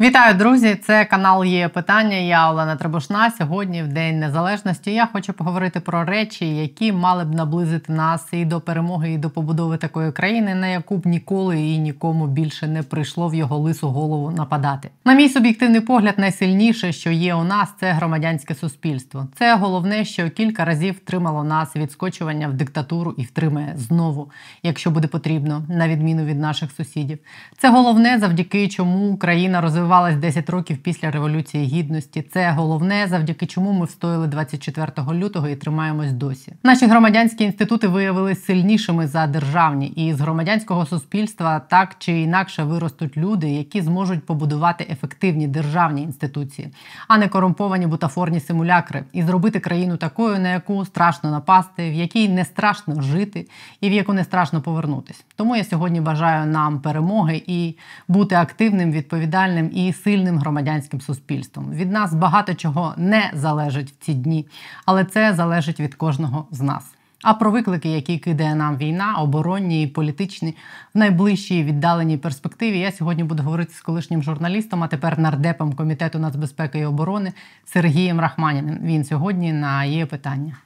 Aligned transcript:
Вітаю, 0.00 0.34
друзі! 0.34 0.74
Це 0.74 1.04
канал 1.04 1.44
є 1.44 1.68
питання. 1.68 2.16
Я 2.16 2.50
Олена 2.50 2.76
Требушна. 2.76 3.30
Сьогодні, 3.30 3.82
в 3.82 3.88
День 3.88 4.20
Незалежності, 4.20 4.92
я 4.92 5.06
хочу 5.12 5.32
поговорити 5.32 5.80
про 5.80 6.04
речі, 6.04 6.56
які 6.56 6.92
мали 6.92 7.24
б 7.24 7.34
наблизити 7.34 7.92
нас 7.92 8.28
і 8.32 8.44
до 8.44 8.60
перемоги, 8.60 9.12
і 9.12 9.18
до 9.18 9.30
побудови 9.30 9.76
такої 9.76 10.12
країни, 10.12 10.54
на 10.54 10.66
яку 10.66 10.96
б 10.96 11.06
ніколи 11.06 11.60
і 11.60 11.78
нікому 11.78 12.26
більше 12.26 12.66
не 12.66 12.82
прийшло 12.82 13.28
в 13.28 13.34
його 13.34 13.58
лису 13.58 13.88
голову 13.88 14.30
нападати. 14.30 14.90
На 15.04 15.14
мій 15.14 15.28
суб'єктивний 15.28 15.80
погляд, 15.80 16.14
найсильніше, 16.18 16.92
що 16.92 17.10
є 17.10 17.34
у 17.34 17.44
нас, 17.44 17.68
це 17.80 17.92
громадянське 17.92 18.54
суспільство. 18.54 19.26
Це 19.34 19.56
головне, 19.56 20.04
що 20.04 20.30
кілька 20.30 20.64
разів 20.64 20.98
тримало 20.98 21.44
нас 21.44 21.76
від 21.76 21.92
скочування 21.92 22.48
в 22.48 22.52
диктатуру 22.52 23.14
і 23.16 23.22
втримає 23.22 23.72
знову, 23.76 24.30
якщо 24.62 24.90
буде 24.90 25.08
потрібно, 25.08 25.62
на 25.68 25.88
відміну 25.88 26.24
від 26.24 26.40
наших 26.40 26.72
сусідів. 26.72 27.18
Це 27.58 27.70
головне, 27.70 28.18
завдяки 28.18 28.68
чому 28.68 29.08
Україна 29.08 29.60
розвивається 29.60 29.85
розвивалась 29.86 30.16
10 30.16 30.50
років 30.50 30.78
після 30.78 31.10
Революції 31.10 31.66
Гідності. 31.66 32.22
Це 32.22 32.50
головне, 32.50 33.06
завдяки 33.08 33.46
чому 33.46 33.72
ми 33.72 33.84
встояли 33.84 34.26
24 34.26 34.92
лютого 35.12 35.48
і 35.48 35.56
тримаємось 35.56 36.12
досі. 36.12 36.52
Наші 36.62 36.86
громадянські 36.86 37.44
інститути 37.44 37.88
виявилися 37.88 38.40
сильнішими 38.40 39.06
за 39.06 39.26
державні, 39.26 39.86
і 39.86 40.14
з 40.14 40.20
громадянського 40.20 40.86
суспільства 40.86 41.60
так 41.60 41.96
чи 41.98 42.20
інакше 42.20 42.64
виростуть 42.64 43.16
люди, 43.16 43.48
які 43.48 43.82
зможуть 43.82 44.26
побудувати 44.26 44.86
ефективні 44.90 45.48
державні 45.48 46.02
інституції, 46.02 46.68
а 47.08 47.18
не 47.18 47.28
корумповані 47.28 47.86
бутафорні 47.86 48.40
симулякри, 48.40 49.04
і 49.12 49.22
зробити 49.22 49.60
країну 49.60 49.96
такою, 49.96 50.38
на 50.38 50.48
яку 50.48 50.84
страшно 50.84 51.30
напасти, 51.30 51.90
в 51.90 51.94
якій 51.94 52.28
не 52.28 52.44
страшно 52.44 53.02
жити, 53.02 53.48
і 53.80 53.88
в 53.88 53.92
яку 53.92 54.12
не 54.12 54.24
страшно 54.24 54.60
повернутись. 54.60 55.24
Тому 55.36 55.56
я 55.56 55.64
сьогодні 55.64 56.00
бажаю 56.00 56.46
нам 56.46 56.80
перемоги 56.80 57.42
і 57.46 57.74
бути 58.08 58.34
активним, 58.34 58.92
відповідальним 58.92 59.70
і 59.76 59.92
сильним 59.92 60.38
громадянським 60.38 61.00
суспільством. 61.00 61.70
Від 61.70 61.90
нас 61.90 62.14
багато 62.14 62.54
чого 62.54 62.94
не 62.96 63.30
залежить 63.34 63.90
в 63.90 64.04
ці 64.04 64.14
дні, 64.14 64.46
але 64.86 65.04
це 65.04 65.34
залежить 65.34 65.80
від 65.80 65.94
кожного 65.94 66.46
з 66.50 66.60
нас. 66.60 66.84
А 67.22 67.34
про 67.34 67.50
виклики, 67.50 67.88
які 67.88 68.18
кидає 68.18 68.54
нам 68.54 68.76
війна, 68.76 69.14
оборонні 69.14 69.82
і 69.82 69.86
політичні 69.86 70.56
в 70.94 70.98
найближчій 70.98 71.64
віддаленій 71.64 72.16
перспективі, 72.16 72.78
я 72.78 72.92
сьогодні 72.92 73.24
буду 73.24 73.42
говорити 73.42 73.72
з 73.72 73.80
колишнім 73.80 74.22
журналістом, 74.22 74.84
а 74.84 74.88
тепер 74.88 75.18
нардепом 75.18 75.72
комітету 75.72 76.18
нацбезпеки 76.18 76.78
і 76.78 76.84
оборони 76.84 77.32
Сергієм 77.64 78.20
Рахманіним. 78.20 78.78
Він 78.82 79.04
сьогодні 79.04 79.52
на 79.52 79.84
є 79.84 80.06
питання. 80.06 80.56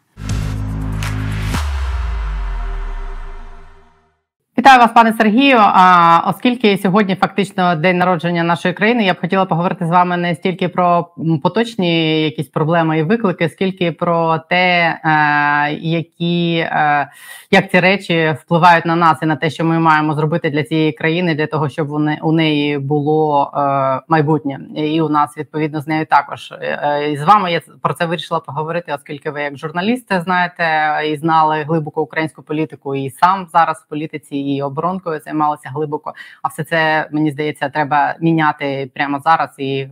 Вітаю 4.61 4.81
вас, 4.81 4.93
пане 4.93 5.13
Сергію. 5.13 5.57
А 5.61 6.23
оскільки 6.27 6.79
сьогодні 6.79 7.15
фактично 7.17 7.77
день 7.77 7.99
народження 7.99 8.43
нашої 8.43 8.75
країни, 8.75 9.05
я 9.05 9.15
б 9.15 9.21
хотіла 9.21 9.45
поговорити 9.45 9.87
з 9.87 9.91
вами 9.91 10.17
не 10.17 10.35
стільки 10.35 10.69
про 10.69 11.09
поточні 11.43 12.23
якісь 12.23 12.49
проблеми 12.49 12.99
і 12.99 13.03
виклики, 13.03 13.49
скільки 13.49 13.93
про 13.93 14.39
те, 14.39 14.99
е, 15.05 15.73
які 15.73 16.57
е, 16.57 17.11
як 17.51 17.71
ці 17.71 17.81
речі 17.81 18.37
впливають 18.41 18.87
на 18.87 18.97
нас 18.97 19.19
і 19.23 19.27
на 19.27 19.37
те, 19.37 19.51
що 19.51 19.65
ми 19.65 19.79
маємо 19.79 20.15
зробити 20.15 20.51
для 20.51 20.63
цієї 20.63 20.93
країни, 20.93 21.35
для 21.35 21.47
того, 21.47 21.69
щоб 21.69 21.89
вони 21.89 22.19
у 22.23 22.33
неї 22.33 22.79
було 22.79 23.53
е, 23.55 24.01
майбутнє, 24.09 24.61
і 24.77 25.01
у 25.01 25.09
нас 25.09 25.39
відповідно 25.39 25.81
з 25.81 25.87
нею 25.87 26.07
також. 26.07 26.53
І 27.13 27.17
з 27.17 27.25
вами 27.25 27.53
я 27.53 27.61
про 27.83 27.95
це 27.95 28.07
вирішила 28.07 28.41
поговорити, 28.41 28.93
оскільки 28.95 29.31
ви 29.31 29.43
як 29.43 29.59
журналісти 29.59 30.21
знаєте 30.21 30.65
і 31.13 31.17
знали 31.17 31.63
глибоко 31.63 32.03
українську 32.03 32.43
політику, 32.43 32.95
і 32.95 33.11
сам 33.11 33.47
зараз 33.53 33.85
в 33.87 33.89
політиці 33.89 34.50
і 34.57 34.63
оборонкою 34.63 35.21
займалися 35.21 35.71
глибоко. 35.75 36.15
А 36.43 36.49
все 36.49 36.65
це 36.65 37.09
мені 37.13 37.31
здається, 37.31 37.69
треба 37.69 38.17
міняти 38.21 38.91
прямо 38.95 39.21
зараз 39.21 39.51
і 39.59 39.89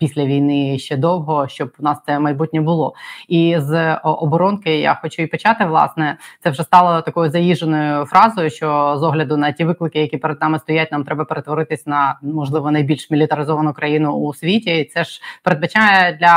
після 0.00 0.24
війни 0.24 0.78
ще 0.78 0.96
довго, 0.96 1.48
щоб 1.48 1.72
у 1.78 1.82
нас 1.82 1.98
це 2.06 2.18
майбутнє 2.18 2.60
було. 2.60 2.94
І 3.28 3.56
з 3.58 3.94
оборонки 3.94 4.80
я 4.80 4.94
хочу 4.94 5.22
і 5.22 5.26
почати. 5.26 5.64
Власне, 5.64 6.16
це 6.42 6.50
вже 6.50 6.62
стало 6.62 7.02
такою 7.02 7.30
заїженою 7.30 8.04
фразою, 8.04 8.50
що 8.50 8.96
з 8.98 9.02
огляду 9.02 9.36
на 9.36 9.52
ті 9.52 9.64
виклики, 9.64 10.00
які 10.00 10.16
перед 10.16 10.40
нами 10.40 10.58
стоять, 10.58 10.92
нам 10.92 11.04
треба 11.04 11.24
перетворитись 11.24 11.86
на 11.86 12.18
можливо 12.22 12.70
найбільш 12.70 13.10
мілітаризовану 13.10 13.72
країну 13.72 14.12
у 14.12 14.34
світі. 14.34 14.70
І 14.70 14.84
Це 14.84 15.04
ж 15.04 15.20
передбачає 15.42 16.16
для 16.20 16.34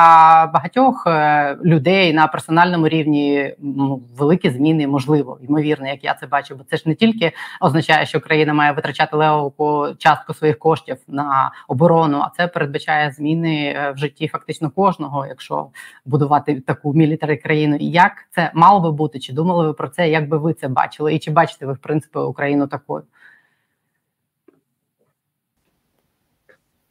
багатьох 0.54 1.04
е, 1.08 1.58
людей 1.66 2.14
на 2.14 2.28
персональному 2.28 2.88
рівні 2.88 3.56
ну, 3.60 4.02
великі 4.18 4.50
зміни, 4.50 4.88
можливо, 4.88 5.40
ймовірно, 5.42 5.88
як 5.88 6.04
я 6.04 6.14
це 6.14 6.28
бачу. 6.28 6.56
Бо 6.56 6.64
це 6.64 6.78
ж 6.78 6.84
не 6.86 6.96
тільки 6.96 7.32
означає, 7.62 8.06
що 8.06 8.20
країна 8.20 8.54
має 8.54 8.72
витрачати 8.72 9.18
левову 9.18 9.88
частку 9.98 10.34
своїх 10.34 10.60
коштів 10.60 10.98
на 11.08 11.52
оборону, 11.68 12.18
а 12.18 12.32
це 12.38 12.48
передбачає 12.48 13.12
зміни. 13.12 13.53
Е, 13.54 13.94
в 13.96 13.98
житті 13.98 14.28
фактично 14.28 14.72
кожного, 14.72 15.26
якщо 15.26 15.68
будувати 16.06 16.62
таку 16.62 16.94
мілітарі 16.94 17.38
країну. 17.38 17.78
Як 17.80 18.12
це 18.32 18.52
мало 18.56 18.80
би 18.80 18.92
бути? 18.92 19.20
Чи 19.20 19.34
думали 19.34 19.68
ви 19.68 19.74
про 19.74 19.90
це? 19.90 20.10
Як 20.10 20.30
би 20.30 20.38
ви 20.38 20.54
це 20.54 20.68
бачили? 20.68 21.14
І 21.16 21.20
чи 21.20 21.32
бачите 21.32 21.66
ви 21.66 21.74
в 21.74 21.78
принципі 21.78 22.20
Україну 22.20 22.68
такою? 22.68 23.04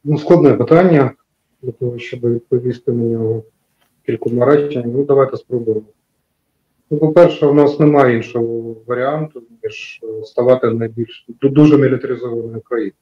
Ну, 0.05 0.19
складне 0.19 0.55
питання 0.55 1.11
для 1.63 1.73
того, 1.73 1.99
щоб 1.99 2.21
відповісти 2.21 2.93
на 2.93 3.05
нього 3.05 3.43
кількома 4.07 4.47
реченнями. 4.47 4.93
Ну, 4.97 5.05
давайте 5.05 5.37
спробуємо. 5.37 5.83
Ну, 6.91 6.99
По-перше, 6.99 7.47
у 7.47 7.55
нас 7.55 7.81
немає 7.81 8.17
іншого 8.17 8.77
варіанту, 8.87 9.43
ніж 9.63 10.01
ставати 10.25 10.71
найбільш 10.71 11.27
дуже 11.43 11.79
мілітаризованою 11.79 12.61
країною. 12.61 12.93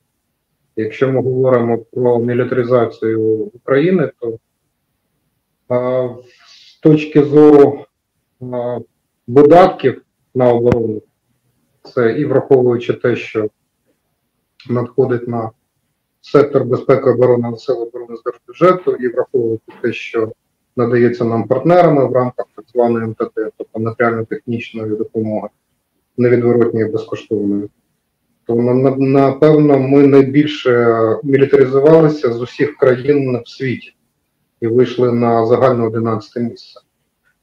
Якщо 0.76 1.12
ми 1.12 1.22
говоримо 1.22 1.78
про 1.78 2.18
мілітаризацію 2.18 3.50
України, 3.54 4.10
то 4.20 4.38
а, 5.68 6.08
з 6.46 6.80
точки 6.80 7.24
зору 7.24 7.84
а, 8.52 8.78
видатків 9.26 10.02
на 10.34 10.48
оборону, 10.48 11.02
це 11.82 12.12
і 12.12 12.24
враховуючи 12.24 12.94
те, 12.94 13.16
що 13.16 13.48
надходить 14.68 15.28
на 15.28 15.50
сектор 16.20 16.64
безпеки 16.64 17.10
оборони 17.10 17.56
сил 17.56 17.82
оборони 17.82 18.16
з 18.16 18.22
держбюджету, 18.22 18.94
і 18.96 19.08
враховуючи 19.08 19.72
те, 19.82 19.92
що 19.92 20.32
надається 20.76 21.24
нам 21.24 21.48
партнерами 21.48 22.06
в 22.06 22.12
рамках 22.12 22.46
так 22.56 22.64
званої 22.68 23.06
МТТ, 23.06 23.32
тобто 23.34 23.80
матеріально-технічної 23.80 24.96
допомоги, 24.96 25.48
невідворотньої 26.16 26.88
безкоштовної 26.88 27.68
то 28.50 28.56
напевно 28.98 29.78
ми 29.78 30.06
найбільше 30.06 30.96
мілітаризувалися 31.22 32.32
з 32.32 32.40
усіх 32.40 32.76
країн 32.76 33.40
в 33.44 33.48
світі 33.48 33.94
і 34.60 34.66
вийшли 34.66 35.12
на 35.12 35.46
загальне 35.46 35.86
11 35.86 36.42
місце, 36.42 36.80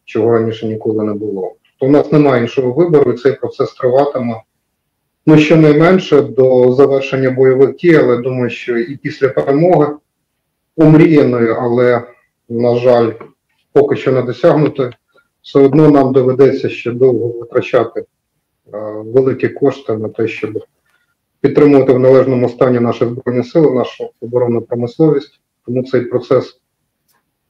чого 0.05 0.31
раніше 0.31 0.67
ніколи 0.67 1.03
не 1.03 1.13
було. 1.13 1.55
То 1.79 1.85
в 1.85 1.91
нас 1.91 2.11
немає 2.11 2.41
іншого 2.41 2.71
вибору, 2.71 3.11
і 3.11 3.17
цей 3.17 3.31
процес 3.33 3.73
триватиме 3.73 4.41
ну 5.25 5.37
щонайменше 5.37 6.21
до 6.21 6.71
завершення 6.71 7.31
бойових 7.31 7.75
дій, 7.75 7.95
але 7.95 8.17
думаю, 8.17 8.49
що 8.49 8.77
і 8.77 8.97
після 8.97 9.29
перемоги 9.29 9.87
омріяної, 10.75 11.49
але, 11.59 12.03
на 12.49 12.75
жаль, 12.75 13.11
поки 13.73 13.95
що 13.95 14.11
не 14.11 14.21
досягнути, 14.21 14.91
все 15.41 15.59
одно 15.59 15.89
нам 15.89 16.13
доведеться 16.13 16.69
ще 16.69 16.91
довго 16.91 17.27
витрачати. 17.27 18.05
Великі 19.05 19.49
кошти 19.49 19.97
на 19.97 20.09
те, 20.09 20.27
щоб 20.27 20.63
підтримувати 21.47 21.93
в 21.93 21.99
належному 21.99 22.49
стані 22.49 22.79
наші 22.79 23.05
збройні 23.05 23.43
сили, 23.43 23.71
нашу 23.71 24.09
оборонну 24.21 24.61
промисловість. 24.61 25.39
Тому 25.65 25.83
цей 25.83 26.01
процес, 26.01 26.61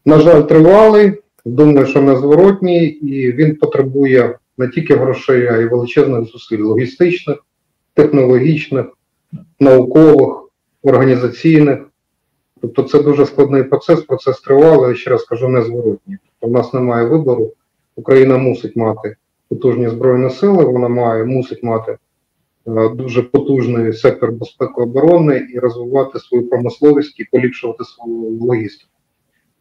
на 0.05 0.19
жаль, 0.19 0.41
тривалий. 0.41 1.13
Думаю, 1.45 1.87
що 1.87 2.01
незворотній, 2.01 2.85
і 2.85 3.31
він 3.31 3.55
потребує 3.55 4.37
не 4.57 4.67
тільки 4.67 4.95
грошей, 4.95 5.47
а 5.47 5.57
й 5.57 5.65
величезних 5.65 6.23
зусиль 6.23 6.59
логістичних, 6.59 7.37
технологічних, 7.93 8.85
наукових, 9.59 10.49
організаційних. 10.83 11.79
Тобто 12.61 12.83
це 12.83 13.03
дуже 13.03 13.25
складний 13.25 13.63
процес, 13.63 14.01
процес 14.01 14.41
тривалий, 14.41 14.95
ще 14.95 15.09
раз 15.09 15.23
кажу, 15.23 15.47
незворотній. 15.47 16.17
Тобто 16.23 16.47
в 16.47 16.51
нас 16.51 16.73
немає 16.73 17.07
вибору. 17.07 17.53
Україна 17.95 18.37
мусить 18.37 18.75
мати 18.75 19.15
потужні 19.49 19.89
збройні 19.89 20.29
сили, 20.29 20.63
вона 20.63 20.87
має 20.87 21.23
мусить 21.23 21.63
мати 21.63 21.97
дуже 22.67 23.21
потужний 23.21 23.93
сектор 23.93 24.31
безпеки 24.31 24.81
оборони 24.81 25.47
і 25.53 25.59
розвивати 25.59 26.19
свою 26.19 26.49
промисловість 26.49 27.19
і 27.19 27.25
поліпшувати 27.31 27.83
свою 27.83 28.29
логістику. 28.29 28.91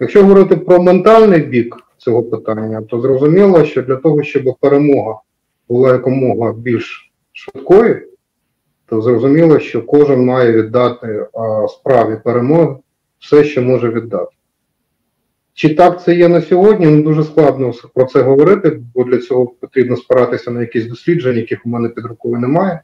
Якщо 0.01 0.23
говорити 0.23 0.57
про 0.57 0.83
ментальний 0.83 1.41
бік 1.41 1.77
цього 1.97 2.23
питання, 2.23 2.83
то 2.83 3.01
зрозуміло, 3.01 3.65
що 3.65 3.83
для 3.83 3.97
того, 3.97 4.23
щоб 4.23 4.45
перемога 4.61 5.21
була 5.69 5.93
якомога 5.93 6.53
більш 6.53 7.13
швидкою, 7.33 8.09
то 8.87 9.01
зрозуміло, 9.01 9.59
що 9.59 9.83
кожен 9.83 10.25
має 10.25 10.53
віддати 10.53 11.27
а, 11.33 11.69
справі 11.69 12.21
перемоги 12.25 12.77
все, 13.19 13.45
що 13.45 13.63
може 13.63 13.91
віддати. 13.91 14.31
Чи 15.55 15.75
так 15.75 16.03
це 16.03 16.15
є 16.15 16.29
на 16.29 16.41
сьогодні? 16.41 16.87
Ну 16.87 17.03
дуже 17.03 17.25
складно 17.25 17.73
про 17.95 18.05
це 18.05 18.23
говорити, 18.23 18.83
бо 18.95 19.05
для 19.05 19.19
цього 19.19 19.47
потрібно 19.47 19.97
спиратися 19.97 20.51
на 20.51 20.61
якісь 20.61 20.87
дослідження, 20.87 21.39
яких 21.39 21.67
у 21.67 21.69
мене 21.69 21.89
під 21.89 22.05
рукою 22.05 22.39
немає. 22.39 22.81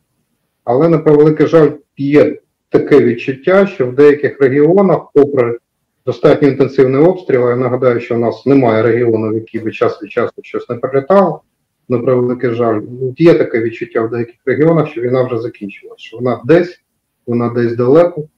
Але 0.64 0.88
на 0.88 0.98
превеликий 0.98 1.46
жаль, 1.46 1.70
є 1.96 2.38
таке 2.68 3.00
відчуття, 3.00 3.66
що 3.66 3.86
в 3.86 3.94
деяких 3.94 4.40
регіонах, 4.40 5.00
попри 5.14 5.58
достатньо 6.06 6.48
інтенсивний 6.48 7.00
обстріл, 7.00 7.48
я 7.48 7.56
нагадаю, 7.56 8.00
що 8.00 8.14
у 8.14 8.18
нас 8.18 8.46
немає 8.46 8.82
регіону, 8.82 9.30
в 9.30 9.34
який 9.34 9.60
би 9.60 9.72
час 9.72 10.02
від 10.02 10.10
часу 10.10 10.32
щось 10.42 10.68
не 10.68 10.76
прилітало, 10.76 11.42
на 11.88 11.98
превеликий 11.98 12.50
жаль. 12.50 12.80
Є 13.18 13.34
таке 13.34 13.62
відчуття 13.62 14.02
в 14.02 14.10
деяких 14.10 14.36
регіонах, 14.46 14.88
що 14.88 15.00
війна 15.00 15.22
вже 15.22 15.38
закінчилася, 15.38 16.04
що 16.04 16.16
вона 16.16 16.40
десь, 16.44 16.80
вона 17.26 17.48
десь 17.48 17.76
далеко, 17.76 18.28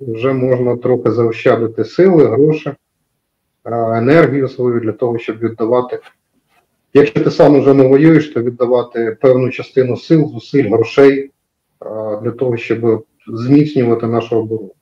вже 0.00 0.32
можна 0.32 0.76
трохи 0.76 1.10
заощадити 1.10 1.84
сили, 1.84 2.26
гроші, 2.26 2.72
енергію 3.64 4.48
свою 4.48 4.80
для 4.80 4.92
того, 4.92 5.18
щоб 5.18 5.38
віддавати. 5.38 5.98
Якщо 6.94 7.24
ти 7.24 7.30
сам 7.30 7.56
уже 7.56 7.74
не 7.74 7.88
воюєш, 7.88 8.28
то 8.28 8.42
віддавати 8.42 9.16
певну 9.20 9.50
частину 9.50 9.96
сил, 9.96 10.28
зусиль, 10.28 10.70
грошей 10.70 11.30
для 12.22 12.30
того, 12.30 12.56
щоб 12.56 13.04
зміцнювати 13.26 14.06
нашу 14.06 14.36
оборону. 14.36 14.72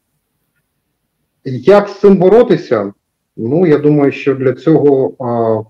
Як 1.44 1.88
з 1.88 2.00
цим 2.00 2.16
боротися? 2.16 2.92
Ну, 3.36 3.66
я 3.66 3.78
думаю, 3.78 4.12
що 4.12 4.34
для 4.34 4.52
цього 4.52 5.14
а, 5.24 5.62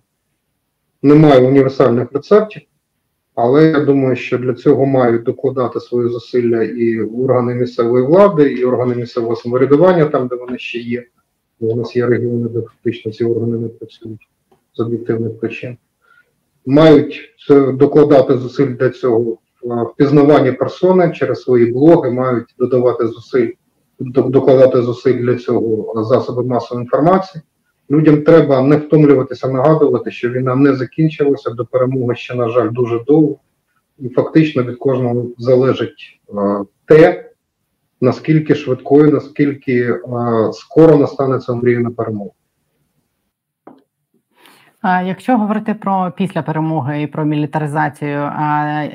немає 1.03 1.49
універсальних 1.49 2.13
рецептів, 2.13 2.63
але 3.35 3.65
я 3.65 3.81
думаю, 3.81 4.17
що 4.17 4.39
для 4.39 4.55
цього 4.55 4.87
мають 4.87 5.23
докладати 5.23 5.81
свої 5.81 6.09
зусилля 6.09 6.63
і 6.63 7.01
органи 7.01 7.55
місцевої 7.55 8.07
влади, 8.07 8.53
і 8.53 8.65
органи 8.65 8.95
місцевого 8.95 9.37
самоврядування, 9.37 10.05
там, 10.05 10.29
де 10.29 10.37
вони 10.37 10.59
ще 10.59 10.79
є. 10.79 11.05
У 11.61 11.77
нас 11.77 11.97
є 11.97 12.07
регіони, 12.07 12.49
де 12.49 12.61
фактично 12.61 13.13
ці 13.13 13.25
органи 13.25 13.59
не 13.59 13.69
працюють 13.69 14.29
з 14.75 14.81
об'єктивних 14.81 15.41
причин. 15.41 15.77
Мають 16.67 17.35
докладати 17.75 18.39
зусиль 18.39 18.75
для 18.75 18.91
цього 18.91 19.39
впізнавання 19.75 20.53
персони 20.53 21.13
через 21.13 21.43
свої 21.43 21.73
блоги, 21.73 22.11
мають 22.11 22.55
додавати 22.59 23.07
зусиль, 23.07 23.51
докладати 23.99 24.83
зусиль 24.83 25.21
для 25.21 25.35
цього 25.37 26.03
засоби 26.05 26.45
масової 26.45 26.85
інформації. 26.85 27.43
Людям 27.91 28.23
треба 28.23 28.63
не 28.63 28.77
втомлюватися, 28.77 29.49
нагадувати, 29.49 30.11
що 30.11 30.31
війна 30.31 30.55
не 30.55 30.75
закінчилася, 30.75 31.51
до 31.51 31.67
перемоги 31.67 32.15
ще, 32.15 32.35
на 32.35 32.49
жаль, 32.49 32.69
дуже 32.73 33.01
довго, 33.07 33.39
і 33.99 34.09
фактично 34.09 34.63
від 34.63 34.77
кожного 34.79 35.27
залежить 35.39 36.21
те, 36.85 37.31
наскільки 38.01 38.55
швидкою, 38.55 39.11
наскільки 39.11 40.01
скоро 40.53 40.97
настане 40.97 41.39
ця 41.39 41.55
мрія 41.55 41.81
на 41.81 41.91
перемогу. 41.91 42.35
Якщо 44.87 45.39
говорити 45.39 45.75
про 45.75 46.13
після 46.17 46.43
перемоги 46.43 47.03
і 47.03 47.07
про 47.07 47.25
мілітаризацію, 47.25 48.33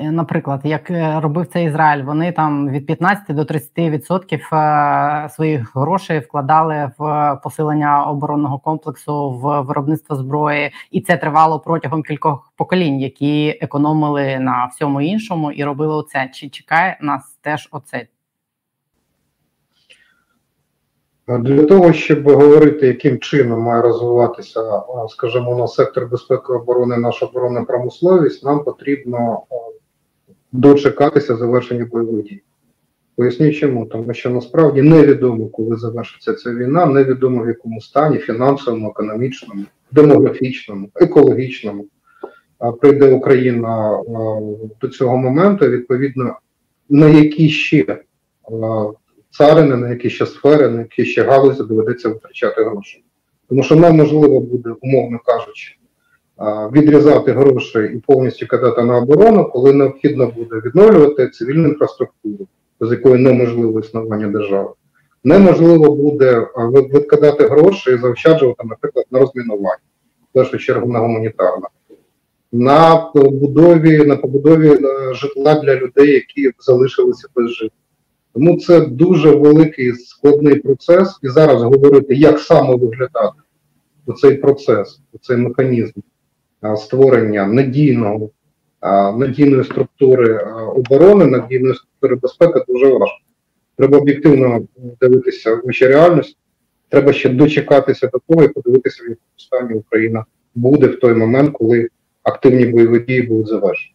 наприклад, 0.00 0.60
як 0.64 0.90
е, 0.90 1.20
робив 1.20 1.46
це 1.46 1.64
Ізраїль, 1.64 2.04
вони 2.04 2.32
там 2.32 2.68
від 2.68 2.86
15 2.86 3.36
до 3.36 3.42
30% 3.42 5.28
своїх 5.28 5.76
грошей 5.76 6.18
вкладали 6.18 6.90
в 6.98 7.34
посилення 7.42 8.04
оборонного 8.04 8.58
комплексу 8.58 9.30
в 9.30 9.60
виробництво 9.60 10.16
зброї, 10.16 10.70
і 10.90 11.00
це 11.00 11.16
тривало 11.16 11.60
протягом 11.60 12.02
кількох 12.02 12.52
поколінь, 12.56 13.00
які 13.00 13.58
економили 13.60 14.38
на 14.38 14.66
всьому 14.66 15.00
іншому 15.00 15.52
і 15.52 15.64
робили 15.64 15.94
оце. 15.94 16.28
Чи 16.32 16.48
чекає 16.48 16.98
нас 17.00 17.38
теж 17.42 17.68
оце? 17.72 18.06
Для 21.28 21.64
того, 21.64 21.92
щоб 21.92 22.28
говорити, 22.28 22.86
яким 22.86 23.18
чином 23.18 23.60
має 23.60 23.82
розвиватися, 23.82 24.82
скажімо, 25.08 25.56
на 25.56 25.68
сектор 25.68 26.06
безпеки 26.06 26.52
оборони, 26.52 26.96
наша 26.96 27.26
оборонна 27.26 27.64
промисловість, 27.64 28.44
нам 28.44 28.64
потрібно 28.64 29.42
дочекатися 30.52 31.36
завершення 31.36 31.84
бойових 31.84 32.24
дій. 32.24 32.42
Поясню 33.16 33.52
чому, 33.52 33.86
тому 33.86 34.14
що 34.14 34.30
насправді 34.30 34.82
невідомо, 34.82 35.46
коли 35.46 35.76
завершиться 35.76 36.34
ця 36.34 36.54
війна, 36.54 36.86
невідомо 36.86 37.44
в 37.44 37.48
якому 37.48 37.80
стані 37.80 38.18
фінансовому, 38.18 38.90
економічному, 38.90 39.64
демографічному, 39.90 40.88
екологічному 40.94 41.86
прийде 42.80 43.12
Україна 43.12 44.02
до 44.80 44.88
цього 44.88 45.16
моменту, 45.16 45.66
відповідно, 45.66 46.36
на 46.88 47.08
які 47.08 47.48
ще 47.48 47.98
царини, 49.32 49.76
на 49.76 49.88
які 49.88 50.10
ще 50.10 50.26
сфери, 50.26 50.68
на 50.68 50.80
які 50.80 51.04
ще 51.04 51.22
галузі 51.22 51.62
доведеться 51.62 52.08
витрачати 52.08 52.64
гроші. 52.64 53.04
Тому 53.48 53.62
що 53.62 53.76
нам 53.76 53.96
можливо 53.96 54.40
буде, 54.40 54.70
умовно 54.80 55.18
кажучи, 55.26 55.76
відрізати 56.72 57.32
гроші 57.32 57.78
і 57.78 57.98
повністю 58.06 58.46
кидати 58.46 58.82
на 58.82 58.98
оборону, 58.98 59.44
коли 59.44 59.72
необхідно 59.72 60.26
буде 60.26 60.62
відновлювати 60.64 61.28
цивільну 61.28 61.68
інфраструктуру, 61.68 62.48
з 62.80 62.90
якої 62.90 63.22
неможливо 63.22 63.80
існування 63.80 64.28
держави. 64.28 64.70
Неможливо 65.24 65.96
буде 65.96 66.46
відкидати 66.94 67.46
гроші 67.46 67.90
і 67.90 67.98
заощаджувати, 67.98 68.62
наприклад, 68.64 69.06
на 69.10 69.18
розмінування, 69.18 69.76
в 70.30 70.32
першу 70.32 70.58
чергу 70.58 70.92
на 70.92 70.98
гуманітарне, 70.98 71.66
на 72.52 72.96
побудові, 72.96 74.06
на 74.06 74.16
побудові 74.16 74.70
е, 74.70 75.14
житла 75.14 75.54
для 75.54 75.74
людей, 75.74 76.10
які 76.10 76.50
залишилися 76.58 77.28
без 77.36 77.50
житла. 77.50 77.81
Тому 78.34 78.58
це 78.58 78.80
дуже 78.80 79.30
великий 79.30 79.92
складний 79.92 80.54
процес, 80.54 81.18
і 81.22 81.28
зараз 81.28 81.62
говорити, 81.62 82.14
як 82.14 82.38
саме 82.38 82.76
виглядати 82.76 83.38
цей 84.20 84.34
процес, 84.34 85.00
цей 85.20 85.36
механізм 85.36 86.00
створення 86.76 87.46
надійного, 87.46 88.30
надійної 89.16 89.64
структури 89.64 90.38
оборони, 90.76 91.26
надійної 91.26 91.74
структури 91.74 92.14
безпеки 92.14 92.64
дуже 92.68 92.86
важко. 92.86 93.18
Треба 93.76 93.98
об'єктивно 93.98 94.60
дивитися 95.00 95.54
в 95.54 95.66
очі 95.66 95.86
реальності. 95.86 96.36
Треба 96.88 97.12
ще 97.12 97.28
дочекатися 97.28 98.06
до 98.06 98.20
того 98.28 98.44
і 98.44 98.48
подивитися, 98.48 99.02
в 99.02 99.08
якому 99.08 99.26
стані 99.36 99.74
Україна 99.74 100.24
буде 100.54 100.86
в 100.86 101.00
той 101.00 101.14
момент, 101.14 101.50
коли 101.52 101.88
активні 102.22 102.66
бойові 102.66 103.00
дії 103.00 103.22
будуть 103.22 103.46
завершені. 103.48 103.91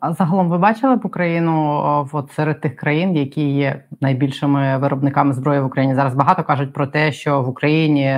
А 0.00 0.12
загалом 0.18 0.48
ви 0.48 0.58
бачили 0.58 0.96
б 0.96 1.00
Україну 1.04 1.82
от 2.12 2.32
серед 2.32 2.60
тих 2.60 2.76
країн, 2.76 3.16
які 3.16 3.50
є 3.50 3.84
найбільшими 4.00 4.78
виробниками 4.78 5.32
зброї 5.34 5.60
в 5.60 5.64
Україні? 5.66 5.94
Зараз 5.94 6.14
багато 6.14 6.42
кажуть 6.44 6.72
про 6.72 6.86
те, 6.86 7.12
що 7.12 7.42
в 7.42 7.48
Україні 7.48 8.16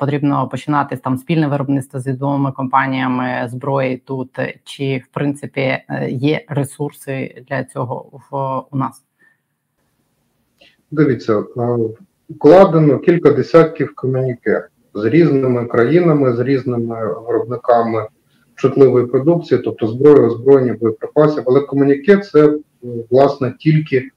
потрібно 0.00 0.48
починати 0.48 0.96
там 0.96 1.16
спільне 1.16 1.48
виробництво 1.48 2.00
з 2.00 2.06
відомими 2.06 2.52
компаніями 2.52 3.48
зброї 3.48 3.96
тут. 3.96 4.30
Чи 4.64 5.02
в 5.04 5.14
принципі 5.14 5.60
е, 5.60 6.08
є 6.10 6.44
ресурси 6.48 7.44
для 7.48 7.64
цього 7.64 8.20
в 8.30 8.36
у 8.70 8.76
нас? 8.76 9.04
Дивіться, 10.90 11.44
вкладено 12.30 12.98
кілька 12.98 13.30
десятків 13.30 13.94
комуніке 13.94 14.68
з 14.94 15.04
різними 15.04 15.66
країнами, 15.66 16.32
з 16.32 16.40
різними 16.40 17.14
виробниками 17.26 18.06
чутливої 18.58 19.06
продукції, 19.06 19.60
тобто 19.64 19.86
зброї, 19.86 20.26
озброєння, 20.26 20.76
боєприпасів. 20.80 21.42
Але 21.46 21.60
комуніке 21.60 22.16
це 22.16 22.54
власне 23.10 23.54
тільки 23.58 24.08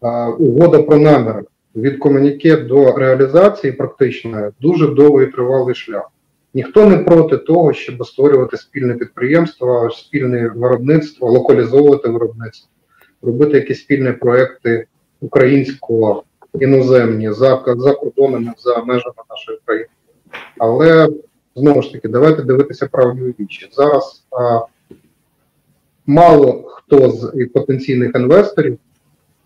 а, 0.00 0.28
угода 0.28 0.82
про 0.82 0.96
наміри. 0.96 1.42
Від 1.76 1.98
комуніке 1.98 2.56
до 2.56 2.96
реалізації 2.96 3.72
практичної 3.72 4.50
дуже 4.60 4.86
довгий 4.86 5.26
тривалий 5.26 5.74
шлях. 5.74 6.10
Ніхто 6.54 6.86
не 6.86 6.98
проти 6.98 7.36
того, 7.36 7.72
щоб 7.72 8.06
створювати 8.06 8.56
спільне 8.56 8.94
підприємство, 8.94 9.90
спільне 9.90 10.48
виробництво, 10.48 11.30
локалізовувати 11.30 12.08
виробництво, 12.08 12.70
робити 13.22 13.56
якісь 13.56 13.80
спільні 13.80 14.12
проекти 14.12 14.86
українського 15.20 16.22
іноземні 16.60 17.32
за 17.32 17.62
за 17.66 17.94
кордонами, 17.94 18.52
за 18.58 18.84
межами 18.84 19.14
нашої 19.30 19.58
країни. 19.64 19.88
Але 20.58 21.08
знову 21.56 21.82
ж 21.82 21.92
таки, 21.92 22.08
давайте 22.08 22.42
дивитися 22.42 22.86
правді 22.86 23.22
у 23.22 23.26
вічі. 23.26 23.68
Зараз 23.72 24.24
а, 24.30 24.60
мало 26.06 26.62
хто 26.66 27.10
з 27.10 27.48
потенційних 27.54 28.10
інвесторів 28.14 28.78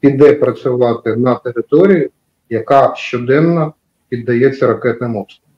піде 0.01 0.33
працювати 0.33 1.17
на 1.17 1.35
території, 1.35 2.11
яка 2.51 2.95
щоденно 2.97 3.75
піддається 4.09 4.67
ракетним 4.67 5.17
обстрілам. 5.17 5.51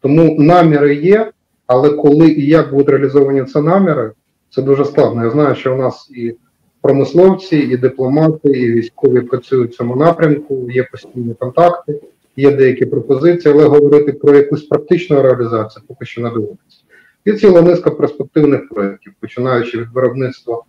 Тому 0.00 0.36
наміри 0.38 0.94
є, 0.94 1.30
але 1.66 1.90
коли 1.90 2.28
і 2.28 2.46
як 2.46 2.70
будуть 2.70 2.88
реалізовані 2.88 3.44
ці 3.44 3.60
наміри, 3.60 4.12
це 4.50 4.62
дуже 4.62 4.84
складно. 4.84 5.24
Я 5.24 5.30
знаю, 5.30 5.54
що 5.54 5.74
у 5.74 5.76
нас 5.76 6.10
і 6.10 6.34
промисловці, 6.80 7.56
і 7.56 7.76
дипломати, 7.76 8.50
і 8.50 8.72
військові 8.72 9.20
працюють 9.20 9.72
в 9.72 9.76
цьому 9.76 9.96
напрямку, 9.96 10.70
є 10.70 10.82
постійні 10.82 11.34
контакти 11.34 12.00
є 12.36 12.50
деякі 12.50 12.86
пропозиції, 12.86 13.54
але 13.54 13.64
говорити 13.64 14.12
про 14.12 14.36
якусь 14.36 14.62
практичну 14.62 15.22
реалізацію 15.22 15.82
поки 15.88 16.04
що 16.04 16.20
не 16.20 16.28
доводиться. 16.28 16.78
Є 17.24 17.34
ціла 17.34 17.62
низка 17.62 17.90
перспективних 17.90 18.68
проєктів, 18.68 19.12
починаючи 19.20 19.78
від 19.78 19.88
виробництва 19.94 20.62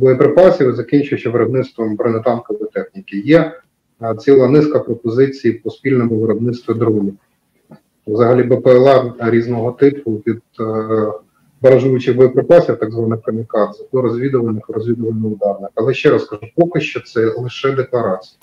боєприпасів 0.00 0.70
і 0.70 0.72
закінчуючи 0.72 1.30
виробництвом 1.30 1.96
бронетанкової 1.96 2.70
техніки. 2.72 3.18
Є 3.18 3.52
ціла 4.18 4.48
низка 4.48 4.78
пропозицій 4.78 5.52
по 5.52 5.70
спільному 5.70 6.20
виробництву 6.20 6.74
дронів. 6.74 7.14
Взагалі 8.06 8.42
БПЛА 8.42 9.14
різного 9.18 9.72
типу 9.72 10.22
від 10.26 10.42
е, 10.60 10.64
баражуючих 11.62 12.16
боєприпасів, 12.16 12.78
так 12.78 12.92
званих 12.92 13.22
камікадзе, 13.22 13.84
до 13.92 14.02
розвідувальних 14.02 14.68
розвідувально-ударних. 14.68 15.68
Але 15.74 15.94
ще 15.94 16.10
раз 16.10 16.24
кажу, 16.24 16.46
поки 16.56 16.80
що 16.80 17.00
це 17.00 17.34
лише 17.38 17.72
декларація. 17.72 18.38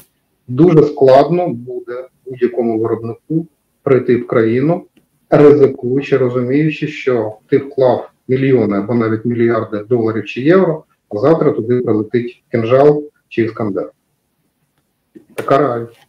Дуже 0.47 0.83
складно 0.83 1.47
буде 1.49 2.07
будь-якому 2.25 2.79
виробнику 2.79 3.47
прийти 3.83 4.17
в 4.17 4.27
країну, 4.27 4.85
ризикуючи, 5.29 6.17
розуміючи, 6.17 6.87
що 6.87 7.37
ти 7.49 7.57
вклав 7.57 8.09
мільйони 8.27 8.77
або 8.77 8.93
навіть 8.93 9.25
мільярди 9.25 9.83
доларів 9.89 10.25
чи 10.25 10.41
євро, 10.41 10.83
а 11.09 11.17
завтра 11.17 11.51
туди 11.51 11.81
прилетить 11.81 12.43
кінжал 12.51 13.03
чи 13.27 13.43
іскандер. 13.43 13.91
Така 15.35 15.57
реальність. 15.57 16.07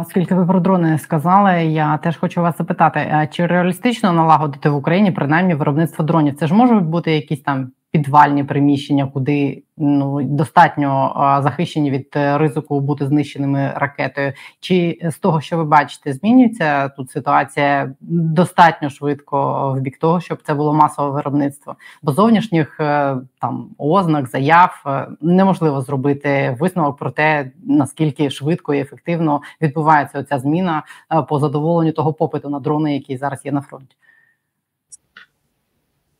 Оскільки 0.00 0.34
ви 0.34 0.46
про 0.46 0.60
дрони 0.60 0.98
сказали, 0.98 1.64
я 1.64 1.98
теж 1.98 2.16
хочу 2.16 2.42
вас 2.42 2.58
запитати: 2.58 3.28
чи 3.32 3.46
реалістично 3.46 4.12
налагодити 4.12 4.68
в 4.70 4.76
Україні 4.76 5.12
принаймні 5.12 5.54
виробництво 5.54 6.04
дронів? 6.04 6.36
Це 6.36 6.46
ж 6.46 6.54
можуть 6.54 6.84
бути 6.84 7.12
якісь 7.12 7.40
там 7.40 7.70
підвальні 7.90 8.44
приміщення, 8.44 9.06
куди 9.06 9.62
ну 9.76 10.22
достатньо 10.22 11.12
захищені 11.42 11.90
від 11.90 12.08
е, 12.16 12.38
ризику 12.38 12.80
бути 12.80 13.06
знищеними 13.06 13.72
ракетою. 13.76 14.32
Чи 14.60 14.98
з 15.02 15.18
того, 15.18 15.40
що 15.40 15.56
ви 15.56 15.64
бачите, 15.64 16.12
змінюється 16.12 16.88
тут 16.88 17.10
ситуація 17.10 17.94
достатньо 18.00 18.90
швидко 18.90 19.72
в 19.76 19.80
бік 19.80 19.98
того, 19.98 20.20
щоб 20.20 20.42
це 20.42 20.54
було 20.54 20.74
масове 20.74 21.10
виробництво? 21.10 21.76
Бо 22.02 22.12
зовнішніх 22.12 22.80
е, 22.80 23.16
там 23.40 23.68
ознак, 23.78 24.28
заяв 24.28 24.82
е, 24.86 25.08
неможливо 25.20 25.80
зробити 25.80 26.56
висновок 26.60 26.96
про 26.96 27.10
те, 27.10 27.50
наскільки 27.64 28.30
швидко 28.30 28.74
і 28.74 28.80
ефективно 28.80 29.40
відбувається 29.60 30.18
оця 30.18 30.38
зміна 30.38 30.82
по 31.28 31.38
задоволенню 31.38 31.92
того 31.92 32.12
попиту 32.12 32.48
на 32.48 32.60
дрони, 32.60 32.94
який 32.94 33.16
зараз 33.16 33.44
є 33.44 33.52
на 33.52 33.60
фронті. 33.60 33.96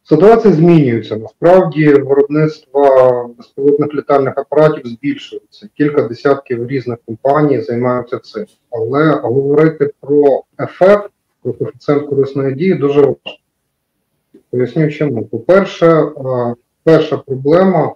Ситуація 0.08 0.54
змінюється. 0.54 1.16
Насправді 1.16 1.88
виробництво 1.88 3.34
безпілотних 3.38 3.94
літальних 3.94 4.38
апаратів 4.38 4.86
збільшується. 4.86 5.68
Кілька 5.74 6.02
десятків 6.02 6.66
різних 6.66 6.98
компаній 7.06 7.60
займаються 7.60 8.18
цим. 8.18 8.46
Але 8.70 9.10
говорити 9.10 9.90
про 10.00 10.42
ефект, 10.60 11.10
про 11.42 11.52
коефіцієнт 11.52 12.08
корисної 12.08 12.54
дії 12.54 12.74
дуже 12.74 13.00
важко. 13.00 13.30
Поясню 14.50 14.90
чому. 14.90 15.24
По-перше, 15.24 16.04
перша 16.84 17.16
проблема, 17.16 17.94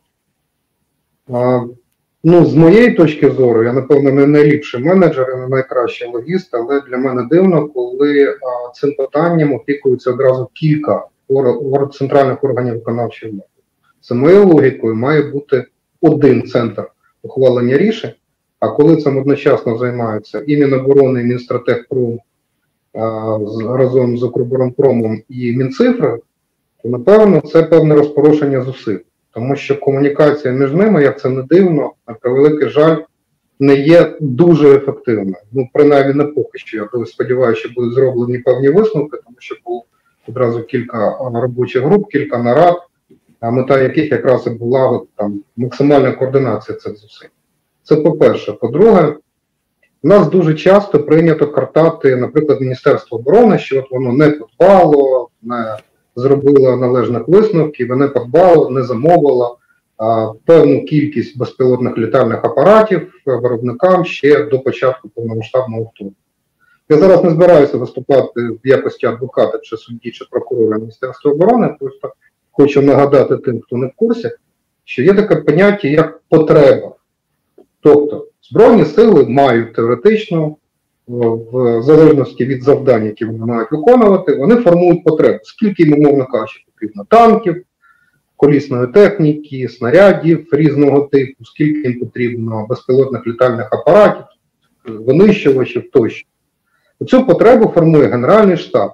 ну, 2.24 2.44
з 2.44 2.54
моєї 2.54 2.92
точки 2.92 3.30
зору, 3.30 3.64
я, 3.64 3.72
напевно, 3.72 4.12
не 4.12 4.26
найліпший 4.26 4.84
менеджер, 4.84 5.30
і 5.34 5.40
не 5.40 5.48
найкращий 5.48 6.08
логіст, 6.08 6.54
але 6.54 6.80
для 6.80 6.96
мене 6.96 7.26
дивно, 7.30 7.68
коли 7.68 8.36
цим 8.74 8.94
питанням 8.94 9.52
опікується 9.52 10.10
одразу 10.10 10.50
кілька 10.54 11.06
центральних 11.92 12.44
органів 12.44 12.74
виконавчої 12.74 13.32
влади. 13.32 13.46
За 14.02 14.14
моєю 14.14 14.46
логікою, 14.46 14.94
має 14.94 15.22
бути 15.22 15.64
один 16.00 16.46
центр 16.46 16.84
ухвалення 17.22 17.78
рішень, 17.78 18.12
а 18.60 18.68
коли 18.68 18.96
цим 18.96 19.18
одночасно 19.18 19.78
займаються 19.78 20.44
і 20.46 20.56
Міноборони, 20.56 21.20
і 21.20 21.24
Мінстратегпром 21.24 22.18
разом 23.68 24.18
з 24.18 24.22
Укроборонпромом 24.22 25.22
і 25.28 25.52
Мінцифри, 25.52 26.18
то 26.82 26.88
напевно 26.88 27.40
це 27.40 27.62
певне 27.62 27.94
розпорошення 27.94 28.62
зусиль. 28.62 28.98
Тому 29.34 29.56
що 29.56 29.80
комунікація 29.80 30.54
між 30.54 30.72
ними, 30.72 31.02
як 31.02 31.20
це 31.20 31.28
не 31.28 31.42
дивно, 31.42 31.92
на 32.08 32.14
превеликий 32.14 32.68
жаль, 32.68 32.96
не 33.60 33.74
є 33.74 34.16
дуже 34.20 34.76
ефективною. 34.76 35.36
Ну, 35.52 35.68
принаймні 35.72 36.14
не 36.14 36.24
поки 36.24 36.58
що. 36.58 36.76
Я 36.76 37.06
сподіваюся, 37.06 37.60
що 37.60 37.70
будуть 37.76 37.94
зроблені 37.94 38.38
певні 38.38 38.68
висновки, 38.68 39.16
тому 39.24 39.36
що 39.38 39.56
був 39.64 39.84
одразу 40.28 40.62
кілька 40.62 41.18
робочих 41.34 41.82
груп, 41.82 42.10
кілька 42.10 42.38
нарад, 42.38 42.76
мета 43.42 43.80
яких 43.80 44.12
якраз 44.12 44.46
і 44.46 44.50
була 44.50 45.00
там, 45.16 45.42
максимальна 45.56 46.12
координація 46.12 46.78
цих 46.78 46.96
зусиль. 46.96 47.28
Це 47.82 47.96
по-перше. 47.96 48.52
По-друге, 48.52 49.16
у 50.02 50.08
нас 50.08 50.28
дуже 50.28 50.54
часто 50.54 50.98
прийнято 50.98 51.46
картати, 51.46 52.16
наприклад, 52.16 52.60
Міністерство 52.60 53.18
оборони, 53.18 53.58
що 53.58 53.78
от 53.78 53.90
воно 53.90 54.12
не 54.12 54.30
подбало, 54.30 55.28
не 55.42 55.76
зробило 56.16 56.76
належних 56.76 57.28
висновків, 57.28 57.96
не 57.96 58.08
подбало, 58.08 58.70
не 58.70 58.82
замовило 58.82 59.58
а, 59.96 60.32
певну 60.46 60.84
кількість 60.84 61.38
безпілотних 61.38 61.98
літальних 61.98 62.44
апаратів 62.44 63.22
виробникам 63.26 64.04
ще 64.04 64.44
до 64.44 64.60
початку 64.60 65.08
повномасштабного 65.08 65.82
вторгнення. 65.82 66.21
Я 66.88 66.98
зараз 66.98 67.24
не 67.24 67.30
збираюся 67.30 67.78
виступати 67.78 68.40
в 68.40 68.60
якості 68.64 69.06
адвоката 69.06 69.58
чи 69.58 69.76
судді, 69.76 70.10
чи 70.10 70.24
прокурора 70.30 70.78
Міністерства 70.78 71.32
оборони. 71.32 71.76
Просто 71.80 72.12
хочу 72.50 72.82
нагадати 72.82 73.36
тим, 73.36 73.60
хто 73.60 73.76
не 73.76 73.86
в 73.86 73.92
курсі, 73.96 74.30
що 74.84 75.02
є 75.02 75.14
таке 75.14 75.36
поняття 75.36 75.88
як 75.88 76.20
потреба. 76.28 76.94
Тобто 77.80 78.28
Збройні 78.50 78.84
сили 78.84 79.24
мають 79.28 79.74
теоретично, 79.74 80.56
в 81.06 81.82
залежності 81.82 82.44
від 82.44 82.62
завдань, 82.62 83.06
які 83.06 83.24
вони 83.24 83.38
мають 83.38 83.72
виконувати, 83.72 84.34
вони 84.34 84.56
формують 84.56 85.04
потребу. 85.04 85.38
Скільки 85.42 85.82
їм, 85.82 85.98
умовно 85.98 86.26
кажучи, 86.26 86.64
потрібно 86.72 87.04
танків, 87.04 87.64
колісної 88.36 88.86
техніки, 88.86 89.68
снарядів 89.68 90.48
різного 90.52 91.00
типу, 91.00 91.44
скільки 91.44 91.88
їм 91.88 92.00
потрібно 92.00 92.66
безпілотних 92.68 93.26
літальних 93.26 93.72
апаратів, 93.72 94.24
винищувачів 94.84 95.90
тощо. 95.90 96.26
Цю 97.08 97.26
потребу 97.26 97.68
формує 97.68 98.08
Генеральний 98.08 98.56
штаб, 98.56 98.90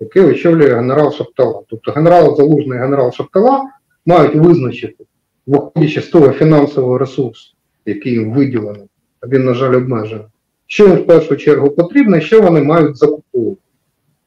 який 0.00 0.22
очолює 0.22 0.74
генерал 0.74 1.12
Шаптала. 1.12 1.62
Тобто 1.68 1.92
генерал 1.92 2.36
Залужний 2.36 2.78
і 2.78 2.80
генерал 2.80 3.12
Шаптала 3.12 3.62
мають 4.06 4.34
визначити, 4.34 5.04
виходячи 5.46 6.00
з 6.00 6.08
того 6.08 6.32
фінансового 6.32 6.98
ресурсу, 6.98 7.54
який 7.86 8.12
їм 8.12 8.32
виділений, 8.32 8.88
а 9.20 9.26
він, 9.26 9.44
на 9.44 9.54
жаль, 9.54 9.74
обмежений, 9.74 10.26
що 10.66 10.88
їм 10.88 10.96
в 10.96 11.06
першу 11.06 11.36
чергу 11.36 11.70
потрібно 11.70 12.16
і 12.16 12.20
що 12.20 12.42
вони 12.42 12.62
мають 12.62 12.96
закуповувати. 12.96 13.60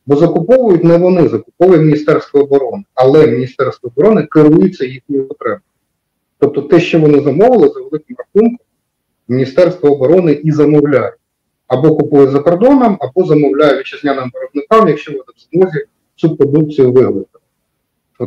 Бо 0.05 0.15
закуповують 0.15 0.83
не 0.83 0.97
вони, 0.97 1.27
закуповує 1.27 1.79
Міністерство 1.79 2.41
оборони, 2.41 2.83
але 2.93 3.27
Міністерство 3.27 3.91
оборони 3.95 4.27
керується 4.31 4.85
їхньою 4.85 5.27
потребою. 5.27 5.61
Тобто 6.39 6.61
те, 6.61 6.79
що 6.79 6.99
вони 6.99 7.21
замовили, 7.21 7.67
за 7.67 7.79
великим 7.79 8.15
рахунком, 8.17 8.65
Міністерство 9.27 9.91
оборони 9.91 10.31
і 10.31 10.51
замовляє 10.51 11.13
або 11.67 11.97
купує 11.97 12.27
за 12.27 12.39
кордоном, 12.39 12.97
або 12.99 13.25
замовляє 13.25 13.79
вітчизняним 13.79 14.31
виробникам, 14.33 14.87
якщо 14.87 15.11
вони 15.11 15.23
в 15.23 15.55
змозі 15.55 15.85
цю 16.15 16.35
продукцію 16.35 16.91
виробити. 16.91 17.39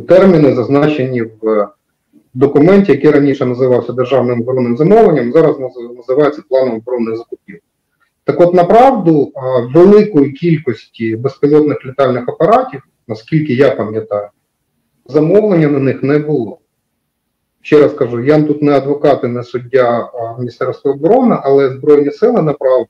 Терміни 0.07 0.55
зазначені 0.55 1.21
в 1.21 1.67
документі, 2.33 2.91
який 2.91 3.11
раніше 3.11 3.45
називався 3.45 3.93
державним 3.93 4.41
оборонним 4.41 4.77
замовленням, 4.77 5.31
зараз 5.31 5.55
називається 5.97 6.41
планом 6.49 6.75
оборонних 6.75 7.17
закупів. 7.17 7.59
Так 8.23 8.41
от, 8.41 8.53
направду, 8.53 9.33
великої 9.73 10.31
кількості 10.31 11.15
безпілотних 11.15 11.85
літальних 11.85 12.29
апаратів, 12.29 12.81
наскільки 13.07 13.53
я 13.53 13.71
пам'ятаю, 13.71 14.27
замовлення 15.05 15.67
на 15.67 15.79
них 15.79 16.03
не 16.03 16.19
було. 16.19 16.59
Ще 17.61 17.79
раз 17.79 17.93
кажу, 17.93 18.23
я 18.23 18.41
тут 18.41 18.61
не 18.61 18.71
адвокат 18.71 19.23
і 19.23 19.27
не 19.27 19.43
суддя 19.43 20.11
Міністерства 20.39 20.91
оборони, 20.91 21.37
але 21.43 21.69
Збройні 21.69 22.11
сили 22.11 22.41
направду 22.41 22.87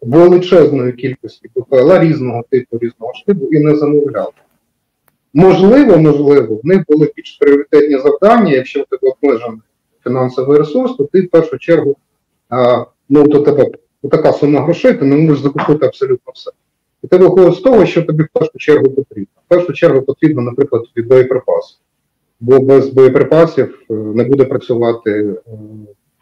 величезної 0.00 0.92
кількості 0.92 1.50
БПЛА 1.56 1.98
різного 1.98 2.44
типу, 2.50 2.78
різного 2.78 3.12
штибу 3.14 3.48
і 3.52 3.58
не 3.58 3.76
замовляли. 3.76 4.32
Можливо, 5.34 5.98
можливо, 5.98 6.60
в 6.64 6.66
них 6.66 6.84
були 6.88 7.12
більш 7.16 7.38
пріоритетні 7.40 7.98
завдання, 7.98 8.52
якщо 8.52 8.80
в 8.80 8.84
тебе 8.84 9.12
обмежений 9.12 9.60
фінансовий 10.04 10.58
ресурс, 10.58 10.96
то 10.96 11.04
ти 11.04 11.22
в 11.22 11.30
першу 11.30 11.58
чергу, 11.58 11.96
а, 12.48 12.84
ну, 13.08 13.26
до 13.26 13.40
тебе 13.40 13.66
така 14.10 14.32
сума 14.32 14.60
грошей, 14.60 14.94
ти 14.94 15.04
не 15.04 15.16
можеш 15.16 15.42
закупити 15.42 15.86
абсолютно 15.86 16.32
все. 16.34 16.50
І 17.04 17.06
ти 17.06 17.16
виходить 17.16 17.54
з 17.54 17.60
того, 17.60 17.86
що 17.86 18.02
тобі 18.02 18.22
в 18.22 18.28
першу 18.32 18.58
чергу 18.58 18.90
потрібно. 18.90 19.32
В 19.46 19.48
першу 19.48 19.72
чергу 19.72 20.02
потрібно, 20.02 20.42
наприклад, 20.42 20.82
тобі 20.94 21.08
боєприпаси. 21.08 21.76
Бо 22.40 22.58
без 22.58 22.88
боєприпасів 22.88 23.82
е, 23.90 23.94
не 23.94 24.24
буде 24.24 24.44
працювати 24.44 25.10
е, 25.10 25.52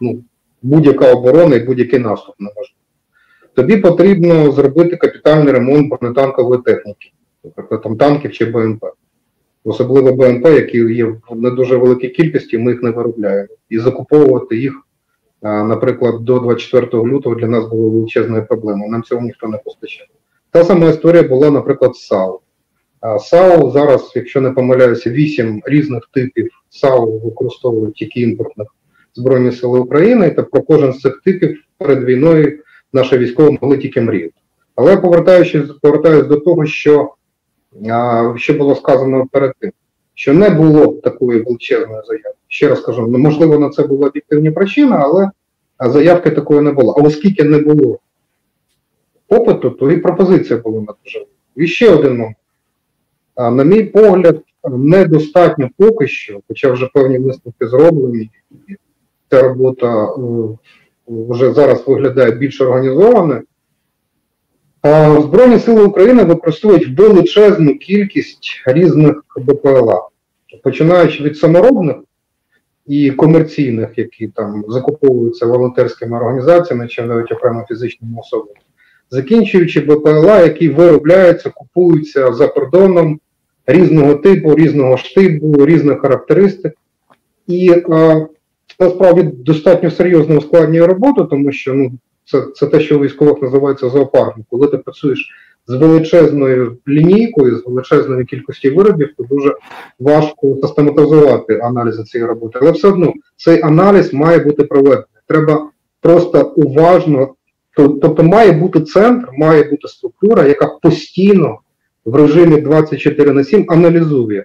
ну, 0.00 0.22
будь-яка 0.62 1.12
оборона 1.12 1.56
і 1.56 1.64
будь-який 1.64 1.98
наступ 1.98 2.34
неможливо 2.38 2.79
тобі 3.60 3.76
потрібно 3.76 4.52
зробити 4.52 4.96
капітальний 4.96 5.52
ремонт 5.52 5.90
бронетанкової 5.90 6.62
техніки, 6.62 7.10
наприклад, 7.44 7.82
там 7.82 7.96
танків 7.96 8.32
чи 8.32 8.44
БМП. 8.44 8.84
Особливо 9.64 10.12
БМП, 10.12 10.46
які 10.46 10.78
є 10.78 11.04
в 11.04 11.20
не 11.36 11.50
дуже 11.50 11.76
великій 11.76 12.08
кількості, 12.08 12.58
ми 12.58 12.72
їх 12.72 12.82
не 12.82 12.90
виробляємо. 12.90 13.48
І 13.68 13.78
закуповувати 13.78 14.56
їх, 14.56 14.72
наприклад, 15.42 16.24
до 16.24 16.38
24 16.38 17.04
лютого 17.04 17.34
для 17.34 17.46
нас 17.46 17.68
було 17.68 17.90
величезною 17.90 18.46
проблемою. 18.46 18.90
Нам 18.90 19.02
цього 19.02 19.22
ніхто 19.22 19.48
не 19.48 19.58
постачав. 19.58 20.06
Та 20.50 20.64
сама 20.64 20.88
історія 20.88 21.22
була, 21.22 21.50
наприклад, 21.50 21.96
з 21.96 22.06
САУ. 22.06 22.40
САУ 23.20 23.70
зараз, 23.70 24.12
якщо 24.14 24.40
не 24.40 24.50
помиляюся, 24.50 25.10
вісім 25.10 25.62
різних 25.64 26.02
типів 26.12 26.50
САУ 26.70 27.18
використовують 27.18 27.94
тільки 27.94 28.20
імпортних 28.20 28.68
Збройні 29.14 29.52
Сили 29.52 29.78
України, 29.78 30.30
та 30.30 30.42
про 30.42 30.62
кожен 30.62 30.92
з 30.92 31.00
цих 31.00 31.20
типів 31.24 31.58
перед 31.78 32.04
війною 32.04 32.58
наші 32.92 33.18
військові 33.18 33.58
могли 33.60 33.78
тільки 33.78 34.00
мріяти. 34.00 34.34
Але 34.76 34.96
повертаючись 34.96 35.70
повертаюсь 35.82 36.26
до 36.26 36.36
того, 36.36 36.66
що 36.66 37.14
а, 37.90 38.34
що 38.36 38.54
було 38.54 38.74
сказано 38.74 39.26
перед 39.32 39.52
тим, 39.58 39.70
що 40.14 40.34
не 40.34 40.50
було 40.50 40.86
такої 40.86 41.42
величезної 41.42 42.02
заявки. 42.06 42.38
Ще 42.48 42.68
раз 42.68 42.80
кажу, 42.80 43.06
ну, 43.06 43.18
можливо, 43.18 43.58
на 43.58 43.70
це 43.70 43.82
була 43.82 44.08
об'єктивні 44.08 44.50
причини, 44.50 44.96
але 45.00 45.30
заявки 45.80 46.30
такої 46.30 46.60
не 46.60 46.72
було. 46.72 46.92
А 46.92 47.02
оскільки 47.02 47.44
не 47.44 47.58
було 47.58 47.98
попиту, 49.26 49.70
то 49.70 49.90
і 49.90 49.96
пропозиція 49.96 50.58
була 50.58 50.80
надважлива. 50.80 51.26
І 51.56 51.66
ще 51.66 51.90
один 51.90 52.12
момент. 52.12 52.36
А, 53.34 53.50
На 53.50 53.64
мій 53.64 53.82
погляд, 53.82 54.42
недостатньо 54.68 55.68
поки 55.76 56.08
що, 56.08 56.40
хоча 56.48 56.72
вже 56.72 56.90
певні 56.94 57.18
висновки 57.18 57.68
зроблені, 57.68 58.30
і 58.68 58.76
ця 59.30 59.42
робота 59.42 60.04
е, 60.04 60.18
вже 61.10 61.52
зараз 61.52 61.84
виглядає 61.86 62.30
більш 62.30 62.60
організованою. 62.60 63.42
Збройні 65.20 65.58
сили 65.58 65.84
України 65.84 66.24
використовують 66.24 66.98
величезну 66.98 67.78
кількість 67.78 68.62
різних 68.66 69.24
БПЛА, 69.36 70.08
починаючи 70.62 71.24
від 71.24 71.38
саморобних 71.38 71.96
і 72.86 73.10
комерційних, 73.10 73.98
які 73.98 74.28
там 74.28 74.64
закуповуються 74.68 75.46
волонтерськими 75.46 76.16
організаціями 76.16 76.88
чи 76.88 77.02
навіть 77.02 77.32
окремо 77.32 77.64
фізичними 77.68 78.18
особами, 78.20 78.58
закінчуючи 79.10 79.80
БПЛА, 79.80 80.40
які 80.40 80.68
виробляються, 80.68 81.50
купуються 81.50 82.32
за 82.32 82.48
кордоном 82.48 83.20
різного 83.66 84.14
типу, 84.14 84.54
різного 84.54 84.96
штибу, 84.96 85.66
різних 85.66 86.00
характеристик. 86.00 86.74
І 87.46 87.74
насправді 88.78 89.22
достатньо 89.22 89.90
серйозно 89.90 90.38
ускладнює 90.38 90.86
роботу, 90.86 91.24
тому 91.24 91.52
що 91.52 91.74
ну, 91.74 91.92
це 92.24 92.42
це 92.54 92.66
те, 92.66 92.80
що 92.80 92.98
у 92.98 93.02
військових 93.02 93.42
називається 93.42 93.88
зоопарком. 93.88 94.44
Коли 94.50 94.66
ти 94.66 94.78
працюєш 94.78 95.30
з 95.66 95.74
величезною 95.74 96.76
лінійкою, 96.88 97.56
з 97.56 97.66
величезною 97.66 98.24
кількістю 98.24 98.74
виробів, 98.74 99.08
то 99.16 99.24
дуже 99.24 99.54
важко 100.00 100.56
систематизувати 100.62 101.58
аналізи 101.58 102.02
цієї 102.04 102.28
роботи. 102.28 102.58
Але 102.62 102.70
все 102.70 102.88
одно 102.88 103.12
цей 103.36 103.62
аналіз 103.62 104.14
має 104.14 104.38
бути 104.38 104.62
проведений. 104.62 105.04
Треба 105.26 105.70
просто 106.00 106.52
уважно, 106.56 107.34
тобто 107.76 108.22
має 108.22 108.52
бути 108.52 108.80
центр, 108.80 109.28
має 109.38 109.62
бути 109.62 109.88
структура, 109.88 110.46
яка 110.46 110.66
постійно 110.66 111.58
в 112.04 112.14
режимі 112.14 112.60
24 112.60 113.32
на 113.32 113.44
7 113.44 113.66
аналізує. 113.68 114.44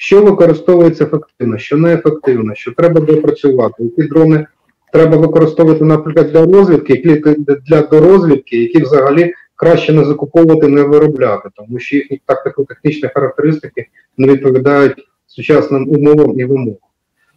Що 0.00 0.22
використовується 0.22 1.04
ефективно, 1.04 1.58
що 1.58 1.76
неефективно, 1.76 2.54
що 2.54 2.72
треба 2.72 3.00
допрацювати, 3.00 3.84
які 3.84 4.02
дрони 4.02 4.46
треба 4.92 5.16
використовувати, 5.16 5.84
наприклад, 5.84 6.32
для 6.32 6.44
розвідки, 6.46 6.92
які 6.92 7.34
для 7.66 7.82
дорозвідки, 7.82 8.56
які 8.56 8.82
взагалі 8.82 9.32
краще 9.56 9.92
не 9.92 10.04
закуповувати, 10.04 10.68
не 10.68 10.82
виробляти, 10.82 11.48
тому 11.54 11.78
що 11.78 11.96
їхні 11.96 12.20
тактико-технічні 12.26 13.10
характеристики 13.14 13.86
не 14.18 14.32
відповідають 14.32 14.94
сучасним 15.26 15.88
умовам 15.88 16.40
і 16.40 16.44
вимогам. 16.44 16.76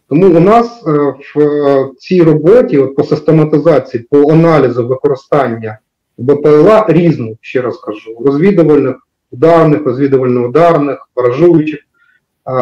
Тому 0.08 0.26
у 0.26 0.40
нас 0.40 0.82
е, 0.86 0.90
в 1.34 1.40
е, 1.40 1.90
цій 1.98 2.22
роботі, 2.22 2.78
от 2.78 2.94
по 2.96 3.02
систематизації, 3.02 4.06
по 4.10 4.32
аналізу 4.32 4.88
використання 4.88 5.78
БПЛА 6.18 6.86
різно, 6.88 7.36
ще 7.40 7.60
раз 7.60 7.76
кажу, 7.76 8.16
розвідувальних 8.26 8.96
ударних, 9.30 9.82
розвідувально-ударних, 9.86 10.96
поражуючих. 11.14 11.80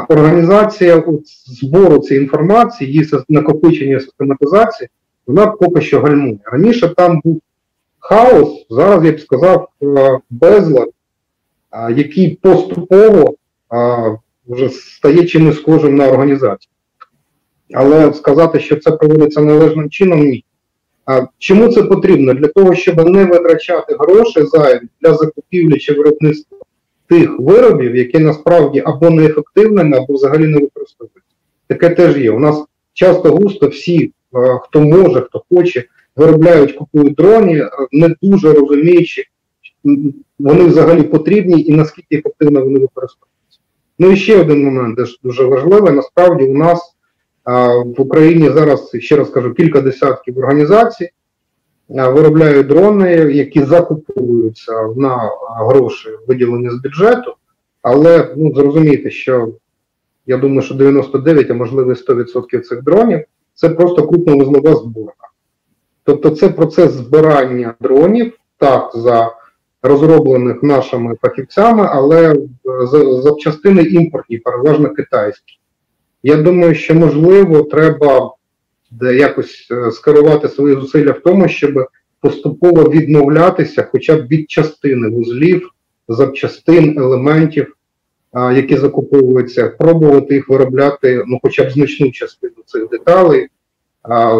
Організація 0.08 1.04
збору 1.46 1.98
цієї 1.98 2.24
інформації, 2.24 2.92
її 2.92 3.08
накопичення 3.28 4.00
систематизації, 4.00 4.88
вона 5.26 5.46
поки 5.46 5.80
що 5.80 6.00
гальмує. 6.00 6.38
Раніше 6.44 6.88
там 6.88 7.20
був 7.24 7.40
хаос, 7.98 8.66
зараз 8.70 9.04
я 9.04 9.12
б 9.12 9.20
сказав, 9.20 9.68
е, 9.82 10.18
безлад, 10.30 10.88
який 11.96 12.38
поступово 12.42 13.34
вже 14.46 14.68
стає 14.68 15.24
чимось 15.26 15.56
схожим 15.56 15.96
на 15.96 16.08
організацію. 16.08 16.70
Але 17.74 18.12
сказати, 18.12 18.60
що 18.60 18.76
це 18.76 18.90
проводиться 18.90 19.40
належним 19.40 19.90
чином, 19.90 20.20
ні. 20.20 20.44
Чому 21.38 21.68
це 21.68 21.82
потрібно? 21.82 22.34
Для 22.34 22.48
того, 22.48 22.74
щоб 22.74 23.08
не 23.08 23.24
витрачати 23.24 23.96
гроші 23.98 24.42
зайві 24.42 24.88
для 25.00 25.14
закупівлі 25.14 25.78
чи 25.78 25.92
виробництва 25.92 26.58
тих 27.10 27.38
виробів, 27.38 27.96
які 27.96 28.18
насправді 28.18 28.82
або 28.86 29.10
неефективними, 29.10 29.96
або 29.96 30.14
взагалі 30.14 30.46
не 30.46 30.58
використовуються. 30.58 31.20
Таке 31.66 31.90
теж 31.90 32.16
є. 32.16 32.30
У 32.30 32.38
нас 32.38 32.64
часто 32.92 33.30
густо 33.30 33.68
всі, 33.68 34.12
хто 34.62 34.80
може, 34.80 35.20
хто 35.20 35.42
хоче, 35.52 35.84
виробляють, 36.16 36.72
купують 36.72 37.14
дрони, 37.14 37.68
не 37.92 38.14
дуже 38.22 38.52
розуміючи, 38.52 39.24
вони 40.38 40.64
взагалі 40.64 41.02
потрібні 41.02 41.62
і 41.62 41.72
наскільки 41.72 42.16
ефективно 42.16 42.60
вони 42.64 42.78
використовуються. 42.78 43.60
Ну 43.98 44.10
і 44.10 44.16
ще 44.16 44.40
один 44.40 44.64
момент, 44.64 44.96
теж 44.96 45.18
дуже 45.22 45.44
важливий. 45.44 45.92
Насправді 45.92 46.44
у 46.44 46.54
нас 46.54 46.96
в 47.84 48.00
Україні 48.00 48.50
зараз, 48.50 48.90
ще 48.98 49.16
раз 49.16 49.30
кажу, 49.30 49.54
кілька 49.54 49.80
десятків 49.80 50.38
організацій, 50.38 51.10
виробляють 51.90 52.66
дрони, 52.66 53.12
які 53.12 53.62
закуповуються 53.62 54.72
на 54.96 55.30
гроші, 55.58 56.08
виділені 56.28 56.70
з 56.70 56.74
бюджету, 56.74 57.34
але 57.82 58.34
ну, 58.36 58.54
зрозумійте, 58.54 59.10
що 59.10 59.48
я 60.26 60.36
думаю, 60.36 60.62
що 60.62 60.74
99, 60.74 61.50
а 61.50 61.54
можливо 61.54 61.92
100% 61.92 62.60
цих 62.60 62.82
дронів 62.82 63.24
це 63.54 63.68
просто 63.68 64.06
крупновузлова 64.08 64.74
зборка. 64.74 65.28
Тобто 66.04 66.30
це 66.30 66.48
процес 66.48 66.92
збирання 66.92 67.74
дронів, 67.80 68.32
так, 68.58 68.90
за 68.94 69.32
розроблених 69.82 70.62
нашими 70.62 71.16
фахівцями, 71.22 71.86
але 71.90 72.36
запчастини 73.22 73.82
імпортні, 73.82 74.38
переважно 74.38 74.90
китайські. 74.90 75.58
Я 76.22 76.36
думаю, 76.36 76.74
що 76.74 76.94
можливо 76.94 77.62
треба 77.62 78.34
якось 79.00 79.68
е, 79.70 79.90
скерувати 79.92 80.48
свої 80.48 80.74
зусилля 80.74 81.10
в 81.10 81.20
тому, 81.20 81.48
щоб 81.48 81.88
поступово 82.20 82.82
відмовлятися 82.82 83.88
хоча 83.92 84.16
б 84.16 84.26
від 84.26 84.50
частини 84.50 85.08
вузлів, 85.08 85.70
запчастин, 86.08 86.98
елементів, 86.98 87.76
які 88.34 88.76
закуповуються, 88.76 89.68
пробувати 89.68 90.34
їх 90.34 90.48
виробляти, 90.48 91.24
ну, 91.26 91.38
хоча 91.42 91.64
б 91.64 91.70
значну 91.70 92.10
частину 92.10 92.54
цих 92.66 92.88
деталей 92.88 93.48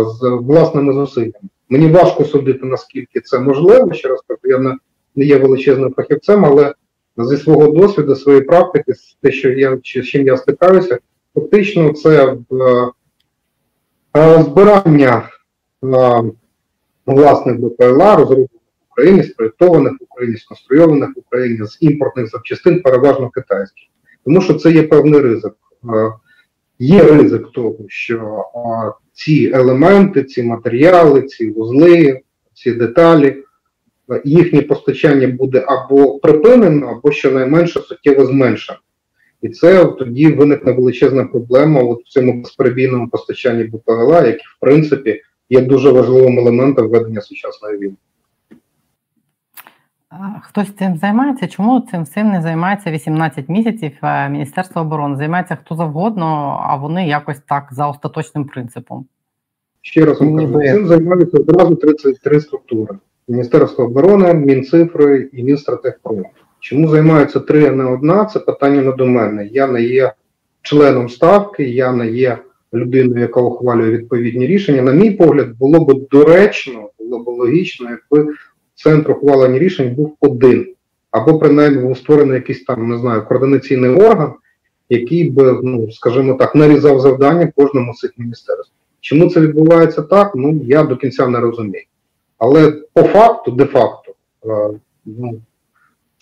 з 0.06 0.38
власними 0.40 0.92
зусиллями. 0.92 1.32
Мені 1.68 1.86
важко 1.86 2.24
судити, 2.24 2.66
наскільки 2.66 3.20
це 3.20 3.38
можливо. 3.38 3.92
Ще 3.92 4.08
раз 4.08 4.20
кажу, 4.26 4.40
я 4.44 4.58
не, 4.58 4.76
не 5.16 5.24
є 5.24 5.38
величезним 5.38 5.94
фахівцем, 5.96 6.44
але 6.44 6.74
зі 7.18 7.36
свого 7.36 7.68
досвіду, 7.68 8.16
своєї 8.16 8.44
практики, 8.44 8.92
те, 9.22 9.32
що 9.32 9.50
я 9.50 9.76
з 9.76 9.80
чим 9.82 10.26
я 10.26 10.36
стикаюся, 10.36 10.98
фактично 11.34 11.92
це 11.92 12.36
в 12.50 12.54
Е, 12.54 12.90
збирання 14.14 15.28
е, 15.84 16.22
власних 17.06 17.60
БПЛА, 17.60 18.16
розроблених 18.16 18.50
в 18.50 18.92
Україні, 18.92 19.22
спроєктованих 19.22 19.92
в 19.92 20.04
Україні, 20.10 20.36
сконструйованих 20.36 21.08
в 21.16 21.18
Україні 21.18 21.66
з 21.66 21.78
імпортних 21.80 22.30
запчастин, 22.30 22.82
переважно 22.82 23.30
китайських. 23.30 23.84
Тому 24.24 24.40
що 24.40 24.54
це 24.54 24.72
є 24.72 24.82
певний 24.82 25.20
ризик. 25.20 25.52
Е, 25.94 26.12
є 26.78 27.02
ризик 27.02 27.52
того, 27.52 27.76
що 27.88 28.44
ці 29.12 29.50
елементи, 29.54 30.24
ці 30.24 30.42
матеріали, 30.42 31.22
ці 31.22 31.50
вузли, 31.50 32.20
ці 32.54 32.72
деталі, 32.72 33.44
їхнє 34.24 34.62
постачання 34.62 35.28
буде 35.28 35.64
або 35.66 36.18
припинено, 36.18 36.86
або 36.86 37.12
щонайменше 37.12 37.80
суттєво 37.80 38.26
зменшено. 38.26 38.78
І 39.42 39.48
це 39.48 39.84
тоді 39.84 40.32
виникне 40.32 40.72
величезна 40.72 41.24
проблема 41.24 41.82
от 41.82 42.04
в 42.04 42.08
цьому 42.08 42.42
безперебійному 42.42 43.08
постачанні 43.08 43.64
БПЛА, 43.64 44.26
який, 44.26 44.46
в 44.56 44.60
принципі, 44.60 45.22
є 45.50 45.60
дуже 45.60 45.90
важливим 45.90 46.38
елементом 46.38 46.88
ведення 46.88 47.20
сучасної 47.20 47.78
війни. 47.78 47.96
Хтось 50.42 50.72
цим 50.78 50.96
займається? 50.96 51.48
Чому 51.48 51.80
цим 51.80 52.02
всім 52.02 52.30
не 52.30 52.42
займається 52.42 52.90
18 52.90 53.48
місяців 53.48 53.92
Міністерство 54.30 54.82
оборони? 54.82 55.16
Займається 55.16 55.56
хто 55.56 55.74
завгодно, 55.74 56.60
а 56.62 56.76
вони 56.76 57.08
якось 57.08 57.40
так 57.48 57.68
за 57.70 57.88
остаточним 57.88 58.44
принципом. 58.44 59.06
Ще 59.82 60.04
раз 60.04 60.20
вам 60.20 60.36
кажу, 60.36 60.60
цим 60.62 60.86
займаються 60.86 61.38
одразу 61.38 61.74
33 61.74 62.40
структури: 62.40 62.98
Міністерство 63.28 63.84
оборони, 63.84 64.34
Мінцифри 64.34 65.30
і 65.32 65.42
Мінстратегпром. 65.42 66.24
Чому 66.60 66.88
займаються 66.88 67.40
три, 67.40 67.66
а 67.66 67.72
не 67.72 67.84
одна? 67.84 68.24
Це 68.24 68.40
питання 68.40 68.82
не 68.82 68.92
до 68.92 69.06
мене. 69.06 69.48
Я 69.52 69.66
не 69.66 69.82
є 69.82 70.12
членом 70.62 71.08
ставки, 71.08 71.64
я 71.64 71.92
не 71.92 72.10
є 72.10 72.38
людиною, 72.74 73.20
яка 73.20 73.40
ухвалює 73.40 73.90
відповідні 73.90 74.46
рішення. 74.46 74.82
На 74.82 74.92
мій 74.92 75.10
погляд, 75.10 75.48
було 75.58 75.84
б 75.84 76.08
доречно, 76.10 76.88
було 76.98 77.18
б 77.24 77.28
логічно, 77.28 77.90
якби 77.90 78.32
центр 78.74 79.10
ухвалення 79.10 79.58
рішень 79.58 79.94
був 79.94 80.16
один, 80.20 80.74
або 81.10 81.38
принаймні 81.38 81.82
був 81.82 81.98
створений 81.98 82.34
якийсь 82.34 82.64
там, 82.64 82.88
не 82.88 82.98
знаю, 82.98 83.26
координаційний 83.28 83.90
орган, 83.90 84.32
який 84.88 85.30
би, 85.30 85.60
ну 85.62 85.92
скажімо 85.92 86.34
так, 86.34 86.54
нарізав 86.54 87.00
завдання 87.00 87.52
кожному 87.56 87.94
з 87.94 87.98
цих 87.98 88.18
міністерств. 88.18 88.72
Чому 89.00 89.30
це 89.30 89.40
відбувається 89.40 90.02
так? 90.02 90.32
Ну 90.34 90.60
я 90.64 90.82
до 90.82 90.96
кінця 90.96 91.28
не 91.28 91.40
розумію. 91.40 91.84
Але 92.38 92.72
по 92.92 93.02
факту, 93.02 93.50
де-факто, 93.50 94.12
ну 95.06 95.40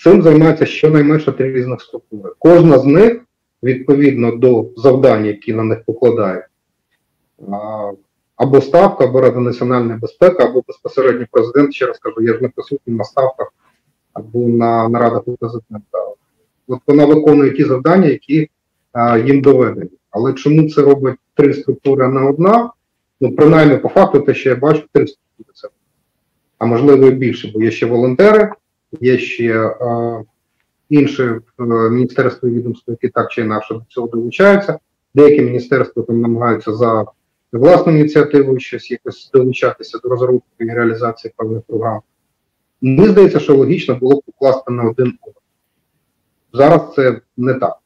цим 0.02 0.22
займається 0.22 0.66
щонайменше 0.66 1.32
три 1.32 1.52
різних 1.52 1.80
структури. 1.80 2.30
Кожна 2.38 2.78
з 2.78 2.84
них 2.84 3.20
відповідно 3.62 4.36
до 4.36 4.70
завдань, 4.76 5.26
які 5.26 5.52
на 5.52 5.64
них 5.64 5.84
покладають, 5.84 6.44
або 8.36 8.60
ставка, 8.60 9.04
або 9.04 9.20
Рада 9.20 9.40
національної 9.40 9.98
безпеки, 9.98 10.42
або 10.42 10.62
безпосередньо 10.68 11.26
президент, 11.30 11.74
ще 11.74 11.86
раз 11.86 11.98
кажу, 11.98 12.20
я 12.20 12.34
ж 12.34 12.42
не 12.42 12.48
присутній 12.48 12.94
на 12.94 13.04
ставках 13.04 13.52
або 14.12 14.38
на 14.38 14.88
нарадах 14.88 15.28
у 15.28 15.36
президента. 15.36 15.98
От 16.68 16.80
вона 16.86 17.04
виконує 17.04 17.50
ті 17.50 17.64
завдання, 17.64 18.06
які 18.06 18.50
а, 18.92 19.18
їм 19.18 19.40
доведені. 19.40 19.90
Але 20.10 20.32
чому 20.32 20.68
це 20.68 20.82
робить 20.82 21.16
три 21.34 21.54
структури, 21.54 22.04
а 22.04 22.08
не 22.08 22.20
одна? 22.20 22.70
Ну, 23.20 23.36
принаймні, 23.36 23.76
по 23.76 23.88
факту, 23.88 24.20
те, 24.20 24.34
що 24.34 24.48
я 24.48 24.56
бачу, 24.56 24.82
три 24.92 25.06
структури 25.06 25.50
це. 25.54 25.68
А 26.58 26.66
можливо 26.66 27.06
і 27.06 27.10
більше, 27.10 27.52
бо 27.54 27.62
є 27.62 27.70
ще 27.70 27.86
волонтери, 27.86 28.52
є 29.00 29.18
ще 29.18 29.66
е, 29.66 30.24
інші 30.88 31.22
е, 31.22 31.40
міністерства 31.90 32.48
відомства, 32.48 32.92
які 32.92 33.08
так 33.08 33.30
чи 33.30 33.40
інакше 33.40 33.74
до 33.74 33.82
цього 33.88 34.08
долучаються. 34.08 34.78
Деякі 35.14 35.42
міністерства 35.42 36.02
там 36.02 36.20
намагаються 36.20 36.72
за 36.72 37.04
власну 37.52 37.92
ініціативу 37.92 38.58
щось 38.58 38.90
якось 38.90 39.30
долучатися 39.34 39.98
до 39.98 40.08
розробки 40.08 40.46
і 40.58 40.64
реалізації 40.64 41.34
певних 41.36 41.62
програм. 41.62 42.00
Мені 42.80 43.08
здається, 43.08 43.40
що 43.40 43.56
логічно 43.56 43.94
було 43.94 44.20
б 44.20 44.22
покласти 44.26 44.72
на 44.72 44.82
один 44.82 45.18
орган. 45.22 45.42
Зараз 46.52 46.94
це 46.94 47.20
не 47.36 47.54
так. 47.54 47.76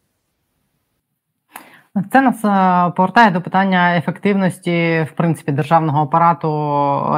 Це 2.12 2.20
нас 2.20 2.44
е, 2.44 2.92
повертає 2.96 3.30
до 3.30 3.40
питання 3.40 3.96
ефективності 3.96 5.06
в 5.10 5.12
принципі 5.16 5.52
державного 5.52 6.02
апарату 6.02 6.48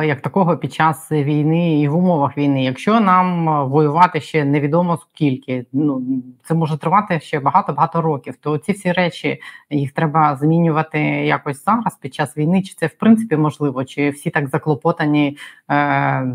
е, 0.01 0.07
як 0.07 0.21
такого 0.21 0.57
під 0.57 0.73
час 0.73 1.13
війни 1.13 1.81
і 1.81 1.89
в 1.89 1.97
умовах 1.97 2.39
війни. 2.39 2.65
Якщо 2.65 3.01
нам 3.01 3.47
воювати 3.71 4.21
ще 4.21 4.45
невідомо 4.45 4.97
скільки, 4.97 5.67
ну 5.73 6.03
це 6.43 6.55
може 6.55 6.79
тривати 6.79 7.21
ще 7.21 7.41
багато 7.41 7.73
багато 7.73 8.03
років. 8.03 8.37
То 8.41 8.59
ці 8.59 8.73
всі 8.73 8.93
речі 8.93 9.41
їх 9.71 9.93
треба 9.93 10.37
змінювати 10.37 11.01
якось 11.01 11.65
зараз 11.65 11.97
під 11.97 12.15
час 12.15 12.37
війни. 12.37 12.63
Чи 12.63 12.75
це 12.75 12.87
в 12.87 12.95
принципі 12.95 13.37
можливо? 13.37 13.85
Чи 13.85 14.11
всі 14.11 14.31
так 14.31 14.49
заклопотані? 14.49 15.37
Е, 15.71 16.27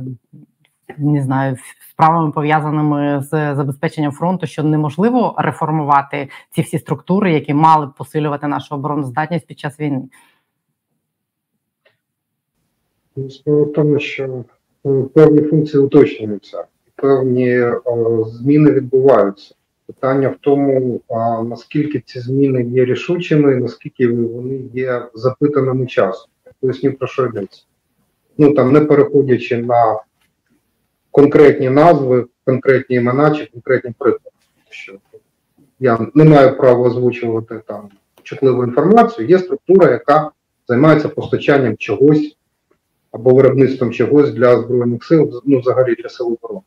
не 0.98 1.24
знаю, 1.24 1.58
справами 1.92 2.32
пов'язаними 2.32 3.24
з 3.24 3.56
забезпеченням 3.56 4.12
фронту, 4.12 4.48
що 4.48 4.64
неможливо 4.64 5.36
реформувати 5.38 6.30
ці 6.52 6.62
всі 6.62 6.80
структури, 6.80 7.34
які 7.34 7.54
мали 7.54 7.86
б 7.86 7.94
посилювати 7.98 8.48
нашу 8.48 8.76
обороноздатність 8.76 9.48
під 9.48 9.60
час 9.60 9.80
війни? 9.80 10.02
Ну, 13.16 13.30
справа 13.30 13.64
в 13.64 13.74
тому, 13.74 14.00
що 14.00 14.44
е, 14.86 15.04
певні 15.14 15.42
функції 15.42 15.84
уточнюються, 15.84 16.64
певні 16.96 17.62
о, 17.62 18.22
е, 18.22 18.30
зміни 18.30 18.72
відбуваються. 18.72 19.56
Питання 19.88 20.30
в 20.30 20.36
тому, 20.42 21.02
а, 21.10 21.44
наскільки 21.44 22.00
ці 22.00 22.20
зміни 22.20 22.64
є 22.64 22.86
рішучими, 22.86 23.56
наскільки 23.56 24.08
вони 24.08 24.62
є 24.74 25.06
запитаними 25.14 25.88
часом. 25.88 26.30
Поясню 26.62 26.94
про 26.94 27.08
що 27.08 27.26
йдеться. 27.26 27.64
Ну 28.38 28.54
там 28.54 28.74
не 28.74 28.82
переходячи 28.82 29.58
на 29.58 30.02
конкретні 31.12 31.70
назви, 31.70 32.26
конкретні 32.46 32.96
імена 32.96 33.32
чи 33.32 33.46
конкретні 33.46 33.94
приклади. 33.98 34.36
Що 34.70 34.94
я 35.80 36.08
не 36.14 36.24
маю 36.24 36.58
права 36.58 36.88
озвучувати 36.88 37.62
там 37.68 37.90
чутливу 38.24 38.64
інформацію. 38.64 39.28
Є 39.28 39.40
структура, 39.40 39.92
яка 39.92 40.32
займається 40.68 41.10
постачанням 41.10 41.78
чогось 41.78 42.38
або 43.12 43.34
виробництвом 43.34 43.92
чогось 43.92 44.32
для 44.32 44.62
Збройних 44.62 45.04
сил, 45.04 45.42
ну 45.46 45.60
взагалі 45.60 45.96
для 45.96 46.10
сил 46.10 46.38
оборони. 46.42 46.66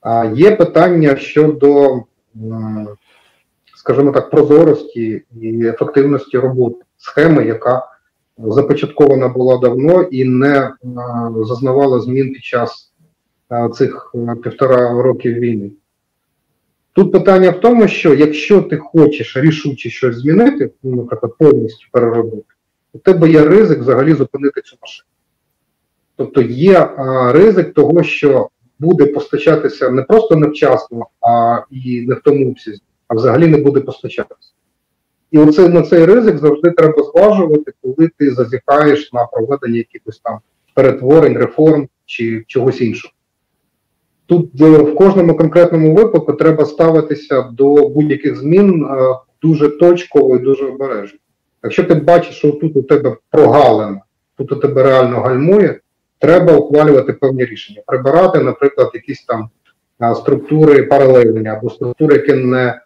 А 0.00 0.24
є 0.24 0.56
питання 0.56 1.16
щодо, 1.16 2.02
скажімо 3.76 4.12
так, 4.12 4.30
прозорості 4.30 5.22
і 5.40 5.66
ефективності 5.66 6.38
роботи 6.38 6.76
схеми, 6.96 7.46
яка 7.46 7.88
започаткована 8.38 9.28
була 9.28 9.58
давно 9.58 10.02
і 10.02 10.24
не 10.24 10.72
зазнавала 11.36 12.00
змін 12.00 12.32
під 12.32 12.44
час 12.44 12.91
цих 13.74 14.12
е, 14.14 14.36
півтора 14.42 15.02
років 15.02 15.34
війни. 15.34 15.70
Тут 16.92 17.12
питання 17.12 17.50
в 17.50 17.60
тому, 17.60 17.88
що 17.88 18.14
якщо 18.14 18.62
ти 18.62 18.76
хочеш 18.76 19.36
рішуче 19.36 19.90
щось 19.90 20.16
змінити, 20.16 20.70
ну, 20.82 20.96
наприклад, 20.96 21.32
повністю 21.38 21.86
переробити, 21.92 22.44
у 22.92 22.98
тебе 22.98 23.30
є 23.30 23.44
ризик 23.44 23.78
взагалі 23.78 24.14
зупинити 24.14 24.60
цю 24.60 24.76
машину. 24.82 25.06
Тобто 26.16 26.42
є 26.42 26.78
а, 26.78 27.32
ризик 27.32 27.74
того, 27.74 28.02
що 28.02 28.48
буде 28.78 29.06
постачатися 29.06 29.90
не 29.90 30.02
просто 30.02 30.36
невчасно, 30.36 31.06
а 31.20 31.60
і 31.70 32.06
не 32.06 32.14
в 32.14 32.20
тому 32.24 32.50
обсязі, 32.50 32.80
а 33.08 33.14
взагалі 33.14 33.46
не 33.46 33.58
буде 33.58 33.80
постачатися. 33.80 34.52
І 35.30 35.38
оце, 35.38 35.68
на 35.68 35.82
цей 35.82 36.04
ризик 36.04 36.38
завжди 36.38 36.70
треба 36.70 37.02
зважувати, 37.02 37.72
коли 37.82 38.10
ти 38.18 38.30
зазіхаєш 38.30 39.12
на 39.12 39.26
проведення 39.26 39.76
якихось 39.76 40.18
там 40.18 40.38
перетворень, 40.74 41.38
реформ 41.38 41.88
чи 42.06 42.44
чогось 42.46 42.80
іншого. 42.80 43.14
Тут 44.32 44.60
е, 44.60 44.78
в 44.78 44.94
кожному 44.94 45.36
конкретному 45.36 45.94
випадку 45.94 46.32
треба 46.32 46.64
ставитися 46.64 47.42
до 47.42 47.88
будь-яких 47.88 48.36
змін 48.36 48.84
е, 48.84 48.96
дуже 49.42 49.68
точково 49.68 50.36
і 50.36 50.38
дуже 50.38 50.66
обережно. 50.66 51.18
Якщо 51.62 51.84
ти 51.84 51.94
бачиш, 51.94 52.36
що 52.36 52.52
тут 52.52 52.76
у 52.76 52.82
тебе 52.82 53.16
прогалина, 53.30 54.00
тут 54.38 54.52
у 54.52 54.56
тебе 54.56 54.82
реально 54.82 55.20
гальмує, 55.20 55.80
треба 56.18 56.52
ухвалювати 56.52 57.12
певні 57.12 57.44
рішення. 57.44 57.82
Прибирати, 57.86 58.38
наприклад, 58.38 58.90
якісь 58.94 59.24
там 59.24 59.48
е, 60.02 60.14
структури 60.14 60.82
паралельні 60.82 61.48
або 61.48 61.70
структури, 61.70 62.14
які 62.14 62.32
не 62.32 62.80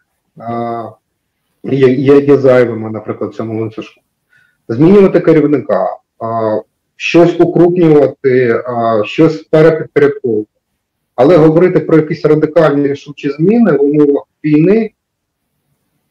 є, 1.65 1.89
є, 1.89 2.21
є 2.21 2.37
зайвими, 2.37 2.91
наприклад, 2.91 3.31
в 3.31 3.35
цьому 3.35 3.61
ланцюжку. 3.61 4.01
Змінювати 4.69 5.21
керівника, 5.21 5.87
щось 6.97 7.41
укрупнювати, 7.41 8.63
щось 9.05 9.43
перепідпорядковувати. 9.43 10.56
Але 11.17 11.37
говорити 11.37 11.81
про 11.81 11.97
якісь 11.97 12.25
радикальні 12.25 12.89
рішучі 12.89 13.31
зміни 13.31 13.73
в 13.73 13.83
умовах 13.83 14.25
війни, 14.45 14.91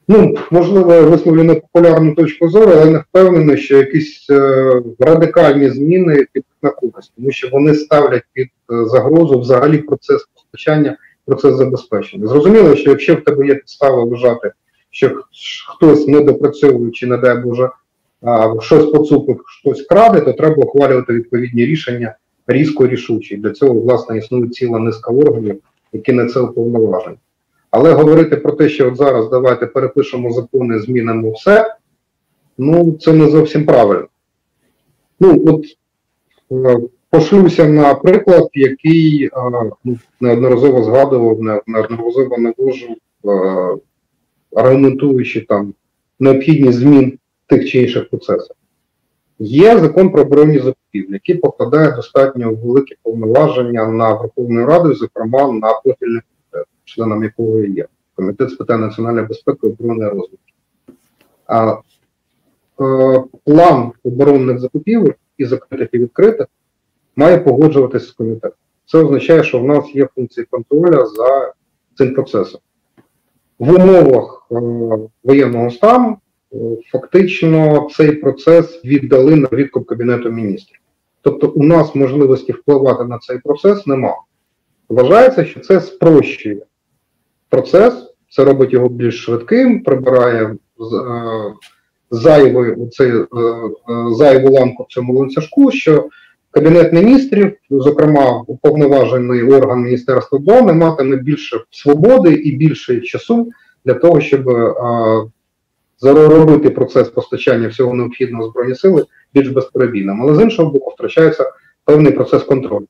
ну, 0.07 0.35
можливо, 0.51 1.01
висловлю 1.01 1.43
непопулярну 1.43 2.15
точку 2.15 2.49
зору, 2.49 2.71
але 2.71 2.85
не 2.85 2.97
впевнений, 2.97 3.57
що 3.57 3.77
якісь 3.77 4.27
е, 4.29 4.71
радикальні 4.99 5.69
зміни 5.69 6.25
під 6.33 6.43
на 6.61 6.69
користь, 6.69 7.13
тому 7.15 7.31
що 7.31 7.49
вони 7.51 7.75
ставлять 7.75 8.23
під 8.33 8.47
е, 8.47 8.85
загрозу 8.85 9.39
взагалі 9.39 9.77
процес 9.77 10.27
постачання, 10.35 10.97
процес 11.25 11.55
забезпечення. 11.55 12.27
Зрозуміло, 12.27 12.75
що 12.75 12.89
якщо 12.89 13.15
в 13.15 13.23
тебе 13.23 13.47
є 13.47 13.55
підстава 13.55 14.03
вважати, 14.03 14.51
що 14.91 15.21
хтось 15.67 16.07
не 16.07 16.21
допрацьовує 16.21 16.91
чи, 16.91 17.07
не 17.07 17.17
дай 17.17 17.37
Боже, 17.37 17.69
щось 18.59 18.85
поцупив, 18.85 19.41
щось 19.61 19.81
краде, 19.81 20.21
то 20.21 20.33
треба 20.33 20.55
ухвалювати 20.55 21.13
відповідні 21.13 21.65
рішення 21.65 22.15
різко 22.47 22.87
рішучий. 22.87 23.37
Для 23.37 23.51
цього, 23.51 23.73
власне, 23.73 24.17
існує 24.17 24.49
ціла 24.49 24.79
низка 24.79 25.11
органів, 25.11 25.61
які 25.93 26.13
на 26.13 26.27
це 26.27 26.39
уповноважені. 26.39 27.17
Але 27.71 27.93
говорити 27.93 28.35
про 28.35 28.51
те, 28.51 28.69
що 28.69 28.87
от 28.87 28.97
зараз 28.97 29.29
давайте 29.29 29.65
перепишемо 29.65 30.31
закони, 30.31 30.79
змінимо 30.79 31.31
все, 31.31 31.75
ну 32.57 32.97
це 33.01 33.13
не 33.13 33.29
зовсім 33.29 33.65
правильно. 33.65 34.07
Ну, 35.19 35.43
от 35.47 35.65
е, 36.51 36.79
пошлюся 37.09 37.67
на 37.67 37.95
приклад, 37.95 38.49
який 38.53 39.25
е, 39.25 39.29
ну, 39.83 39.97
неодноразово 40.21 40.83
згадував, 40.83 41.39
неодноразово 41.67 42.37
навожу, 42.37 42.95
е, 43.25 43.77
аргументуючи 44.55 45.41
там 45.41 45.73
необхідність 46.19 46.79
змін 46.79 47.19
тих 47.47 47.69
чи 47.69 47.81
інших 47.81 48.09
процесах. 48.09 48.55
Є 49.39 49.79
закон 49.79 50.11
про 50.11 50.21
оборонні 50.21 50.59
закупівлі, 50.95 51.13
який 51.13 51.35
покладає 51.35 51.91
достатньо 51.91 52.53
великі 52.53 52.95
повноваження 53.03 53.87
на 53.87 54.13
Верховну 54.13 54.65
Раду, 54.65 54.93
зокрема 54.93 55.51
на 55.51 55.73
профільний 55.83 56.21
комітет, 56.21 56.67
членом 56.85 57.23
якого 57.23 57.59
є. 57.59 57.87
Комітет 58.15 58.49
з 58.49 58.53
питань 58.53 58.81
національної 58.81 59.27
безпеки, 59.27 59.67
оборони 59.67 60.05
розвитку. 60.05 60.37
А, 61.47 61.71
е, 62.81 63.23
План 63.45 63.91
оборонних 64.03 64.59
закупівель 64.59 65.13
і 65.37 65.45
закритих 65.45 65.89
і 65.91 65.97
відкритих 65.97 66.47
має 67.15 67.37
погоджуватися 67.37 68.05
з 68.05 68.11
комітетом. 68.11 68.57
Це 68.85 68.97
означає, 68.97 69.43
що 69.43 69.59
в 69.59 69.63
нас 69.63 69.95
є 69.95 70.07
функції 70.15 70.47
контролю 70.49 71.05
за 71.05 71.53
цим 71.97 72.13
процесом. 72.13 72.61
В 73.59 73.73
умовах 73.73 74.47
е, 74.51 74.55
воєнного 75.23 75.71
стану 75.71 76.17
фактично 76.91 77.87
цей 77.91 78.11
процес 78.11 78.85
віддали 78.85 79.35
на 79.35 79.47
відкуп 79.51 79.87
Кабінету 79.87 80.31
міністрів. 80.31 80.79
Тобто, 81.25 81.47
у 81.47 81.63
нас 81.63 81.95
можливості 81.95 82.51
впливати 82.51 83.03
на 83.03 83.17
цей 83.19 83.39
процес 83.39 83.87
немає. 83.87 84.15
Вважається, 84.89 85.45
що 85.45 85.59
це 85.59 85.81
спрощує 85.81 86.61
процес, 87.49 87.93
це 88.29 88.43
робить 88.43 88.73
його 88.73 88.89
більш 88.89 89.23
швидким, 89.23 89.83
прибирає 89.83 90.43
е, 90.43 90.57
зайву, 92.11 92.89
цей, 92.91 93.11
е, 93.11 93.13
е, 93.13 93.25
зайву 94.17 94.53
ламку 94.53 94.83
в 94.83 94.93
цьому 94.93 95.13
ланцюжку, 95.13 95.71
що 95.71 96.09
Кабінет 96.51 96.93
міністрів, 96.93 97.53
зокрема, 97.69 98.43
уповноважений 98.47 99.43
орган 99.43 99.81
Міністерства 99.81 100.37
оборони, 100.37 100.73
матиме 100.73 101.15
більше 101.15 101.61
свободи 101.69 102.33
і 102.33 102.55
більше 102.55 103.01
часу 103.01 103.49
для 103.85 103.93
того, 103.93 104.21
щоб 104.21 104.45
робити 106.13 106.69
процес 106.69 107.09
постачання 107.09 107.67
всього 107.67 107.93
необхідного 107.93 108.49
збройні 108.49 108.75
сили 108.75 109.05
більш 109.33 109.47
безперебійним. 109.47 110.21
Але 110.21 110.35
з 110.35 110.41
іншого 110.41 110.71
боку, 110.71 110.91
втрачається 110.91 111.51
певний 111.85 112.11
процес 112.11 112.43
контролю. 112.43 112.87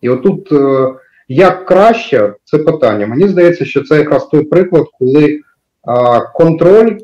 І 0.00 0.08
отут 0.08 0.52
е, 0.52 0.88
як 1.28 1.66
краще 1.66 2.34
це 2.44 2.58
питання. 2.58 3.06
Мені 3.06 3.28
здається, 3.28 3.64
що 3.64 3.82
це 3.82 3.98
якраз 3.98 4.26
той 4.26 4.44
приклад, 4.44 4.86
коли 4.98 5.40
контроль 6.34 6.96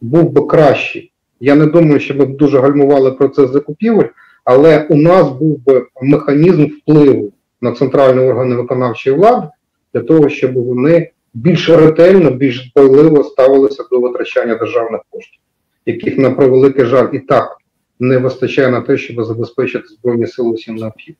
був 0.00 0.30
би 0.30 0.46
кращий. 0.46 1.12
Я 1.40 1.54
не 1.54 1.66
думаю, 1.66 2.00
що 2.00 2.14
ми 2.14 2.24
б 2.24 2.36
дуже 2.36 2.60
гальмували 2.60 3.12
процес 3.12 3.50
закупівель, 3.50 4.08
але 4.44 4.86
у 4.90 4.96
нас 4.96 5.28
був 5.28 5.64
би 5.64 5.86
механізм 6.02 6.64
впливу 6.64 7.32
на 7.60 7.72
центральні 7.72 8.20
органи 8.20 8.56
виконавчої 8.56 9.16
влади 9.16 9.46
для 9.94 10.00
того, 10.00 10.28
щоб 10.28 10.54
вони 10.54 11.10
більш 11.34 11.68
ретельно, 11.68 12.30
більш 12.30 12.72
дбайливо 12.72 13.24
ставилися 13.24 13.84
до 13.90 14.00
витрачання 14.00 14.54
державних 14.54 15.00
коштів, 15.10 15.40
яких 15.86 16.18
на 16.18 16.30
превеликий 16.30 16.84
жаль 16.84 17.08
і 17.12 17.18
так 17.18 17.56
не 18.00 18.18
вистачає 18.18 18.68
на 18.68 18.80
те, 18.80 18.98
щоб 18.98 19.24
забезпечити 19.24 19.88
збройні 19.88 20.26
сили 20.26 20.50
усім 20.50 20.76
необхідним. 20.76 21.16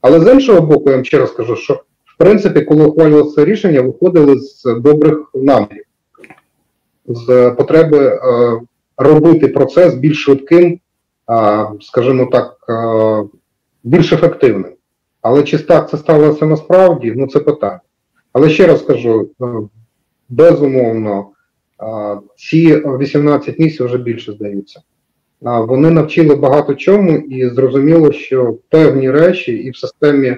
Але 0.00 0.20
з 0.20 0.32
іншого 0.32 0.60
боку, 0.60 0.90
я 0.90 0.96
вам 0.96 1.04
ще 1.04 1.18
раз 1.18 1.30
кажу, 1.30 1.56
що 1.56 1.74
в 2.04 2.16
принципі, 2.18 2.60
коли 2.60 2.86
ухвалювалося 2.86 3.34
це 3.34 3.44
рішення, 3.44 3.82
виходили 3.82 4.38
з 4.40 4.62
добрих 4.64 5.30
намірів, 5.34 5.84
з 7.06 7.50
потреби 7.50 7.98
е, 7.98 8.20
робити 8.96 9.48
процес 9.48 9.94
більш 9.94 10.24
швидким, 10.24 10.80
е, 11.30 11.66
скажімо 11.80 12.28
так, 12.32 12.56
е, 12.68 13.28
більш 13.84 14.12
ефективним. 14.12 14.72
Але 15.22 15.42
чи 15.42 15.58
так 15.58 15.90
це 15.90 15.96
сталося 15.96 16.46
насправді? 16.46 17.12
Ну 17.16 17.26
це 17.26 17.40
питання. 17.40 17.80
Але 18.32 18.50
ще 18.50 18.66
раз 18.66 18.82
кажу, 18.82 19.30
е, 19.42 19.44
безумовно, 20.28 21.26
е, 21.82 22.18
ці 22.36 22.76
18 22.76 23.58
місяців 23.58 23.86
вже 23.86 23.98
більше 23.98 24.32
здаються. 24.32 24.80
Вони 25.40 25.90
навчили 25.90 26.34
багато 26.34 26.74
чому, 26.74 27.12
і 27.12 27.48
зрозуміло, 27.48 28.12
що 28.12 28.58
певні 28.68 29.10
речі 29.10 29.52
і 29.52 29.70
в 29.70 29.76
системі 29.76 30.36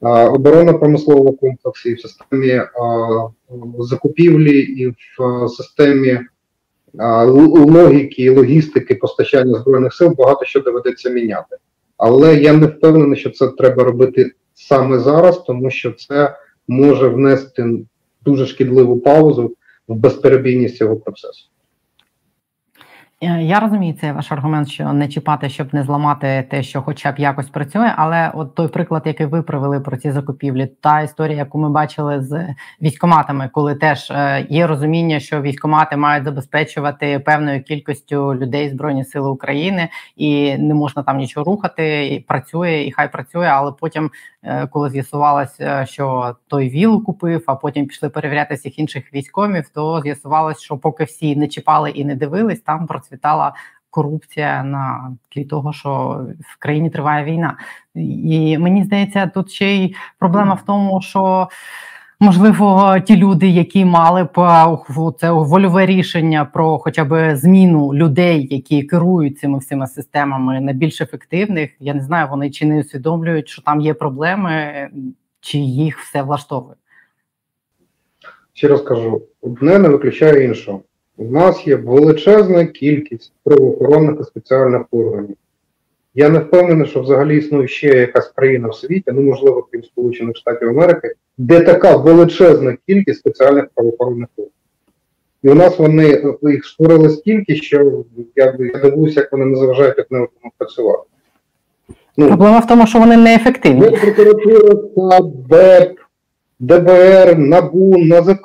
оборонно-промислового 0.00 1.32
комплексу, 1.32 1.88
і 1.88 1.94
в 1.94 2.00
системі 2.00 2.62
закупівлі, 3.78 4.60
і 4.60 4.86
в 4.88 5.48
системі 5.48 6.20
логіки 7.54 8.22
і 8.22 8.30
логістики 8.30 8.94
постачання 8.94 9.58
збройних 9.58 9.94
сил 9.94 10.14
багато 10.18 10.44
що 10.44 10.60
доведеться 10.60 11.10
міняти. 11.10 11.56
Але 11.96 12.36
я 12.36 12.52
не 12.52 12.66
впевнений, 12.66 13.18
що 13.18 13.30
це 13.30 13.48
треба 13.48 13.84
робити 13.84 14.32
саме 14.54 14.98
зараз, 14.98 15.38
тому 15.38 15.70
що 15.70 15.92
це 15.92 16.36
може 16.68 17.08
внести 17.08 17.84
дуже 18.24 18.46
шкідливу 18.46 19.00
паузу 19.00 19.54
в 19.88 19.94
безперебійність 19.94 20.76
цього 20.76 20.96
процесу. 20.96 21.48
Е, 23.20 23.42
я 23.42 23.60
розумію 23.60 23.94
цей 24.00 24.12
ваш 24.12 24.32
аргумент, 24.32 24.68
що 24.68 24.92
не 24.92 25.08
чіпати, 25.08 25.48
щоб 25.48 25.74
не 25.74 25.82
зламати 25.82 26.46
те, 26.50 26.62
що 26.62 26.82
хоча 26.82 27.12
б 27.12 27.18
якось 27.18 27.48
працює. 27.48 27.92
Але 27.96 28.30
от 28.34 28.54
той 28.54 28.68
приклад, 28.68 29.02
який 29.06 29.26
ви 29.26 29.42
привели 29.42 29.80
про 29.80 29.96
ці 29.96 30.10
закупівлі, 30.10 30.66
та 30.80 31.00
історія, 31.00 31.38
яку 31.38 31.58
ми 31.58 31.70
бачили 31.70 32.22
з 32.22 32.54
військоматами, 32.82 33.50
коли 33.52 33.74
теж 33.74 34.10
е, 34.10 34.46
є 34.50 34.66
розуміння, 34.66 35.20
що 35.20 35.42
військомати 35.42 35.96
мають 35.96 36.24
забезпечувати 36.24 37.18
певною 37.18 37.62
кількістю 37.62 38.34
людей 38.34 38.70
збройні 38.70 39.04
сили 39.04 39.30
України, 39.30 39.88
і 40.16 40.58
не 40.58 40.74
можна 40.74 41.02
там 41.02 41.18
нічого 41.18 41.44
рухати, 41.44 42.06
і 42.06 42.20
працює, 42.20 42.82
і 42.86 42.92
хай 42.92 43.12
працює. 43.12 43.46
Але 43.46 43.72
потім, 43.80 44.10
коли 44.70 44.90
з'ясувалося, 44.90 45.86
що 45.86 46.36
той 46.48 46.68
ВІЛ 46.68 47.04
купив, 47.04 47.44
а 47.46 47.54
потім 47.54 47.86
пішли 47.86 48.08
перевіряти 48.08 48.54
всіх 48.54 48.78
інших 48.78 49.14
військомів, 49.14 49.68
то 49.68 50.00
з'ясувалось, 50.00 50.60
що 50.60 50.78
поки 50.78 51.04
всі 51.04 51.36
не 51.36 51.48
чіпали 51.48 51.90
і 51.90 52.04
не 52.04 52.14
дивились, 52.14 52.60
там 52.60 52.86
процвітала 52.86 53.54
корупція 53.90 54.62
на 54.62 55.16
тлі 55.28 55.44
того, 55.44 55.72
що 55.72 56.20
в 56.40 56.58
країні 56.58 56.90
триває 56.90 57.24
війна. 57.24 57.56
І 57.94 58.58
мені 58.58 58.84
здається, 58.84 59.26
тут 59.26 59.50
ще 59.50 59.76
й 59.76 59.94
проблема 60.18 60.54
в 60.54 60.62
тому, 60.62 61.00
що. 61.02 61.48
Можливо, 62.20 62.96
ті 63.06 63.16
люди, 63.16 63.48
які 63.48 63.84
мали 63.84 64.28
б 64.36 64.78
це 65.18 65.30
вольове 65.30 65.86
рішення 65.86 66.44
про 66.44 66.78
хоча 66.78 67.04
б 67.04 67.36
зміну 67.36 67.94
людей, 67.94 68.48
які 68.50 68.82
керують 68.82 69.38
цими 69.38 69.58
всіма 69.58 69.86
системами 69.86 70.60
на 70.60 70.72
більш 70.72 71.00
ефективних, 71.00 71.70
я 71.80 71.94
не 71.94 72.02
знаю, 72.02 72.28
вони 72.30 72.50
чи 72.50 72.66
не 72.66 72.80
усвідомлюють, 72.80 73.48
що 73.48 73.62
там 73.62 73.80
є 73.80 73.94
проблеми, 73.94 74.88
чи 75.40 75.58
їх 75.58 75.98
все 75.98 76.22
влаштовує. 76.22 76.74
Ще 78.52 78.68
раз 78.68 78.82
кажу: 78.82 79.22
одне 79.40 79.78
не 79.78 79.88
виключає 79.88 80.44
іншого. 80.44 80.82
У 81.16 81.24
нас 81.24 81.66
є 81.66 81.76
величезна 81.76 82.66
кількість 82.66 83.32
правоохоронних 83.44 84.20
і 84.20 84.24
спеціальних 84.24 84.82
органів. 84.90 85.36
Я 86.14 86.28
не 86.28 86.38
впевнений, 86.38 86.86
що 86.86 87.02
взагалі 87.02 87.38
існує 87.38 87.68
ще 87.68 87.88
якась 87.88 88.28
країна 88.28 88.68
в 88.68 88.74
світі, 88.74 89.10
ну 89.14 89.22
можливо, 89.22 89.68
крім 89.70 89.84
Сполучених 89.84 90.36
Штатів 90.36 90.68
Америки, 90.68 91.14
де 91.38 91.60
така 91.60 91.96
величезна 91.96 92.76
кількість 92.86 93.18
спеціальних 93.18 93.68
правоохоронних 93.74 94.28
органів. 94.36 94.52
І 95.42 95.48
у 95.48 95.54
нас 95.54 95.78
вони 95.78 96.22
їх 96.42 96.64
створили 96.64 97.10
стільки, 97.10 97.56
що 97.56 98.04
я 98.36 98.52
дивуюся, 98.82 99.20
як 99.20 99.32
вони 99.32 99.44
не 99.44 99.56
заважають 99.56 99.98
як 99.98 100.10
не 100.10 100.26
працювати. 100.58 101.02
Ну, 102.16 102.26
Проблема 102.26 102.58
в 102.58 102.66
тому, 102.66 102.86
що 102.86 102.98
вони 102.98 103.16
неефективні. 103.16 103.90
Прокуратура, 103.90 105.20
ДЕП, 105.48 105.98
ДБР, 106.58 107.38
НАБУ, 107.38 107.98
НАЗК, 107.98 108.44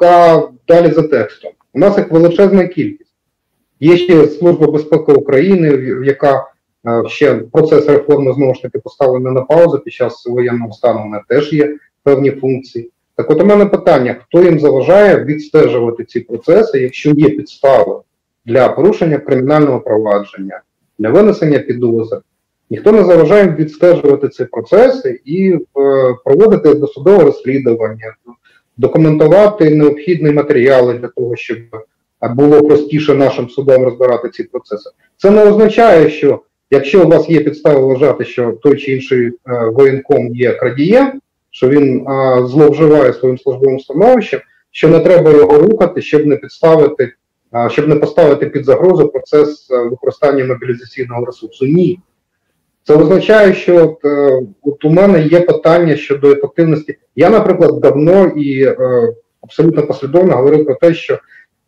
далі 0.68 0.92
за 0.92 1.04
текстом. 1.04 1.52
У 1.74 1.80
нас 1.80 1.98
їх 1.98 2.12
величезна 2.12 2.68
кількість. 2.68 3.14
Є 3.80 3.98
ще 3.98 4.28
Служба 4.28 4.68
безпеки 4.68 5.12
України, 5.12 5.68
яка 6.06 6.48
е, 6.88 7.10
ще 7.10 7.36
процес 7.36 7.88
реформи 7.88 8.34
знову 8.34 8.56
ж 8.56 8.62
таки 8.62 8.80
поставлена 8.80 9.32
на 9.32 9.42
паузу 9.42 9.80
під 9.80 9.94
час 9.94 10.26
воєнного 10.26 10.72
стану, 10.72 11.00
мене 11.00 11.24
теж 11.28 11.54
є 11.54 11.78
певні 12.04 12.32
функції. 12.32 12.90
Так 13.16 13.32
от 13.32 13.42
у 13.42 13.46
мене 13.46 13.66
питання: 13.66 14.16
хто 14.24 14.44
їм 14.44 14.60
заважає 14.60 15.24
відстежувати 15.24 16.04
ці 16.04 16.20
процеси, 16.20 16.80
якщо 16.80 17.10
є 17.10 17.30
підстави 17.30 18.00
для 18.46 18.70
порушення 18.70 19.18
кримінального 19.18 19.80
провадження, 19.80 20.62
для 21.00 21.10
винесення 21.10 21.60
підозри? 21.60 22.20
Ніхто 22.70 22.92
не 22.92 23.04
заважає 23.04 23.56
відстежувати 23.60 24.30
ці 24.30 24.46
процеси 24.46 25.22
і 25.26 25.52
е, 25.52 25.60
проводити 26.26 26.74
досудове 26.74 27.24
розслідування, 27.24 28.16
документувати 28.78 29.76
необхідні 29.76 30.32
матеріали 30.32 30.94
для 30.94 31.08
того, 31.08 31.36
щоб 31.36 31.58
було 32.22 32.62
простіше 32.62 33.14
нашим 33.14 33.50
судам 33.50 33.84
розбирати 33.84 34.30
ці 34.30 34.44
процеси. 34.44 34.90
Це 35.18 35.32
не 35.32 35.44
означає, 35.44 36.10
що 36.10 36.42
якщо 36.72 37.04
у 37.04 37.08
вас 37.08 37.30
є 37.30 37.40
підстави 37.40 37.80
вважати, 37.80 38.26
що 38.26 38.52
той 38.52 38.78
чи 38.78 38.92
інший 38.92 39.28
е, 39.28 39.34
воєнком 39.74 40.36
є 40.36 40.54
крадієм, 40.54 41.22
що 41.54 41.70
він 41.70 42.08
е, 42.08 42.48
зловживає 42.48 43.14
своїм 43.14 43.38
службовим 43.38 43.80
становищем, 43.80 44.40
що 44.72 44.90
не 44.90 45.00
треба 45.00 45.32
його 45.32 45.58
рухати, 45.58 46.02
щоб 46.02 46.26
не 46.26 46.36
підставити, 46.36 47.14
е, 47.56 47.70
щоб 47.70 47.88
не 47.88 47.96
поставити 47.96 48.46
під 48.46 48.66
загрозу 48.66 49.10
процес 49.10 49.72
е, 49.72 49.78
використання 49.78 50.46
мобілізаційного 50.46 51.26
ресурсу. 51.26 51.66
Ні. 51.66 52.00
Це 52.84 52.96
означає, 52.96 53.54
що 53.54 53.84
от, 53.84 54.06
е, 54.06 54.42
от 54.64 54.86
у 54.86 54.90
мене 54.90 55.28
є 55.28 55.40
питання 55.42 55.96
щодо 55.96 56.32
ефективності. 56.32 56.98
Я, 57.16 57.30
наприклад, 57.30 57.80
давно 57.82 58.26
і 58.26 58.64
е, 58.64 58.78
абсолютно 59.42 59.88
послідовно 59.88 60.36
говорив 60.36 60.66
про 60.66 60.76
те, 60.76 60.94
що 60.94 61.20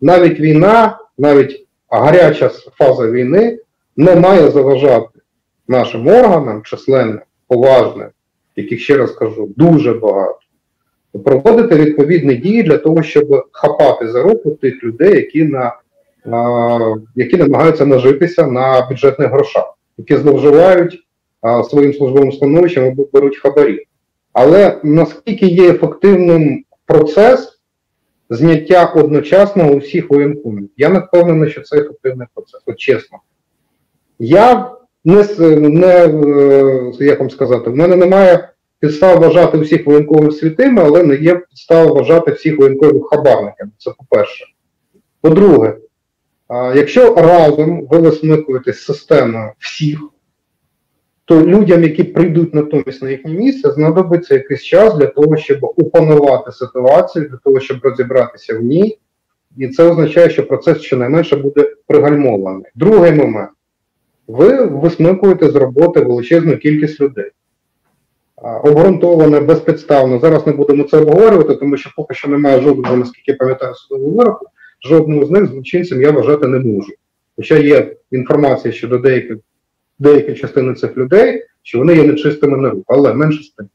навіть 0.01 0.39
війна, 0.39 0.99
навіть 1.17 1.67
гаряча 1.89 2.49
фаза 2.49 3.11
війни 3.11 3.59
не 3.97 4.15
має 4.15 4.49
заважати 4.49 5.19
нашим 5.67 6.07
органам, 6.07 6.63
численним, 6.63 7.21
поважним, 7.47 8.07
яких 8.55 8.81
ще 8.81 8.97
раз 8.97 9.11
кажу, 9.11 9.53
дуже 9.57 9.93
багато, 9.93 10.39
проводити 11.25 11.75
відповідні 11.75 12.35
дії 12.35 12.63
для 12.63 12.77
того, 12.77 13.03
щоб 13.03 13.45
хапати 13.51 14.07
за 14.07 14.23
руку 14.23 14.51
тих 14.51 14.83
людей, 14.83 15.15
які 15.15 15.43
на, 15.43 15.75
е, 16.25 16.95
які 17.15 17.37
намагаються 17.37 17.85
нажитися 17.85 18.47
на 18.47 18.87
бюджетних 18.89 19.31
грошах, 19.31 19.77
які 19.97 20.17
зловживають 20.17 21.01
своїм 21.69 21.93
службовим 21.93 22.31
становищем 22.31 22.87
або 22.87 23.07
беруть 23.13 23.37
хабарі. 23.37 23.85
Але 24.33 24.79
наскільки 24.83 25.45
є 25.45 25.69
ефективним 25.69 26.63
процес 26.85 27.59
зняття 28.29 28.85
одночасно 28.85 29.71
усіх 29.71 30.09
воєнкомів? 30.09 30.69
Я 30.77 30.89
не 30.89 30.99
впевнений, 30.99 31.49
що 31.49 31.61
це 31.61 31.77
ефективний 31.77 32.27
процес, 32.33 32.61
от 32.65 32.77
чесно. 32.77 33.17
Я 34.19 34.71
не, 35.05 35.27
не 35.69 35.87
е, 35.87 36.91
як 36.99 37.19
вам 37.19 37.29
сказати, 37.29 37.69
в 37.69 37.75
мене 37.75 37.95
немає 37.95 38.49
підстав 38.79 39.19
вважати 39.19 39.57
всіх 39.57 39.85
воєнкових 39.85 40.33
святими, 40.33 40.81
але 40.85 41.03
не 41.03 41.15
є 41.15 41.35
підстав 41.35 41.87
вважати 41.87 42.31
всіх 42.31 42.57
воєнкових 42.57 43.03
хабарниками. 43.09 43.71
Це 43.77 43.91
по-перше. 43.97 44.45
По-друге, 45.21 45.77
якщо 46.75 47.15
разом 47.15 47.87
ви 47.91 47.97
висмикуєте 47.97 48.73
з 48.73 48.83
системою 48.83 49.51
всіх, 49.59 49.99
то 51.25 51.41
людям, 51.45 51.83
які 51.83 52.03
прийдуть 52.03 52.53
натомість 52.53 53.03
на 53.03 53.09
їхнє 53.09 53.31
місце, 53.31 53.71
знадобиться 53.71 54.33
якийсь 54.33 54.63
час 54.63 54.97
для 54.97 55.05
того, 55.05 55.37
щоб 55.37 55.63
опанувати 55.63 56.51
ситуацію, 56.51 57.29
для 57.29 57.37
того, 57.37 57.59
щоб 57.59 57.77
розібратися 57.83 58.57
в 58.57 58.61
ній. 58.61 58.99
І 59.57 59.67
це 59.67 59.83
означає, 59.83 60.29
що 60.29 60.47
процес 60.47 60.81
щонайменше 60.81 61.35
буде 61.35 61.75
пригальмований. 61.87 62.65
Другий 62.75 63.11
момент. 63.11 63.49
Ви 64.27 64.65
висмикуєте 64.65 65.49
з 65.49 65.55
роботи 65.55 65.99
величезну 65.99 66.57
кількість 66.57 67.01
людей. 67.01 67.31
Обґрунтовано, 68.35 69.41
безпідставно. 69.41 70.19
Зараз 70.19 70.47
не 70.47 70.53
будемо 70.53 70.83
це 70.83 70.97
обговорювати, 70.97 71.55
тому 71.55 71.77
що 71.77 71.89
поки 71.95 72.13
що 72.13 72.27
немає 72.27 72.61
жодного, 72.61 72.97
наскільки 72.97 73.33
пам'ятаю, 73.33 73.75
судового 73.75 74.11
вироку, 74.11 74.45
жодного 74.85 75.25
з 75.25 75.31
них 75.31 75.45
злочинцем 75.45 76.01
я 76.01 76.11
вважати 76.11 76.47
не 76.47 76.59
можу. 76.59 76.93
Хоча 77.35 77.57
є 77.57 77.95
інформація 78.11 78.73
щодо 78.73 78.97
деяких 78.97 79.37
деякої 79.99 80.35
частини 80.35 80.73
цих 80.73 80.97
людей, 80.97 81.43
що 81.63 81.77
вони 81.77 81.95
є 81.95 82.03
нечистими 82.03 82.57
на 82.57 82.69
руку, 82.69 82.83
але 82.87 83.13
менше 83.13 83.43
з 83.43 83.49
тим. 83.49 83.69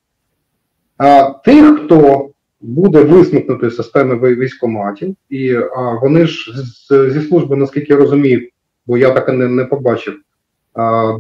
А 0.97 1.31
тих, 1.45 1.85
хто 1.85 2.31
буде 2.61 3.03
висмикнути 3.03 3.71
з 3.71 3.77
системи 3.77 4.35
військоматів, 4.35 5.17
і 5.31 5.55
а, 5.55 5.99
вони 6.03 6.27
ж 6.27 6.53
з, 6.57 7.11
зі 7.11 7.21
служби, 7.21 7.57
наскільки 7.57 7.93
я 7.93 7.99
розумію, 7.99 8.49
бо 8.87 8.99
я 8.99 9.11
так 9.11 9.29
і 9.29 9.33
не, 9.33 9.49
не 9.49 9.65
побачив 9.65 10.15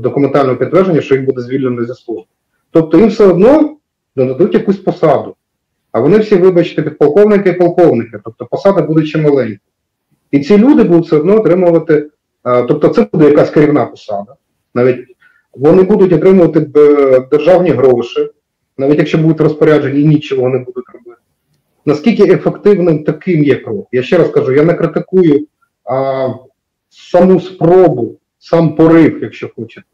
документального 0.00 0.56
підтвердження, 0.56 1.00
що 1.00 1.14
їх 1.14 1.24
буде 1.24 1.40
звільнено 1.42 1.84
зі 1.84 1.94
служби. 1.94 2.26
Тобто 2.70 2.98
їм 2.98 3.08
все 3.08 3.26
одно 3.26 3.76
нададуть 4.16 4.54
якусь 4.54 4.76
посаду. 4.76 5.34
А 5.92 6.00
вони 6.00 6.18
всі, 6.18 6.36
вибачте, 6.36 6.82
підполковники 6.82 7.50
і 7.50 7.52
полковники, 7.52 8.18
тобто 8.24 8.46
посада 8.46 8.82
буде 8.82 9.02
чималенька. 9.02 9.60
І 10.30 10.40
ці 10.40 10.58
люди 10.58 10.82
будуть 10.82 11.06
все 11.06 11.16
одно 11.16 11.36
отримувати, 11.36 12.10
тобто 12.42 12.88
це 12.88 13.06
буде 13.12 13.24
якась 13.24 13.50
керівна 13.50 13.86
посада. 13.86 14.34
Навіть 14.74 15.06
вони 15.54 15.82
будуть 15.82 16.12
отримувати 16.12 16.70
е, 16.76 17.20
державні 17.30 17.70
гроші, 17.70 18.28
навіть 18.78 18.98
якщо 18.98 19.18
будуть 19.18 19.40
розпоряджені 19.40 20.04
нічого 20.04 20.48
не 20.48 20.58
будуть 20.58 20.84
робити. 20.92 21.20
Наскільки 21.86 22.32
ефективним 22.32 23.04
таким 23.04 23.44
є 23.44 23.54
крок? 23.54 23.88
Я 23.92 24.02
ще 24.02 24.18
раз 24.18 24.28
кажу, 24.28 24.52
я 24.52 24.64
не 24.64 24.74
критикую 24.74 25.46
а, 25.84 26.28
саму 26.88 27.40
спробу, 27.40 28.16
сам 28.40 28.76
порив, 28.76 29.22
якщо 29.22 29.50
хочете, 29.56 29.86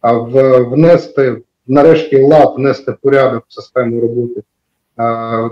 а 0.00 0.12
внести, 0.60 1.42
нарешті, 1.66 2.22
лад, 2.22 2.54
внести 2.56 2.94
порядок 3.02 3.44
в 3.48 3.52
систему 3.52 4.00
роботи 4.00 4.42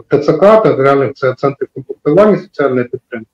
ТЦК, 0.08 0.62
територіальних 0.62 1.14
це 1.14 1.34
центрів 1.34 1.68
комплектування 1.74 2.38
соціальної 2.38 2.84
підтримки. 2.84 3.30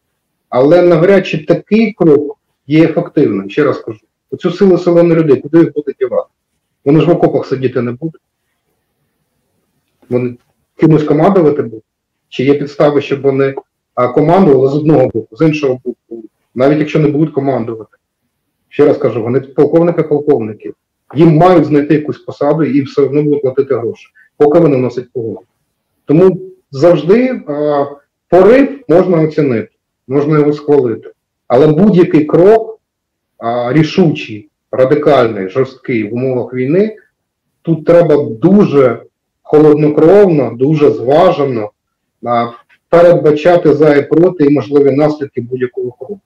Але 0.48 0.82
навряд 0.82 1.26
чи 1.26 1.44
такий 1.44 1.92
крок 1.92 2.38
є 2.66 2.84
ефективним, 2.84 3.50
ще 3.50 3.64
раз 3.64 3.78
кажу. 3.78 4.00
Оцю 4.30 4.50
силу 4.50 4.78
селени 4.78 5.14
людей, 5.14 5.40
куди 5.40 5.58
їх 5.58 5.72
буде 5.74 5.92
дівати? 5.98 6.28
Вони 6.84 7.00
ж 7.00 7.06
в 7.06 7.10
окопах 7.10 7.46
сидіти 7.46 7.82
не 7.82 7.92
будуть. 7.92 8.20
Вони 10.08 10.36
кимось 10.76 11.04
командувати 11.04 11.62
будуть. 11.62 11.84
Чи 12.28 12.44
є 12.44 12.54
підстави, 12.54 13.00
щоб 13.00 13.22
вони 13.22 13.54
командували 14.14 14.68
з 14.68 14.74
одного 14.74 15.06
боку, 15.08 15.36
з 15.36 15.46
іншого 15.46 15.80
боку, 15.84 16.24
навіть 16.54 16.78
якщо 16.78 16.98
не 16.98 17.08
будуть 17.08 17.34
командувати. 17.34 17.96
Ще 18.76 18.84
раз 18.84 18.98
кажу, 18.98 19.22
вони 19.22 19.40
полковники-полковники. 19.40 20.72
Їм 21.14 21.36
мають 21.36 21.64
знайти 21.64 21.94
якусь 21.94 22.18
посаду 22.18 22.64
і 22.64 22.82
все 22.82 23.02
одно 23.02 23.22
будуть 23.22 23.42
платити 23.42 23.74
гроші, 23.74 24.06
поки 24.36 24.58
вони 24.58 24.76
носять 24.76 25.12
погоду. 25.12 25.40
Тому 26.04 26.40
завжди 26.70 27.42
а, 27.48 27.84
порив 28.28 28.80
можна 28.88 29.22
оцінити, 29.22 29.68
можна 30.08 30.38
його 30.38 30.52
схвалити. 30.52 31.10
Але 31.48 31.66
будь-який 31.66 32.24
крок 32.24 32.80
рішучий, 33.68 34.48
радикальний, 34.72 35.48
жорсткий 35.48 36.08
в 36.10 36.14
умовах 36.14 36.54
війни, 36.54 36.96
тут 37.62 37.84
треба 37.84 38.24
дуже 38.24 39.02
холоднокровно, 39.42 40.52
дуже 40.56 40.90
зважено 40.90 41.70
передбачати 42.88 43.74
за 43.74 43.96
і 43.96 44.08
проти 44.08 44.44
і 44.44 44.50
можливі 44.50 44.90
наслідки 44.90 45.40
будь-якого 45.40 45.92
кроку. 45.92 46.20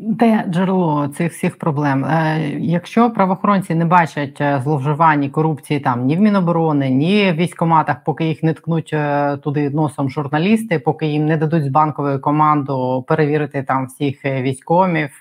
Де 0.00 0.44
джерело 0.48 1.08
цих 1.08 1.32
всіх 1.32 1.58
проблем? 1.58 2.04
Е, 2.04 2.50
якщо 2.58 3.10
правоохоронці 3.10 3.74
не 3.74 3.84
бачать 3.84 4.40
е, 4.40 4.60
зловживань 4.64 5.24
і 5.24 5.30
корупції 5.30 5.80
там 5.80 6.04
ні 6.04 6.16
в 6.16 6.20
Міноборони, 6.20 6.90
ні 6.90 7.32
в 7.32 7.34
військоматах, 7.34 8.04
поки 8.04 8.24
їх 8.24 8.42
не 8.42 8.54
ткнуть 8.54 8.90
е, 8.92 9.36
туди 9.36 9.70
носом 9.70 10.10
журналісти, 10.10 10.78
поки 10.78 11.06
їм 11.06 11.26
не 11.26 11.36
дадуть 11.36 11.64
з 11.64 11.68
банкової 11.68 12.18
команду 12.18 13.04
перевірити 13.08 13.62
там 13.62 13.86
всіх 13.86 14.24
військомів 14.24 15.20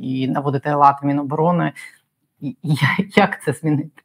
і 0.00 0.28
наводити 0.28 0.74
лад 0.74 0.96
Міноборони, 1.02 1.72
як 3.16 3.42
це 3.42 3.52
змінити? 3.52 4.02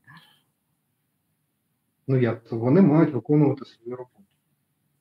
Ну 2.08 2.18
як 2.18 2.52
вони 2.52 2.82
мають 2.82 3.14
виконувати 3.14 3.66
свою 3.66 3.96
роботу. 3.96 4.19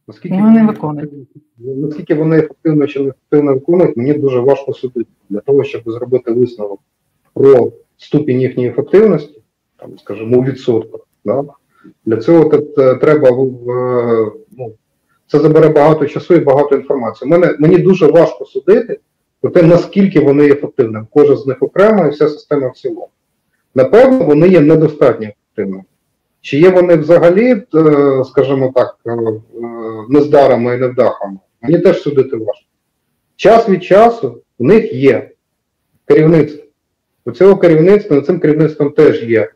Наскільки 0.08 0.36
ну, 0.36 0.42
вони 0.42 0.66
виконують. 0.66 1.12
Наскільки 1.58 2.14
вони 2.14 2.38
ефективно 2.38 2.86
чи 2.86 3.00
не 3.00 3.08
ефективно 3.08 3.54
виконують, 3.54 3.96
мені 3.96 4.12
дуже 4.14 4.40
важко 4.40 4.72
судити 4.72 5.10
для 5.30 5.40
того, 5.40 5.64
щоб 5.64 5.82
зробити 5.86 6.32
висновок 6.32 6.80
про 7.34 7.72
ступінь 7.96 8.40
їхньої 8.40 8.68
ефективності, 8.68 9.42
там, 9.76 9.98
скажімо, 9.98 10.38
у 10.38 10.44
відсотках. 10.44 11.00
Да? 11.24 11.44
Для 12.06 12.16
цього 12.16 12.48
треба 13.00 13.30
ну, 14.50 14.72
це 15.26 15.38
забере 15.38 15.68
багато 15.68 16.06
часу 16.06 16.34
і 16.34 16.40
багато 16.40 16.76
інформації. 16.76 17.30
Мене, 17.30 17.56
Мені 17.58 17.78
дуже 17.78 18.06
важко 18.06 18.44
судити 18.44 19.00
про 19.40 19.50
те, 19.50 19.62
наскільки 19.62 20.20
вони 20.20 20.44
є 20.44 20.52
ефективними. 20.52 21.06
Кожен 21.10 21.36
з 21.36 21.46
них 21.46 21.62
окремо 21.62 22.06
і 22.06 22.10
вся 22.10 22.28
система 22.28 22.68
в 22.68 22.76
цілому. 22.76 23.08
Напевно, 23.74 24.24
вони 24.24 24.48
є 24.48 24.60
недостатньо 24.60 25.28
ефективними. 25.28 25.84
Чи 26.40 26.58
є 26.58 26.70
вони 26.70 26.96
взагалі, 26.96 27.62
е, 27.74 28.24
скажімо 28.24 28.72
так, 28.74 28.96
е, 29.06 29.10
е, 29.10 29.40
нездарами 30.08 30.74
і 30.74 30.78
невдахами? 30.78 31.38
Мені 31.62 31.78
теж 31.78 32.02
судити 32.02 32.36
важко. 32.36 32.66
Час 33.36 33.68
від 33.68 33.84
часу 33.84 34.42
в 34.58 34.64
них 34.64 34.92
є 34.92 35.30
керівництво. 36.04 36.64
У 37.26 37.30
цього 37.30 37.56
керівництва, 37.56 38.16
над 38.16 38.26
цим 38.26 38.40
керівництвом 38.40 38.90
теж 38.90 39.22
є 39.22 39.50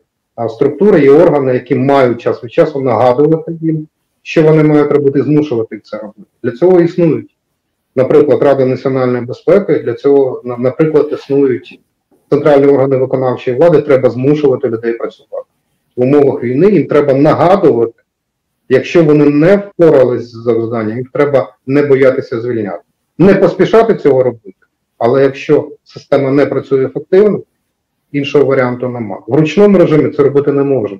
структури 0.49 0.99
і 0.99 1.09
органи, 1.09 1.53
які 1.53 1.75
мають 1.75 2.21
час 2.21 2.43
від 2.43 2.53
часу 2.53 2.81
нагадувати 2.81 3.57
їм, 3.61 3.87
що 4.21 4.43
вони 4.43 4.63
мають 4.63 4.91
робити, 4.91 5.23
змушувати 5.23 5.79
це 5.83 5.97
робити. 5.97 6.29
Для 6.43 6.51
цього 6.51 6.81
існують, 6.81 7.37
наприклад, 7.95 8.43
Рада 8.43 8.65
національної 8.65 9.25
безпеки, 9.25 9.79
для 9.79 9.93
цього, 9.93 10.41
наприклад, 10.57 11.09
існують 11.11 11.79
центральні 12.29 12.67
органи 12.67 12.97
виконавчої 12.97 13.57
влади, 13.57 13.81
треба 13.81 14.09
змушувати 14.09 14.69
людей 14.69 14.93
працювати 14.93 15.45
в 15.95 16.01
умовах 16.01 16.43
війни 16.43 16.71
їм 16.71 16.87
треба 16.87 17.13
нагадувати, 17.13 18.03
якщо 18.69 19.03
вони 19.03 19.25
не 19.25 19.55
впорались 19.55 20.31
з 20.31 20.43
завданням, 20.43 20.97
їх 20.97 21.07
треба 21.13 21.55
не 21.67 21.83
боятися 21.83 22.41
звільняти. 22.41 22.83
Не 23.17 23.35
поспішати 23.35 23.95
цього 23.95 24.23
робити, 24.23 24.55
але 24.97 25.23
якщо 25.23 25.71
система 25.83 26.31
не 26.31 26.45
працює 26.45 26.85
ефективно, 26.85 27.39
іншого 28.11 28.45
варіанту 28.45 28.89
немає. 28.89 29.21
В 29.27 29.35
ручному 29.35 29.77
режимі 29.77 30.09
це 30.09 30.23
робити 30.23 30.51
не 30.51 30.63
можна. 30.63 30.99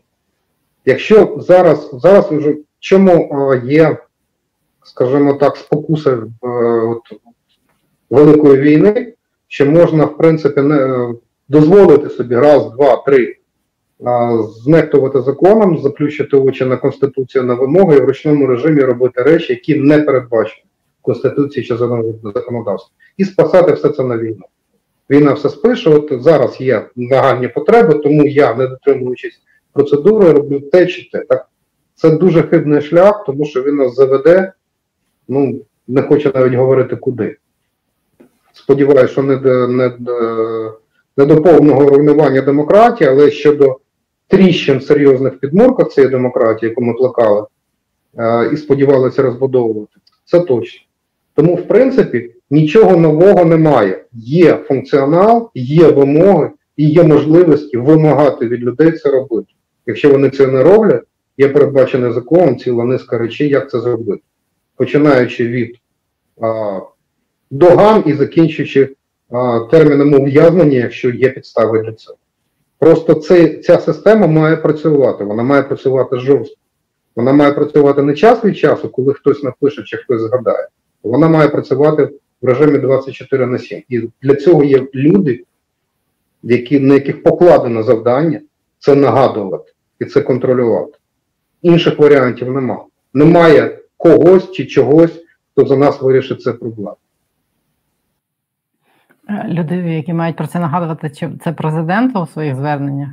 Якщо 0.85 1.37
зараз 1.39 1.89
зараз 1.93 2.31
вже 2.31 2.55
чому 2.79 3.53
є, 3.65 3.97
скажімо 4.83 5.33
так, 5.33 5.57
спокуса 5.57 6.11
е, 6.11 6.47
от, 6.87 7.01
великої 8.09 8.61
війни, 8.61 9.13
що 9.47 9.65
можна, 9.65 10.05
в 10.05 10.17
принципі, 10.17 10.61
не 10.61 10.75
е, 10.75 11.13
дозволити 11.49 12.09
собі 12.09 12.35
раз, 12.35 12.71
два, 12.71 12.97
три 12.97 13.37
знехтувати 14.63 15.21
законом, 15.21 15.77
заплющити 15.77 16.37
очі 16.37 16.65
на 16.65 16.77
Конституцію 16.77 17.43
на 17.43 17.53
вимоги 17.53 17.97
і 17.97 18.01
в 18.01 18.05
ручному 18.05 18.47
режимі 18.47 18.81
робити 18.81 19.21
речі, 19.21 19.53
які 19.53 19.75
не 19.75 19.99
передбачені 19.99 20.65
в 20.99 21.01
Конституції 21.01 21.65
чи 21.65 21.77
законодавстві, 22.23 22.93
і 23.17 23.25
спасати 23.25 23.71
все 23.71 23.89
це 23.89 24.03
на 24.03 24.17
війну. 24.17 24.45
Війна 25.09 25.33
все 25.33 25.49
спише, 25.49 25.89
от 25.89 26.23
зараз 26.23 26.61
є 26.61 26.89
нагальні 26.95 27.47
потреби, 27.47 27.93
тому 27.93 28.25
я, 28.25 28.55
не 28.55 28.67
дотримуючись 28.67 29.41
процедури, 29.73 30.31
роблю 30.31 30.59
те 30.59 30.85
чи 30.85 31.09
те. 31.11 31.19
Так, 31.19 31.47
Це 31.95 32.09
дуже 32.09 32.43
хибний 32.43 32.81
шлях, 32.81 33.23
тому 33.25 33.45
що 33.45 33.63
він 33.63 33.75
нас 33.75 33.95
заведе, 33.95 34.53
ну, 35.27 35.61
не 35.87 36.01
хочу 36.01 36.31
навіть 36.35 36.53
говорити 36.53 36.95
куди. 36.95 37.37
Сподіваюся, 38.53 39.07
що 39.07 39.23
не 39.23 39.37
до, 39.37 39.67
не, 39.67 39.97
не 41.17 41.25
до 41.25 41.41
повного 41.41 41.89
руйнування 41.89 42.41
демократії, 42.41 43.09
але 43.09 43.31
щодо 43.31 43.79
тріщин 44.33 44.81
серйозних 44.81 45.39
підмурках 45.39 45.89
цієї 45.89 46.11
демократії, 46.11 46.69
яку 46.69 46.81
ми 46.81 46.93
плекали 46.93 47.45
е, 48.19 48.49
і 48.53 48.57
сподівалися 48.57 49.21
розбудовувати, 49.21 49.93
це 50.25 50.39
точно. 50.39 50.81
Тому, 51.35 51.55
в 51.55 51.67
принципі, 51.67 52.31
нічого 52.49 52.97
нового 52.97 53.45
немає. 53.45 54.05
Є 54.13 54.55
функціонал, 54.67 55.49
є 55.55 55.87
вимоги 55.87 56.51
і 56.77 56.89
є 56.89 57.03
можливості 57.03 57.77
вимагати 57.77 58.47
від 58.47 58.59
людей 58.59 58.91
це 58.91 59.09
робити. 59.09 59.47
Якщо 59.85 60.11
вони 60.11 60.29
це 60.29 60.47
не 60.47 60.63
роблять, 60.63 61.03
є 61.37 61.49
передбачений 61.49 62.13
законом 62.13 62.57
ціла 62.57 62.85
низка 62.85 63.17
речей, 63.17 63.49
як 63.49 63.69
це 63.69 63.79
зробити. 63.79 64.21
Починаючи 64.75 65.47
від 65.47 65.75
а, 66.41 66.79
доган 67.51 68.03
і 68.05 68.13
закінчуючи 68.13 68.95
а, 69.31 69.59
терміном 69.71 70.13
ув'язнення, 70.13 70.77
якщо 70.77 71.09
є 71.09 71.29
підстави 71.29 71.83
для 71.83 71.93
цього. 71.93 72.17
Просто 72.83 73.13
це, 73.13 73.47
ця 73.47 73.79
система 73.79 74.27
має 74.27 74.57
працювати, 74.57 75.23
вона 75.23 75.43
має 75.43 75.63
працювати 75.63 76.19
жорстко. 76.19 76.57
Вона 77.15 77.33
має 77.33 77.51
працювати 77.51 78.01
не 78.01 78.13
час 78.13 78.45
від 78.45 78.57
часу, 78.57 78.89
коли 78.89 79.13
хтось 79.13 79.43
напише 79.43 79.83
чи 79.83 79.97
хтось 79.97 80.21
згадає. 80.21 80.67
Вона 81.03 81.27
має 81.27 81.49
працювати 81.49 82.09
в 82.41 82.45
режимі 82.45 82.77
24 82.77 83.45
на 83.45 83.59
7. 83.59 83.83
І 83.89 84.09
для 84.21 84.35
цього 84.35 84.63
є 84.63 84.87
люди, 84.95 85.43
які, 86.43 86.79
на 86.79 86.93
яких 86.93 87.23
покладено 87.23 87.83
завдання 87.83 88.41
це 88.79 88.95
нагадувати 88.95 89.71
і 89.99 90.05
це 90.05 90.21
контролювати. 90.21 90.97
Інших 91.61 91.99
варіантів 91.99 92.51
немає. 92.51 92.81
Немає 93.13 93.79
когось 93.97 94.51
чи 94.51 94.65
чогось, 94.65 95.23
хто 95.51 95.65
за 95.65 95.77
нас 95.77 96.01
вирішить 96.01 96.41
це 96.41 96.53
проблему. 96.53 96.95
Е, 99.29 99.45
люди, 99.47 99.75
які 99.75 100.13
мають 100.13 100.35
про 100.35 100.47
це 100.47 100.59
нагадувати, 100.59 101.09
чи 101.09 101.29
це 101.43 101.51
президент 101.51 102.17
у 102.17 102.27
своїх 102.27 102.55
зверненнях? 102.55 103.09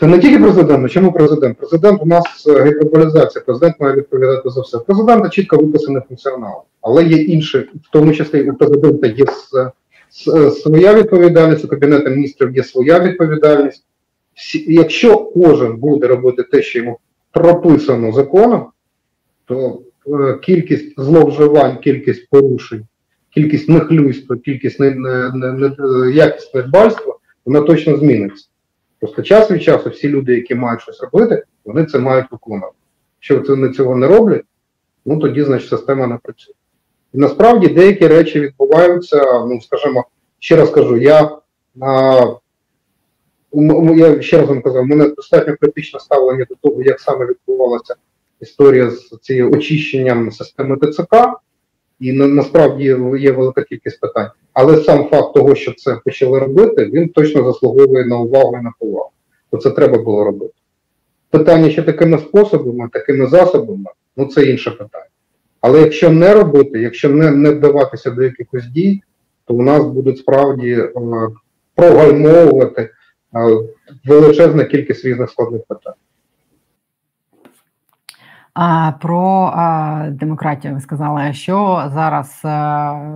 Це 0.00 0.06
не 0.06 0.18
тільки 0.18 0.38
президент, 0.38 0.84
а 0.84 0.88
чому 0.88 1.12
президент? 1.12 1.58
Президент 1.58 2.02
у 2.02 2.06
нас 2.06 2.46
е, 2.48 2.64
гіперболізація, 2.64 3.44
президент 3.46 3.80
має 3.80 3.96
відповідати 3.96 4.50
за 4.50 4.60
все. 4.60 4.78
Президента 4.78 5.28
чітко 5.28 5.56
виписаний 5.56 6.02
функціонал, 6.08 6.62
але 6.80 7.04
є 7.04 7.16
інші, 7.16 7.58
в 7.58 7.90
тому 7.92 8.12
числі 8.12 8.50
у 8.50 8.54
президента 8.54 9.06
є 9.06 9.24
своя 10.50 10.94
відповідальність, 10.94 11.64
у 11.64 11.68
Кабінету 11.68 12.10
міністрів 12.10 12.56
є 12.56 12.64
своя 12.64 13.00
відповідальність. 13.00 13.84
Якщо 14.66 15.18
кожен 15.18 15.76
буде 15.76 16.06
робити 16.06 16.42
те, 16.42 16.62
що 16.62 16.78
йому 16.78 16.98
прописано 17.32 18.12
законом, 18.12 18.66
то 19.44 19.80
е, 20.06 20.38
кількість 20.42 21.00
зловживань, 21.00 21.78
кількість 21.78 22.30
порушень, 22.30 22.86
кількість 23.36 23.68
нехлюйства, 23.68 24.36
кількість 24.36 24.80
не, 24.80 24.90
не, 24.90 25.30
не, 25.34 25.52
не, 25.52 26.10
якість 26.12 26.54
недбальства, 26.54 27.16
вона 27.44 27.60
точно 27.60 27.96
зміниться. 27.96 28.48
Просто 29.00 29.22
час 29.22 29.50
від 29.50 29.62
часу 29.62 29.90
всі 29.90 30.08
люди, 30.08 30.34
які 30.34 30.54
мають 30.54 30.80
щось 30.80 31.02
робити, 31.02 31.44
вони 31.64 31.84
це 31.84 31.98
мають 31.98 32.26
виконувати. 32.30 32.74
Якщо 33.16 33.54
вони 33.54 33.72
цього 33.72 33.96
не 33.96 34.06
роблять, 34.06 34.44
ну 35.06 35.18
тоді, 35.18 35.42
значить, 35.42 35.68
система 35.68 36.06
не 36.06 36.18
працює. 36.22 36.54
І 37.14 37.18
насправді 37.18 37.68
деякі 37.68 38.06
речі 38.06 38.40
відбуваються, 38.40 39.44
ну, 39.46 39.60
скажімо, 39.60 40.04
ще 40.38 40.56
раз 40.56 40.70
кажу, 40.70 40.96
я 40.96 41.38
а, 41.82 42.34
я 43.96 44.22
ще 44.22 44.38
раз 44.38 44.48
вам 44.48 44.62
казав, 44.62 44.82
у 44.82 44.86
мене 44.86 45.08
достатньо 45.08 45.56
критичне 45.60 46.00
ставлення 46.00 46.46
до 46.48 46.54
того, 46.54 46.82
як 46.82 47.00
саме 47.00 47.26
відбувалася 47.26 47.94
історія 48.40 48.90
з 48.90 49.18
цією 49.22 49.52
очищенням 49.52 50.32
системи 50.32 50.76
ТЦК, 50.76 51.16
і 52.00 52.12
на, 52.12 52.26
насправді 52.26 52.84
є 53.18 53.32
велика 53.32 53.62
кількість 53.62 54.00
питань. 54.00 54.30
Але 54.52 54.76
сам 54.76 55.08
факт 55.08 55.34
того, 55.34 55.54
що 55.54 55.72
це 55.72 56.00
почали 56.04 56.38
робити, 56.38 56.90
він 56.92 57.08
точно 57.08 57.44
заслуговує 57.44 58.06
на 58.06 58.18
увагу 58.18 58.56
і 58.60 58.64
на 58.64 58.72
повагу. 58.78 59.10
То 59.50 59.58
це 59.58 59.70
треба 59.70 59.98
було 59.98 60.24
робити. 60.24 60.52
Питання, 61.30 61.70
що 61.70 61.82
такими 61.82 62.18
способами, 62.18 62.88
такими 62.92 63.26
засобами, 63.26 63.90
ну 64.16 64.26
це 64.26 64.44
інше 64.44 64.70
питання. 64.70 65.06
Але 65.60 65.80
якщо 65.80 66.10
не 66.10 66.34
робити, 66.34 66.80
якщо 66.80 67.08
не 67.08 67.30
не 67.30 67.50
вдаватися 67.50 68.10
до 68.10 68.22
якихось 68.22 68.66
дій, 68.66 69.02
то 69.44 69.54
у 69.54 69.62
нас 69.62 69.84
будуть 69.84 70.18
справді 70.18 70.70
е, 70.72 70.92
прогальмовувати 71.74 72.82
е, 72.82 72.90
величезна 74.04 74.64
кількість 74.64 75.04
різних 75.04 75.30
складних 75.30 75.62
питань. 75.68 75.94
Про 79.00 79.52
демократію 80.10 80.74
ви 80.74 80.80
сказали, 80.80 81.32
що 81.32 81.84
зараз 81.94 82.40
е, 82.44 82.50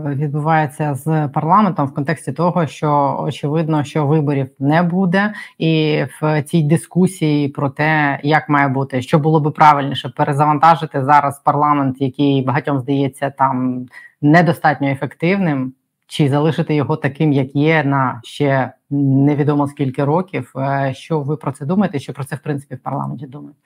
відбувається 0.06 0.94
з 0.94 1.28
парламентом 1.28 1.86
в 1.86 1.94
контексті 1.94 2.32
того, 2.32 2.66
що 2.66 3.16
очевидно, 3.20 3.84
що 3.84 4.06
виборів 4.06 4.50
не 4.58 4.82
буде, 4.82 5.34
і 5.58 6.04
в 6.20 6.42
цій 6.42 6.62
дискусії 6.62 7.48
про 7.48 7.70
те, 7.70 8.20
як 8.22 8.48
має 8.48 8.68
бути, 8.68 9.02
що 9.02 9.18
було 9.18 9.40
би 9.40 9.50
правильніше 9.50 10.08
перезавантажити 10.08 11.04
зараз 11.04 11.38
парламент, 11.38 11.96
який 12.00 12.42
багатьом 12.44 12.80
здається 12.80 13.30
там 13.30 13.86
недостатньо 14.22 14.88
ефективним, 14.88 15.72
чи 16.06 16.28
залишити 16.28 16.74
його 16.74 16.96
таким, 16.96 17.32
як 17.32 17.56
є, 17.56 17.84
на 17.84 18.20
ще 18.24 18.72
невідомо 18.90 19.68
скільки 19.68 20.04
років. 20.04 20.52
Е, 20.56 20.94
що 20.94 21.20
ви 21.20 21.36
про 21.36 21.52
це 21.52 21.66
думаєте? 21.66 21.98
Що 21.98 22.12
про 22.12 22.24
це 22.24 22.36
в 22.36 22.40
принципі 22.40 22.74
в 22.74 22.78
парламенті 22.78 23.26
думають? 23.26 23.56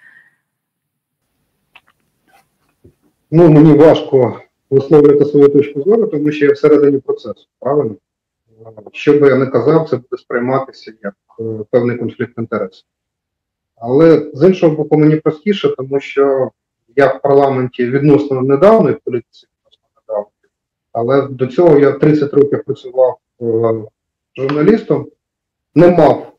Ну, 3.36 3.50
мені 3.50 3.72
важко 3.72 4.40
висловлювати 4.70 5.24
свою 5.24 5.48
точку 5.48 5.82
зору, 5.82 6.06
тому 6.06 6.32
що 6.32 6.46
я 6.46 6.52
всередині 6.52 6.98
процесу, 6.98 7.46
правильно? 7.60 7.94
Що 8.92 9.20
би 9.20 9.28
я 9.28 9.36
не 9.36 9.46
казав, 9.46 9.88
це 9.88 9.96
буде 9.96 10.16
сприйматися 10.18 10.92
як 11.02 11.14
е, 11.40 11.64
певний 11.70 11.98
конфлікт 11.98 12.38
інтересів. 12.38 12.84
Але 13.76 14.30
з 14.34 14.48
іншого 14.48 14.76
боку, 14.76 14.98
мені 14.98 15.16
простіше, 15.16 15.74
тому 15.76 16.00
що 16.00 16.50
я 16.96 17.06
в 17.06 17.22
парламенті 17.22 17.86
відносно 17.86 18.42
недавно 18.42 18.90
і 18.90 18.92
в 18.92 19.00
політиці 19.04 19.46
відносно 19.46 19.86
недавно, 20.00 20.30
але 20.92 21.28
до 21.28 21.46
цього 21.46 21.78
я 21.78 21.92
30 21.92 22.34
років 22.34 22.64
працював 22.64 23.18
е, 23.42 23.44
журналістом, 24.36 25.08
не 25.74 25.90
мав 25.90 26.32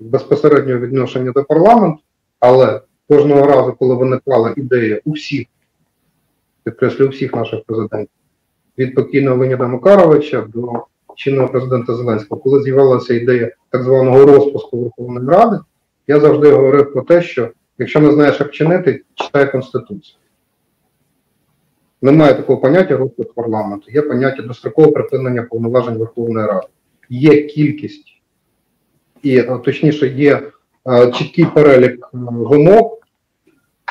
безпосереднього 0.00 0.80
відношення 0.80 1.32
до 1.32 1.44
парламенту, 1.44 2.00
але 2.40 2.80
кожного 3.08 3.46
разу, 3.46 3.72
коли 3.78 3.94
виникала 3.94 4.54
ідея 4.56 5.00
у 5.04 5.12
всіх 5.12 5.46
підкреслюю 6.64 7.10
всіх 7.10 7.34
наших 7.34 7.64
президентів, 7.64 8.14
від 8.78 8.94
покійного 8.94 9.36
Леоніда 9.36 9.66
Макаровича 9.66 10.46
до 10.48 10.84
чинного 11.16 11.48
президента 11.48 11.94
Зеленського, 11.94 12.40
коли 12.40 12.62
з'явилася 12.62 13.14
ідея 13.14 13.50
так 13.70 13.82
званого 13.82 14.26
розпуску 14.26 14.80
Верховної 14.80 15.26
Ради, 15.26 15.58
я 16.06 16.20
завжди 16.20 16.50
говорив 16.50 16.92
про 16.92 17.02
те, 17.02 17.22
що 17.22 17.50
якщо 17.78 18.00
не 18.00 18.12
знаєш, 18.12 18.40
як 18.40 18.50
чинити, 18.50 19.02
читай 19.14 19.52
Конституцію. 19.52 20.18
Немає 22.02 22.34
такого 22.34 22.60
поняття 22.60 22.96
розпуск 22.96 23.34
парламенту, 23.34 23.90
є 23.90 24.02
поняття 24.02 24.42
дострокового 24.42 24.92
припинення 24.92 25.42
повноважень 25.42 25.98
Верховної 25.98 26.46
Ради. 26.46 26.66
Є 27.08 27.42
кількість, 27.42 28.22
і 29.22 29.42
точніше, 29.42 30.08
є 30.08 30.42
чіткий 31.14 31.44
перелік 31.54 32.08
вимог, 32.12 32.98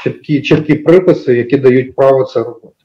чіткі 0.04 0.42
чіткі 0.42 0.76
приписи, 0.76 1.36
які 1.36 1.58
дають 1.58 1.96
право 1.96 2.24
це 2.24 2.40
робити. 2.44 2.84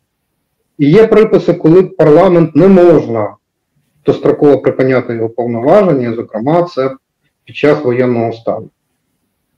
І 0.79 0.91
є 0.91 1.07
приписи, 1.07 1.55
коли 1.55 1.83
парламент 1.83 2.57
не 2.57 2.69
можна 2.69 3.37
достроково 4.07 4.59
припиняти 4.59 5.15
його 5.15 5.29
повноваження, 5.29 6.15
зокрема, 6.15 6.63
це 6.63 6.95
під 7.45 7.57
час 7.57 7.85
воєнного 7.85 8.33
стану. 8.33 8.71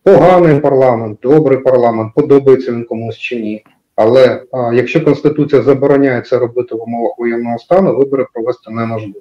Поганий 0.03 0.61
парламент, 0.61 1.19
добрий 1.23 1.59
парламент, 1.59 2.15
подобається 2.15 2.73
він 2.73 2.85
комусь 2.85 3.17
чи 3.17 3.41
ні. 3.41 3.65
Але 3.97 4.43
а, 4.53 4.75
якщо 4.75 5.05
Конституція 5.05 5.63
забороняє 5.63 6.23
це 6.23 6.39
робити 6.39 6.75
в 6.75 6.83
умовах 6.83 7.19
воєнного 7.19 7.59
стану, 7.59 7.97
вибори 7.97 8.27
провести 8.35 8.71
неможливо. 8.71 9.21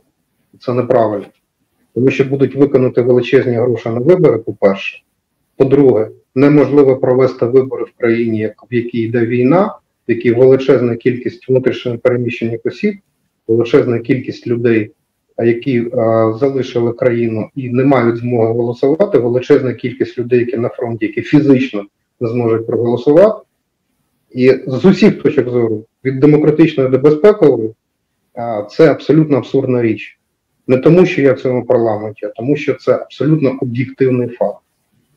Це 0.59 0.73
неправильно. 0.73 1.25
Тому 1.95 2.09
що 2.09 2.25
будуть 2.25 2.55
виконати 2.55 3.01
величезні 3.01 3.53
гроші 3.53 3.89
на 3.89 3.99
вибори, 3.99 4.37
по-перше. 4.37 5.03
По-друге, 5.57 6.09
неможливо 6.35 6.97
провести 6.97 7.45
вибори 7.45 7.83
в 7.83 7.91
країні, 7.97 8.53
в 8.71 8.73
якій 8.73 9.01
йде 9.01 9.25
війна, 9.25 9.65
в 10.07 10.11
якій 10.11 10.31
величезна 10.31 10.95
кількість 10.95 11.49
внутрішньо 11.49 11.97
переміщених 11.97 12.59
осіб, 12.63 12.95
величезна 13.47 13.99
кількість 13.99 14.47
людей, 14.47 14.91
які 15.37 15.87
а, 15.93 16.33
залишили 16.39 16.93
країну 16.93 17.49
і 17.55 17.69
не 17.69 17.85
мають 17.85 18.17
змоги 18.17 18.53
голосувати, 18.53 19.17
величезна 19.17 19.73
кількість 19.73 20.17
людей, 20.17 20.39
які 20.39 20.57
на 20.57 20.69
фронті, 20.69 21.05
які 21.05 21.21
фізично 21.21 21.85
не 22.19 22.29
зможуть 22.29 22.67
проголосувати. 22.67 23.45
І 24.31 24.53
з 24.67 24.85
усіх 24.85 25.21
точок 25.21 25.49
зору, 25.49 25.85
від 26.05 26.19
демократичної 26.19 26.89
до 26.89 26.99
безпекової, 26.99 27.73
це 28.71 28.91
абсолютно 28.91 29.37
абсурдна 29.37 29.81
річ. 29.81 30.19
Не 30.67 30.77
тому, 30.77 31.05
що 31.05 31.21
я 31.21 31.33
в 31.33 31.39
цьому 31.39 31.65
парламенті, 31.65 32.25
а 32.25 32.29
тому, 32.29 32.55
що 32.55 32.73
це 32.73 32.93
абсолютно 32.95 33.57
об'єктивний 33.61 34.27
факт 34.27 34.61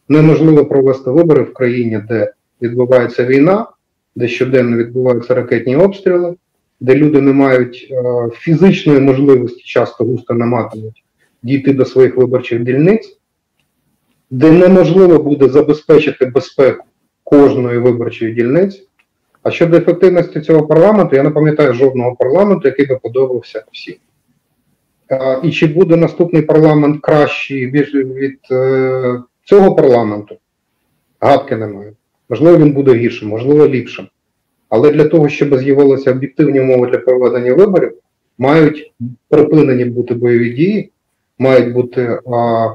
неможливо 0.09 0.65
провести 0.65 1.11
вибори 1.11 1.43
в 1.43 1.55
країні, 1.55 2.01
де 2.09 2.33
відбувається 2.63 3.25
війна, 3.25 3.67
де 4.17 4.29
щоденно 4.29 4.77
відбуваються 4.77 5.35
ракетні 5.35 5.77
обстріли, 5.77 6.35
де 6.81 6.95
люди 6.95 7.21
не 7.21 7.33
мають 7.33 7.89
е, 7.91 8.29
фізичної 8.33 9.01
можливості, 9.01 9.63
часто 9.65 10.05
густо 10.05 10.35
не 10.35 10.69
дійти 11.43 11.73
до 11.73 11.85
своїх 11.85 12.17
виборчих 12.17 12.65
дільниць, 12.65 13.19
де 14.31 14.53
неможливо 14.53 15.19
буде 15.19 15.49
забезпечити 15.49 16.27
безпеку 16.27 16.85
кожної 17.25 17.79
виборчої 17.79 18.35
дільниці. 18.35 18.83
А 19.43 19.51
щодо 19.51 19.77
ефективності 19.77 20.41
цього 20.41 20.67
парламенту, 20.67 21.17
я 21.17 21.23
не 21.23 21.31
пам'ятаю 21.31 21.75
жодного 21.75 22.17
парламенту, 22.17 22.69
який 22.69 22.87
би 22.87 22.99
подобався 23.03 23.65
всім. 23.73 23.95
Е, 25.11 25.41
і 25.43 25.51
чи 25.51 25.67
буде 25.67 25.97
наступний 25.97 26.43
парламент 26.43 27.03
кращий 27.03 27.71
від, 27.71 27.95
від 27.95 28.39
е, 28.51 29.23
цього 29.45 29.75
парламенту 29.75 30.37
гадки 31.21 31.57
немає. 31.57 31.93
Можливо, 32.29 32.59
він 32.59 32.73
буде 32.73 32.95
гіршим, 32.95 33.29
можливо, 33.29 33.69
ліпшим. 33.69 34.09
Але 34.69 34.91
для 34.91 35.05
того, 35.05 35.29
щоб 35.29 35.59
з'явилися 35.59 36.11
об'єктивні 36.11 36.61
умови 36.61 36.87
для 36.87 36.99
проведення 36.99 37.55
виборів, 37.55 37.93
мають 38.39 38.93
припинені 39.29 39.85
бути 39.85 40.15
бойові 40.15 40.51
дії, 40.51 40.93
мають 41.39 41.73
бути 41.75 42.21
а, 42.33 42.69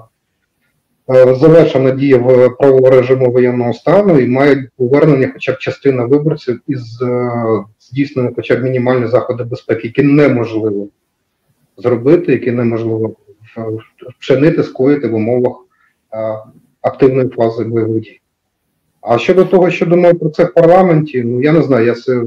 е, 1.10 1.36
завершена 1.36 1.92
дія 1.92 2.18
в 2.18 2.50
правового 2.50 2.90
режиму 2.90 3.32
воєнного 3.32 3.74
стану 3.74 4.20
і 4.20 4.28
має 4.28 4.70
повернення 4.78 5.30
хоча 5.34 5.52
б 5.54 5.58
частина 5.58 6.06
виборців 6.06 6.62
із 6.68 7.02
е, 7.02 7.32
здійснення 7.80 8.32
хоча 8.36 8.56
б 8.56 8.64
мінімальні 8.64 9.08
заходи 9.08 9.44
безпеки, 9.44 9.88
які 9.88 10.04
неможливо 10.04 10.88
зробити, 11.78 12.32
які 12.32 12.52
неможливо 12.52 13.16
е, 13.58 13.62
вчинити, 14.20 14.64
скоїти 14.64 15.08
в 15.08 15.16
умовах 15.16 15.67
активної 16.82 17.30
фази 17.30 17.64
бойових 17.64 18.02
дій. 18.02 18.22
А 19.02 19.18
щодо 19.18 19.46
того, 19.46 19.70
що 19.70 19.86
думаю 19.86 20.16
про 20.16 20.30
це 20.30 20.44
в 20.44 20.54
парламенті, 20.54 21.24
ну 21.24 21.42
я 21.42 21.52
не 21.52 21.62
знаю, 21.62 21.86
я 21.86 21.94
це 21.96 22.24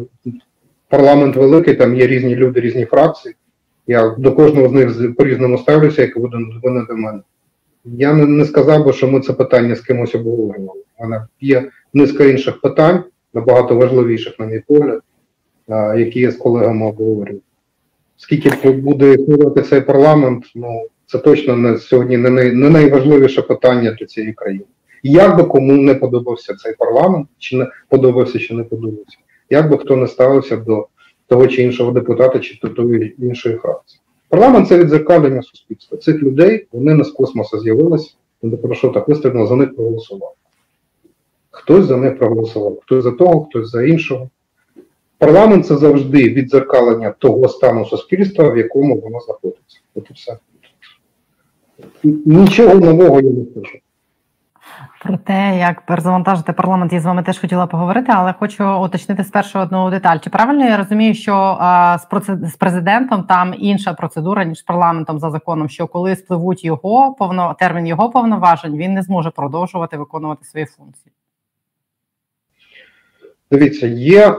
парламент 0.88 1.36
великий, 1.36 1.74
там 1.74 1.96
є 1.96 2.06
різні 2.06 2.36
люди, 2.36 2.60
різні 2.60 2.84
фракції. 2.84 3.34
Я 3.86 4.14
до 4.18 4.32
кожного 4.32 4.68
з 4.68 4.72
них 4.72 5.16
по-різному 5.16 5.58
ставлюся, 5.58 6.02
як 6.02 6.16
вони 6.16 6.86
до 6.88 6.96
мене. 6.96 7.20
Я 7.84 8.14
не, 8.14 8.26
не 8.26 8.44
сказав 8.44 8.84
би, 8.86 8.92
що 8.92 9.08
ми 9.08 9.20
це 9.20 9.32
питання 9.32 9.74
з 9.74 9.80
кимось 9.80 10.14
обговорювали. 10.14 10.80
Мене 11.00 11.26
є 11.40 11.70
низка 11.94 12.24
інших 12.24 12.60
питань, 12.60 13.04
набагато 13.34 13.76
важливіших, 13.76 14.38
на 14.38 14.46
мій 14.46 14.62
погляд, 14.66 15.02
які 15.98 16.20
я 16.20 16.30
з 16.30 16.36
колегами 16.36 16.86
обговорюю. 16.86 17.40
Скільки 18.16 18.70
буде 18.70 19.14
існувати 19.14 19.62
цей 19.62 19.80
парламент, 19.80 20.44
ну 20.54 20.86
це 21.11 21.18
точно 21.18 21.56
не 21.56 21.78
сьогодні 21.78 22.16
не, 22.16 22.30
най, 22.30 22.52
не 22.52 22.70
найважливіше 22.70 23.42
питання 23.42 23.96
для 24.00 24.06
цієї 24.06 24.32
країни. 24.32 24.64
Як 25.02 25.36
би 25.36 25.44
кому 25.44 25.72
не 25.72 25.94
подобався 25.94 26.54
цей 26.54 26.74
парламент, 26.74 27.28
чи 27.38 27.56
не 27.56 27.70
подобався, 27.88 28.38
чи 28.38 28.54
не 28.54 28.64
подобався, 28.64 29.18
як 29.50 29.70
би 29.70 29.78
хто 29.78 29.96
не 29.96 30.06
ставився 30.06 30.56
до 30.56 30.86
того 31.26 31.46
чи 31.46 31.62
іншого 31.62 31.92
депутата, 31.92 32.38
чи 32.38 32.58
до 32.62 32.68
тої 32.68 33.14
іншої 33.18 33.56
фракції. 33.56 34.00
Парламент 34.28 34.68
це 34.68 34.78
відзеркалення 34.78 35.42
суспільства. 35.42 35.98
Цих 35.98 36.22
людей 36.22 36.66
вони 36.72 36.94
не 36.94 37.04
з 37.04 37.11
космосу 37.11 37.61
з'явилися, 37.61 38.14
не 38.42 38.56
про 38.56 38.74
що 38.74 38.88
так 38.88 39.08
вистрілено, 39.08 39.46
за 39.46 39.56
них 39.56 39.76
проголосував. 39.76 40.34
Хтось 41.50 41.84
за 41.84 41.96
них 41.96 42.18
проголосував, 42.18 42.78
хтось 42.82 43.04
за 43.04 43.12
того, 43.12 43.44
хтось 43.44 43.70
за 43.70 43.82
іншого. 43.82 44.30
Парламент 45.18 45.66
це 45.66 45.76
завжди 45.76 46.28
відзеркалення 46.28 47.14
того 47.18 47.48
стану 47.48 47.86
суспільства, 47.86 48.50
в 48.50 48.58
якому 48.58 49.00
воно 49.00 49.20
знаходиться. 49.20 49.80
От 49.94 50.11
і 50.11 50.12
все. 50.14 50.36
Нічого 52.26 52.74
нового 52.74 53.20
я 53.20 53.30
не 53.30 53.44
хочу. 53.54 53.78
Про 55.02 55.16
те, 55.16 55.58
як 55.58 55.86
перезавантажити 55.86 56.52
парламент, 56.52 56.92
я 56.92 57.00
з 57.00 57.04
вами 57.04 57.22
теж 57.22 57.38
хотіла 57.38 57.66
поговорити, 57.66 58.12
але 58.14 58.32
хочу 58.32 58.64
уточнити 58.84 59.24
спершу 59.24 59.58
одну 59.58 59.90
деталь. 59.90 60.18
Чи 60.18 60.30
правильно 60.30 60.64
я 60.64 60.76
розумію, 60.76 61.14
що 61.14 61.56
а, 61.60 61.98
з 61.98 62.04
процед... 62.04 62.44
з 62.44 62.56
президентом 62.56 63.22
там 63.22 63.54
інша 63.58 63.92
процедура 63.92 64.44
ніж 64.44 64.62
парламентом 64.62 65.18
за 65.18 65.30
законом? 65.30 65.68
Що 65.68 65.86
коли 65.86 66.16
спливуть 66.16 66.64
його 66.64 67.14
повно 67.18 67.56
термін 67.58 67.86
його 67.86 68.10
повноважень, 68.10 68.76
він 68.76 68.94
не 68.94 69.02
зможе 69.02 69.30
продовжувати 69.30 69.96
виконувати 69.96 70.44
свої 70.44 70.66
функції? 70.66 71.12
Дивіться, 73.51 73.86
є 73.86 74.34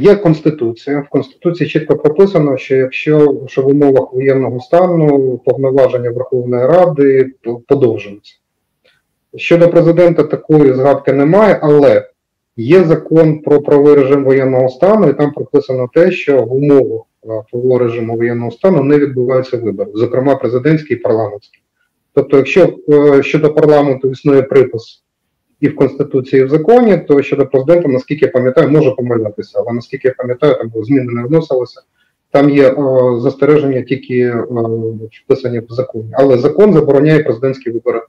є 0.00 0.16
конституція. 0.16 1.00
В 1.00 1.08
конституції 1.08 1.70
чітко 1.70 1.96
прописано, 1.96 2.56
що 2.56 2.76
якщо 2.76 3.42
що 3.46 3.62
в 3.62 3.68
умовах 3.68 4.12
воєнного 4.12 4.60
стану 4.60 5.38
повноваження 5.44 6.10
Верховної 6.10 6.66
Ради 6.66 7.32
подовжуються. 7.68 8.34
Щодо 9.36 9.68
президента 9.68 10.22
такої 10.22 10.72
згадки 10.72 11.12
немає, 11.12 11.58
але 11.62 12.08
є 12.56 12.84
закон 12.84 13.38
про 13.38 13.62
правовий 13.62 13.94
режим 13.94 14.24
воєнного 14.24 14.68
стану, 14.68 15.08
і 15.08 15.12
там 15.12 15.32
прописано 15.32 15.88
те, 15.94 16.10
що 16.10 16.42
в 16.42 16.52
умовах 16.52 17.02
правового 17.50 17.78
режиму 17.78 18.16
воєнного 18.16 18.50
стану 18.50 18.82
не 18.82 18.98
відбуваються 18.98 19.56
вибори, 19.56 19.90
зокрема 19.94 20.36
президентський 20.36 20.96
і 20.96 21.00
парламентський. 21.00 21.62
Тобто, 22.14 22.36
якщо 22.36 22.76
е, 22.88 23.22
щодо 23.22 23.54
парламенту 23.54 24.10
існує 24.10 24.42
припис 24.42 25.02
і 25.60 25.68
в 25.68 25.76
Конституції, 25.76 26.42
і 26.42 26.44
в 26.44 26.48
законі, 26.48 26.98
то 27.08 27.22
щодо 27.22 27.46
президента, 27.46 27.88
наскільки 27.88 28.24
я 28.24 28.32
пам'ятаю, 28.32 28.70
може 28.70 28.90
помилятися, 28.90 29.58
але 29.58 29.72
наскільки 29.72 30.08
я 30.08 30.14
пам'ятаю, 30.18 30.54
там 30.54 30.84
зміни 30.84 31.12
не 31.12 31.24
вносилися. 31.24 31.80
Там 32.30 32.50
є 32.50 32.70
о, 32.70 33.20
застереження 33.20 33.82
тільки 33.82 34.34
вписані 35.24 35.58
в 35.58 35.66
законі. 35.68 36.10
Але 36.12 36.38
закон 36.38 36.72
забороняє 36.72 37.22
президентські 37.22 37.70
вибори 37.70 38.02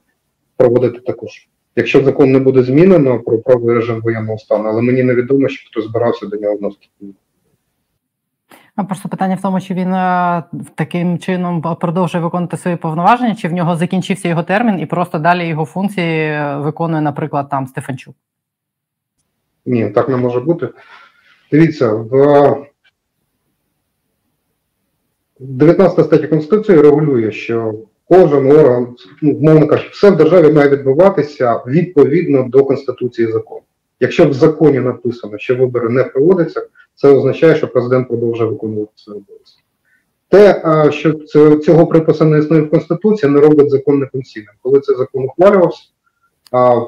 проводити 0.56 1.00
також. 1.00 1.48
Якщо 1.76 2.04
закон 2.04 2.32
не 2.32 2.38
буде 2.38 2.62
змінено 2.62 3.20
про 3.20 3.38
правовий 3.38 3.76
режим 3.76 4.00
воєнного 4.00 4.38
стану, 4.38 4.68
але 4.68 4.82
мені 4.82 5.02
невідомо, 5.02 5.48
що 5.48 5.70
хто 5.70 5.82
збирався 5.82 6.26
до 6.26 6.36
нього 6.36 6.56
вносити. 6.56 6.86
Просто 8.84 9.08
питання 9.08 9.34
в 9.34 9.42
тому, 9.42 9.60
чи 9.60 9.74
він 9.74 9.92
е, 9.94 10.42
таким 10.74 11.18
чином 11.18 11.76
продовжує 11.80 12.24
виконувати 12.24 12.56
свої 12.56 12.76
повноваження, 12.76 13.34
чи 13.34 13.48
в 13.48 13.52
нього 13.52 13.76
закінчився 13.76 14.28
його 14.28 14.42
термін, 14.42 14.80
і 14.80 14.86
просто 14.86 15.18
далі 15.18 15.48
його 15.48 15.64
функції 15.64 16.20
е, 16.20 16.56
виконує, 16.56 17.02
наприклад, 17.02 17.48
там 17.48 17.66
Стефанчук. 17.66 18.14
Ні, 19.66 19.90
так 19.90 20.08
не 20.08 20.16
може 20.16 20.40
бути. 20.40 20.68
Дивіться, 21.52 21.92
в 21.92 22.66
19 25.40 26.06
статті 26.06 26.26
Конституції 26.26 26.80
регулює, 26.80 27.32
що 27.32 27.74
кожен 28.08 28.52
орган, 28.52 28.96
ну, 29.22 29.38
мовно 29.40 29.66
кажучи, 29.66 29.90
все 29.92 30.10
в 30.10 30.16
державі 30.16 30.52
має 30.52 30.68
відбуватися 30.68 31.62
відповідно 31.66 32.42
до 32.48 32.64
Конституції 32.64 33.32
закону. 33.32 33.62
Якщо 34.00 34.28
в 34.28 34.32
законі 34.32 34.80
написано, 34.80 35.38
що 35.38 35.56
вибори 35.56 35.88
не 35.88 36.04
проводяться, 36.04 36.66
це 37.00 37.08
означає, 37.08 37.56
що 37.56 37.68
президент 37.68 38.08
продовжує 38.08 38.50
виконувати 38.50 38.92
свої 38.94 39.20
обов'язки. 39.20 39.62
Те, 40.28 40.62
що 40.92 41.12
цього 41.56 41.86
припису 41.86 42.24
не 42.24 42.38
існує 42.38 42.62
в 42.62 42.70
Конституції, 42.70 43.32
не 43.32 43.40
робить 43.40 43.70
закон 43.70 43.98
неконційним. 43.98 44.50
Коли 44.62 44.80
цей 44.80 44.96
закон 44.96 45.24
ухвалювався, 45.24 45.82
а 46.52 46.80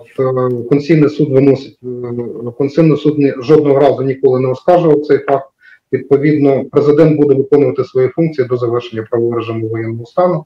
Конституційний 0.68 1.08
суд 1.08 1.30
виносить 1.30 1.78
е, 1.82 2.50
Конституційний 2.58 2.96
суд 2.96 3.44
жодного 3.44 3.80
разу 3.80 4.02
ніколи 4.02 4.40
не 4.40 4.48
оскаржував 4.48 5.02
цей 5.02 5.18
факт. 5.18 5.46
Відповідно, 5.92 6.64
президент 6.64 7.20
буде 7.20 7.34
виконувати 7.34 7.84
свої 7.84 8.08
функції 8.08 8.48
до 8.48 8.56
завершення 8.56 9.06
правового 9.11 9.36
режиму 9.36 9.68
воєнного 9.68 10.06
стану 10.06 10.44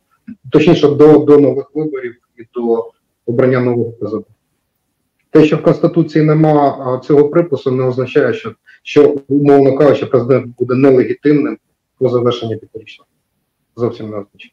точніше 0.50 0.88
до, 0.88 1.18
до 1.18 1.38
нових 1.38 1.70
виборів 1.74 2.14
і 2.36 2.42
до 2.54 2.90
обрання 3.26 3.60
нового 3.60 3.92
президента. 3.92 4.30
Те, 5.34 5.44
що 5.44 5.56
в 5.56 5.62
Конституції 5.62 6.24
нема 6.24 7.00
цього 7.04 7.28
припису, 7.28 7.70
не 7.70 7.84
означає, 7.84 8.34
що, 8.34 8.54
що 8.82 9.16
умовно 9.28 9.76
кажучи, 9.76 10.06
президент 10.06 10.56
буде 10.58 10.74
нелегітимним 10.74 11.58
по 11.98 12.08
завершенні 12.08 12.56
п'ятирічного. 12.56 13.08
Зовсім 13.76 14.10
не 14.10 14.16
означає. 14.16 14.52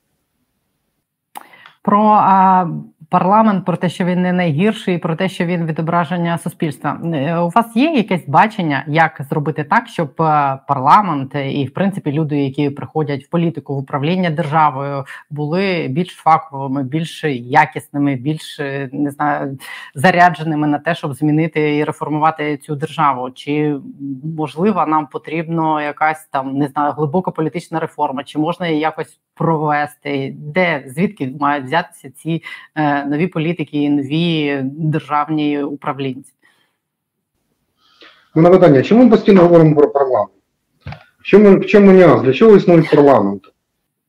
Про 1.82 2.02
а, 2.04 2.68
парламент, 3.12 3.66
про 3.66 3.78
те, 3.78 3.89
що 3.89 4.05
він 4.05 4.22
не 4.22 4.34
найгірший, 4.34 4.97
про 4.97 5.16
те, 5.16 5.30
що 5.30 5.45
він 5.45 5.66
відображення 5.66 6.38
суспільства. 6.38 6.99
Е, 7.03 7.38
у 7.38 7.49
вас 7.49 7.76
є 7.76 7.91
якесь 7.91 8.28
бачення, 8.28 8.84
як 8.88 9.22
зробити 9.30 9.64
так, 9.64 9.88
щоб 9.88 10.22
е, 10.22 10.59
парламент 10.68 11.36
і, 11.36 11.66
в 11.66 11.74
принципі, 11.74 12.12
люди, 12.12 12.43
які 12.43 12.70
приходять 12.70 13.24
в 13.24 13.30
політику 13.30 13.76
в 13.76 13.78
управління 13.78 14.30
державою, 14.30 15.05
були 15.30 15.88
більш 15.89 16.09
фаховими, 16.09 16.84
більш 16.84 17.24
якісними, 17.34 18.16
більш 18.16 18.59
не 18.91 19.12
знаю, 19.12 19.57
зарядженими 19.95 20.68
на 20.68 20.80
те, 20.80 20.95
щоб 20.95 21.14
змінити 21.14 21.78
і 21.78 21.84
реформувати 21.84 22.57
цю 22.57 22.76
державу? 22.76 23.32
Чи 23.32 23.76
можливо 24.38 24.86
нам 24.86 25.07
потрібно 25.07 25.82
якась 25.82 26.28
там 26.32 26.57
не 26.57 26.68
знаю 26.68 26.93
глибока 26.93 27.32
політична 27.32 27.80
реформа? 27.80 28.24
Чи 28.24 28.39
можна 28.39 28.68
якось 28.68 29.20
провести? 29.42 30.36
Де 30.38 30.84
звідки 30.88 31.34
мають 31.39 31.66
взятися 31.66 32.10
ці? 32.10 32.44
Е, 32.76 33.06
нові 33.06 33.28
політики, 33.28 33.89
нові 33.89 34.60
державні 34.64 35.64
управлінці. 35.64 36.34
Ну, 38.36 38.42
на 38.42 38.50
питання, 38.50 38.82
чому 38.82 39.04
ми 39.04 39.10
постійно 39.10 39.42
говоримо 39.42 39.76
про 39.76 39.89
парламент? 39.89 40.32
В 41.20 41.24
чому 41.24 41.60
в 41.60 41.66
чому 41.66 41.92
нюанс? 41.92 42.22
Для 42.22 42.34
чого 42.34 42.56
існує 42.56 42.84
парламент? 42.84 43.44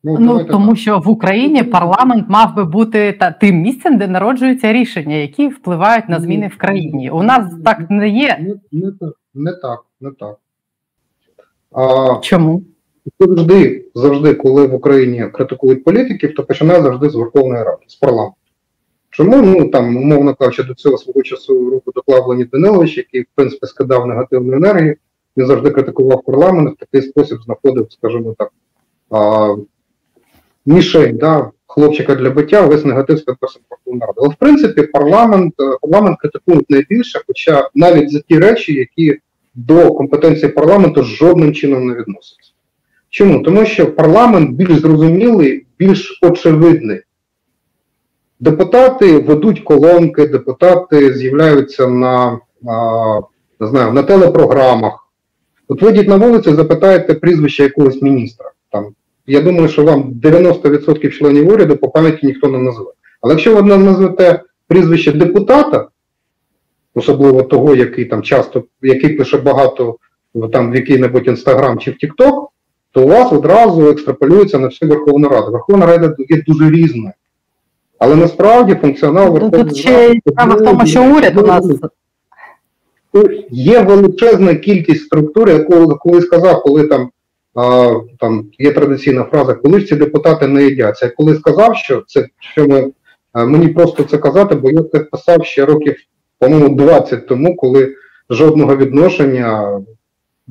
Ну, 0.04 0.16
ну 0.20 0.44
тому 0.44 0.68
так. 0.68 0.78
що 0.78 0.98
в 0.98 1.08
Україні 1.08 1.62
парламент 1.62 2.24
мав 2.28 2.54
би 2.54 2.64
бути 2.64 3.12
та 3.12 3.30
тим 3.30 3.60
місцем, 3.60 3.98
де 3.98 4.08
народжуються 4.08 4.72
рішення, 4.72 5.16
які 5.16 5.48
впливають 5.48 6.08
на 6.08 6.20
зміни 6.20 6.48
в 6.48 6.56
країні. 6.56 7.10
У 7.10 7.22
нас 7.22 7.54
так 7.64 7.90
не 7.90 8.08
є. 8.08 8.38
Не, 8.40 8.82
не, 8.82 8.92
не 9.34 9.52
так, 9.52 9.84
не 10.00 10.10
так. 10.10 10.36
А, 11.72 12.18
Чому? 12.22 12.62
Завжди, 13.20 13.84
завжди, 13.94 14.34
коли 14.34 14.66
в 14.66 14.74
Україні 14.74 15.28
критикують 15.32 15.84
політиків, 15.84 16.34
то 16.34 16.44
починає 16.44 16.82
завжди 16.82 17.10
з 17.10 17.14
Верховної 17.14 17.64
Ради, 17.64 17.82
з 17.86 17.94
парламенту. 17.94 18.36
Чому 19.10 19.42
ну 19.42 19.68
там, 19.68 19.96
умовно 19.96 20.34
кажучи, 20.34 20.62
до 20.62 20.74
цього 20.74 20.98
свого 20.98 21.22
часу 21.22 21.70
руку 21.70 21.92
доклав 21.94 22.26
Леонід 22.26 22.50
Данилович, 22.50 22.96
який 22.96 23.22
в 23.22 23.26
принципі 23.34 23.66
скидав 23.66 24.06
негативну 24.06 24.56
енергію, 24.56 24.96
він 25.36 25.46
завжди 25.46 25.70
критикував 25.70 26.22
парламент, 26.22 26.76
в 26.76 26.80
такий 26.80 27.08
спосіб 27.08 27.38
знаходив, 27.42 27.86
скажімо 27.90 28.34
так, 28.38 28.52
а, 29.10 29.54
мішень, 30.66 31.16
да, 31.16 31.50
хлопчика 31.66 32.14
для 32.14 32.30
биття, 32.30 32.66
весь 32.66 32.84
негатив 32.84 33.18
скидався 33.18 33.60
Верховна 33.70 34.06
Рада. 34.06 34.20
Але 34.20 34.28
в 34.28 34.36
принципі 34.38 34.82
парламент 34.82 35.54
парламент 35.80 36.18
критикують 36.20 36.70
найбільше, 36.70 37.20
хоча 37.26 37.68
навіть 37.74 38.10
за 38.10 38.20
ті 38.20 38.38
речі, 38.38 38.74
які 38.74 39.18
до 39.54 39.92
компетенції 39.92 40.52
парламенту 40.52 41.02
жодним 41.02 41.54
чином 41.54 41.86
не 41.86 41.94
відносяться. 41.94 42.51
Чому? 43.12 43.42
Тому 43.42 43.64
що 43.64 43.94
парламент 43.94 44.50
більш 44.50 44.72
зрозумілий, 44.72 45.66
більш 45.78 46.18
очевидний 46.22 47.00
депутати 48.40 49.18
ведуть 49.18 49.60
колонки, 49.60 50.26
депутати 50.26 51.14
з'являються 51.14 51.86
на, 51.86 52.40
на, 52.62 53.22
не 53.60 53.66
знаю, 53.66 53.92
на 53.92 54.02
телепрограмах. 54.02 55.08
От 55.68 55.82
вийдіть 55.82 56.08
на 56.08 56.16
вулицю, 56.16 56.54
запитаєте 56.54 57.14
прізвище 57.14 57.62
якогось 57.62 58.02
міністра. 58.02 58.50
Там, 58.70 58.86
я 59.26 59.40
думаю, 59.40 59.68
що 59.68 59.84
вам 59.84 60.12
90% 60.22 61.10
членів 61.10 61.48
уряду 61.48 61.76
по 61.76 61.88
пам'яті 61.88 62.26
ніхто 62.26 62.48
не 62.48 62.58
назве. 62.58 62.92
Але 63.20 63.32
якщо 63.32 63.54
ви 63.54 63.62
назвете 63.78 64.42
прізвище 64.68 65.12
депутата, 65.12 65.88
особливо 66.94 67.42
того, 67.42 67.74
який 67.74 68.04
там 68.04 68.22
часто, 68.22 68.64
який 68.82 69.14
пише 69.14 69.38
багато 69.38 69.96
там 70.52 70.72
в 70.72 70.74
який-небудь 70.74 71.26
інстаграм 71.26 71.78
чи 71.78 71.90
в 71.90 71.96
Тікток, 71.96 72.51
то 72.92 73.04
у 73.04 73.08
вас 73.08 73.32
одразу 73.32 73.90
екстраполюється 73.90 74.58
на 74.58 74.66
всю 74.66 74.90
Верховну 74.90 75.28
Раду. 75.28 75.52
Верховна 75.52 75.86
Рада 75.86 76.14
є 76.18 76.42
дуже 76.46 76.70
різною. 76.70 77.12
Але 77.98 78.16
насправді 78.16 78.74
функціонал 78.74 79.26
Ну, 79.26 79.32
Верховної 79.32 79.64
Тут 79.64 79.76
ще 79.76 80.14
справа 80.28 80.54
в 80.54 80.64
тому, 80.64 80.86
що 80.86 81.14
уряд 81.16 81.38
у 81.38 81.46
нас 81.46 81.64
є 83.50 83.82
величезна 83.82 84.54
кількість 84.54 85.04
структур, 85.04 85.48
яку 85.48 85.96
коли 85.96 86.20
сказав, 86.20 86.62
коли 86.62 86.86
там, 86.86 87.10
а, 87.54 87.94
там 88.18 88.46
є 88.58 88.72
традиційна 88.72 89.24
фраза, 89.24 89.54
коли 89.54 89.80
ж 89.80 89.86
ці 89.86 89.96
депутати 89.96 90.46
не 90.46 90.64
їдяться. 90.64 91.06
Я 91.06 91.12
коли 91.16 91.34
сказав, 91.34 91.76
що 91.76 92.02
це 92.06 92.26
що 92.40 92.68
ми 92.68 92.90
а, 93.32 93.44
мені 93.44 93.68
просто 93.68 94.02
це 94.02 94.18
казати, 94.18 94.54
бо 94.54 94.70
я 94.70 94.82
це 94.92 94.98
писав 94.98 95.44
ще 95.44 95.64
років, 95.64 95.96
по-моєму, 96.38 96.68
20 96.68 97.26
тому, 97.26 97.56
коли 97.56 97.94
жодного 98.30 98.76
відношення 98.76 99.80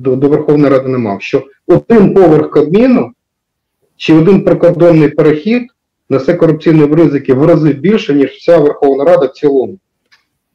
до, 0.02 0.16
до 0.16 0.28
Верховної 0.28 0.72
Ради 0.72 0.88
не 0.88 0.98
мав. 0.98 1.22
Що 1.22 1.42
один 1.66 2.14
поверх 2.14 2.50
Кабміну 2.50 3.12
чи 3.96 4.14
один 4.14 4.44
прикордонний 4.44 5.08
перехід 5.08 5.62
несе 6.08 6.34
корупційні 6.34 6.94
ризики 6.94 7.34
в 7.34 7.46
рази 7.46 7.72
більше, 7.72 8.14
ніж 8.14 8.30
вся 8.30 8.58
Верховна 8.58 9.04
Рада 9.04 9.26
в 9.26 9.32
цілому. 9.32 9.78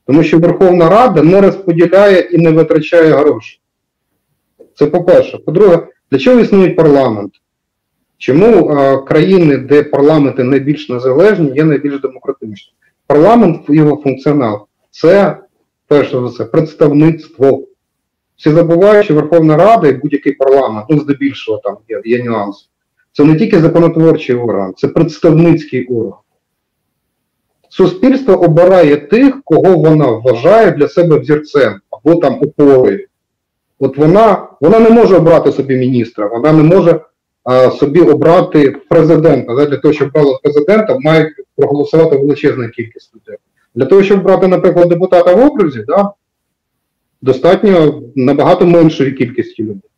Тому 0.05 0.23
що 0.23 0.39
Верховна 0.39 0.89
Рада 0.89 1.23
не 1.23 1.41
розподіляє 1.41 2.19
і 2.19 2.37
не 2.37 2.51
витрачає 2.51 3.13
гроші. 3.13 3.61
Це 4.75 4.85
по-перше. 4.85 5.37
По-друге, 5.37 5.87
для 6.11 6.17
чого 6.17 6.39
існує 6.39 6.69
парламент? 6.69 7.33
Чому 8.17 8.69
а, 8.69 8.97
країни, 8.97 9.57
де 9.57 9.83
парламенти 9.83 10.43
найбільш 10.43 10.89
незалежні, 10.89 11.51
є 11.55 11.63
найбільш 11.63 12.01
демократичні? 12.01 12.73
Парламент, 13.07 13.61
його 13.69 14.01
функціонал 14.03 14.67
це, 14.91 15.37
перш 15.87 16.11
за 16.11 16.19
все, 16.19 16.45
представництво. 16.45 17.67
Всі 18.37 18.51
забувають, 18.51 19.05
що 19.05 19.15
Верховна 19.15 19.57
Рада 19.57 19.87
і 19.87 19.93
будь-який 19.93 20.33
парламент, 20.33 20.85
ну 20.89 20.99
здебільшого 20.99 21.61
там 21.63 21.77
є, 21.89 22.01
є 22.05 22.23
нюанси. 22.23 22.65
Це 23.11 23.23
не 23.23 23.35
тільки 23.35 23.59
законотворчий 23.59 24.35
орган, 24.35 24.73
це 24.77 24.87
представницький 24.87 25.87
орган. 25.87 26.19
Суспільство 27.69 28.33
обирає 28.33 28.97
тих, 28.97 29.41
кого 29.43 29.77
вона 29.77 30.05
вважає 30.05 30.71
для 30.71 30.87
себе 30.87 31.19
взірцем 31.19 31.79
або 31.91 32.15
там 32.15 32.39
опорою. 32.41 33.05
От 33.79 33.97
вона 33.97 34.47
вона 34.61 34.79
не 34.79 34.89
може 34.89 35.15
обрати 35.15 35.51
собі 35.51 35.77
міністра, 35.77 36.27
вона 36.27 36.53
не 36.53 36.63
може 36.63 36.99
а, 37.43 37.71
собі 37.71 38.01
обрати 38.01 38.75
президента. 38.89 39.55
Да? 39.55 39.65
Для 39.65 39.77
того, 39.77 39.93
щоб 39.93 40.09
обрати 40.13 40.39
президента, 40.43 40.97
має 40.99 41.31
проголосувати 41.55 42.17
величезна 42.17 42.69
кількість 42.69 43.15
людей. 43.15 43.37
Для 43.75 43.85
того, 43.85 44.03
щоб 44.03 44.19
обрати, 44.19 44.47
наприклад, 44.47 44.89
депутата 44.89 45.33
в 45.33 45.45
окрузі, 45.45 45.83
да, 45.87 46.11
достатньо 47.21 48.01
набагато 48.15 48.65
меншої 48.65 49.11
кількості 49.11 49.63
людей. 49.63 49.89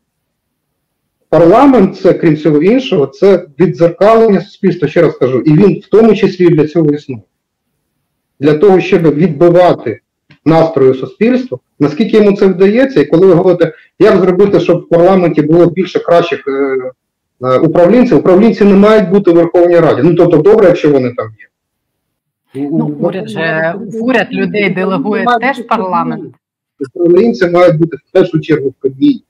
Парламент, 1.29 1.97
це, 1.97 2.13
крім 2.13 2.35
всього 2.35 2.61
іншого, 2.61 3.07
це 3.07 3.45
віддзеркалення 3.59 4.41
суспільства, 4.41 4.87
ще 4.87 5.01
раз 5.01 5.17
кажу, 5.17 5.39
і 5.39 5.53
він 5.53 5.81
в 5.85 5.89
тому 5.89 6.15
числі 6.15 6.49
для 6.49 6.67
цього 6.67 6.91
існує. 6.91 7.21
Для 8.39 8.53
того, 8.53 8.79
щоб 8.79 9.01
відбивати 9.01 9.99
настрою 10.45 10.93
суспільства, 10.93 11.57
наскільки 11.79 12.17
йому 12.17 12.37
це 12.37 12.47
вдається, 12.47 13.01
і 13.01 13.05
коли 13.05 13.27
ви 13.27 13.33
говорите, 13.33 13.73
як 13.99 14.17
зробити, 14.17 14.59
щоб 14.59 14.79
в 14.79 14.89
парламенті 14.89 15.41
було 15.41 15.65
більше 15.65 15.99
кращих 15.99 16.43
е, 16.47 16.91
е, 17.47 17.59
управлінців, 17.59 18.17
управлінці 18.17 18.65
не 18.65 18.75
мають 18.75 19.09
бути 19.09 19.31
в 19.31 19.35
Верховній 19.35 19.79
Раді. 19.79 20.01
Ну 20.03 20.15
тобто 20.15 20.37
добре, 20.37 20.67
якщо 20.67 20.91
вони 20.91 21.13
там 21.13 21.27
є. 21.39 21.45
Ну, 22.71 22.97
уряд 22.99 23.29
же 23.29 23.75
уряд 24.01 24.27
людей 24.31 24.69
делегує 24.69 25.25
теж 25.41 25.59
парламент. 25.59 26.35
Управлінці 26.79 27.49
мають 27.49 27.77
бути 27.77 27.97
в 27.97 28.11
першу 28.11 28.39
чергу 28.39 28.69
в 28.69 28.73
Кабміні. 28.81 29.23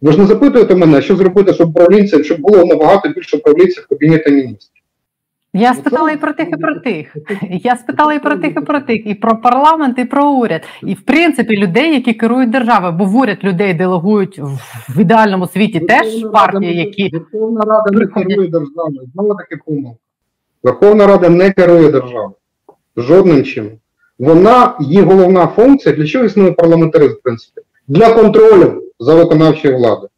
Ви 0.00 0.12
ж 0.12 0.18
не 0.18 0.26
запитуєте 0.26 0.74
мене, 0.74 1.02
що 1.02 1.16
зробити, 1.16 1.54
щоб 1.54 1.68
управлінців, 1.68 2.24
щоб 2.24 2.40
було 2.40 2.64
набагато 2.64 3.08
більше 3.08 3.36
управлінців 3.36 3.82
в 3.82 3.88
кабінеті 3.88 4.30
міністрів. 4.30 4.84
Я 5.56 5.74
спитала 5.74 6.10
і 6.10 6.16
про 6.16 6.32
тих, 6.32 6.48
і 6.48 6.56
про 6.56 6.80
тих. 6.80 7.16
Я 7.50 7.76
спитала 7.76 8.14
і 8.14 8.18
про 8.18 8.36
тих, 8.36 8.52
і 8.56 8.60
про 8.60 8.80
тих, 8.80 9.06
і 9.06 9.14
про 9.14 9.36
парламент, 9.36 9.98
і 9.98 10.04
про 10.04 10.30
уряд. 10.30 10.62
І 10.82 10.94
в 10.94 11.00
принципі 11.00 11.56
людей, 11.56 11.94
які 11.94 12.14
керують 12.14 12.50
державою, 12.50 12.92
бо 12.92 13.04
в 13.04 13.16
уряд 13.16 13.44
людей 13.44 13.74
делегують 13.74 14.40
в 14.88 15.00
ідеальному 15.00 15.46
світі 15.46 15.80
теж 15.80 16.22
партії, 16.32 16.76
які 16.76 17.10
Верховна 17.16 17.60
Рада 17.60 17.98
не 17.98 18.06
керує 18.06 18.48
державою. 18.48 19.00
Знову 19.14 19.34
таки 19.34 19.56
помилка. 19.66 19.98
Верховна 20.62 21.06
Рада 21.06 21.28
не 21.28 21.50
керує 21.50 21.90
державою. 21.90 22.32
Жодним 22.96 23.44
чином. 23.44 23.72
Вона, 24.18 24.76
її 24.80 25.02
головна 25.02 25.46
функція, 25.46 25.94
для 25.94 26.06
чого 26.06 26.24
існує 26.24 26.52
парламентаризм, 26.52 27.14
в 27.14 27.22
принципі? 27.22 27.60
Для 27.88 28.14
контролю 28.14 28.82
за 29.00 29.14
виконавчою 29.14 29.76
владою. 29.76 30.08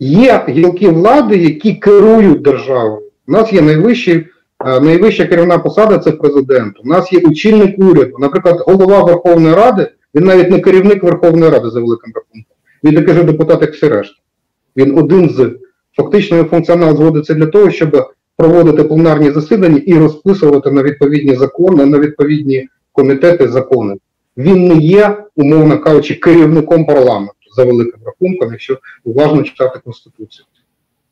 Є 0.00 0.44
гілки 0.48 0.88
влади, 0.88 1.36
які 1.36 1.74
керують 1.74 2.42
державою. 2.42 3.02
У 3.28 3.32
нас 3.32 3.52
є 3.52 3.62
найвищий, 3.62 4.26
е, 4.66 4.80
найвища 4.80 5.26
керівна 5.26 5.58
посада 5.58 5.98
це 5.98 6.12
президент. 6.12 6.80
У 6.84 6.88
нас 6.88 7.12
є 7.12 7.20
очільник 7.24 7.78
уряду. 7.78 8.16
Наприклад, 8.18 8.64
голова 8.66 9.04
Верховної 9.04 9.54
Ради, 9.54 9.90
він 10.14 10.24
навіть 10.24 10.50
не 10.50 10.60
керівник 10.60 11.02
Верховної 11.02 11.50
Ради 11.52 11.70
за 11.70 11.80
великим 11.80 12.12
рахунком. 12.14 12.56
Він 12.84 12.94
такий 12.94 13.14
же 13.14 13.22
депутат, 13.22 13.62
як 13.62 13.72
всі 13.72 13.88
решта. 13.88 14.16
Він 14.76 14.98
один 14.98 15.30
з 15.30 15.58
фактично 15.96 16.44
функціонал 16.44 16.96
зводиться 16.96 17.34
для 17.34 17.46
того, 17.46 17.70
щоб 17.70 18.10
проводити 18.36 18.84
пленарні 18.84 19.30
засідання 19.30 19.82
і 19.86 19.94
розписувати 19.94 20.70
на 20.70 20.82
відповідні 20.82 21.36
закони, 21.36 21.86
на 21.86 21.98
відповідні 21.98 22.68
комітети 22.92 23.48
закони. 23.48 23.96
Він 24.36 24.68
не 24.68 24.74
є, 24.74 25.24
умовно 25.36 25.78
кажучи, 25.78 26.14
керівником 26.14 26.86
парламенту 26.86 27.34
за 27.56 27.64
великим 27.64 28.00
рахунком, 28.06 28.52
якщо 28.52 28.78
уважно 29.04 29.42
читати 29.42 29.80
Конституцію. 29.84 30.46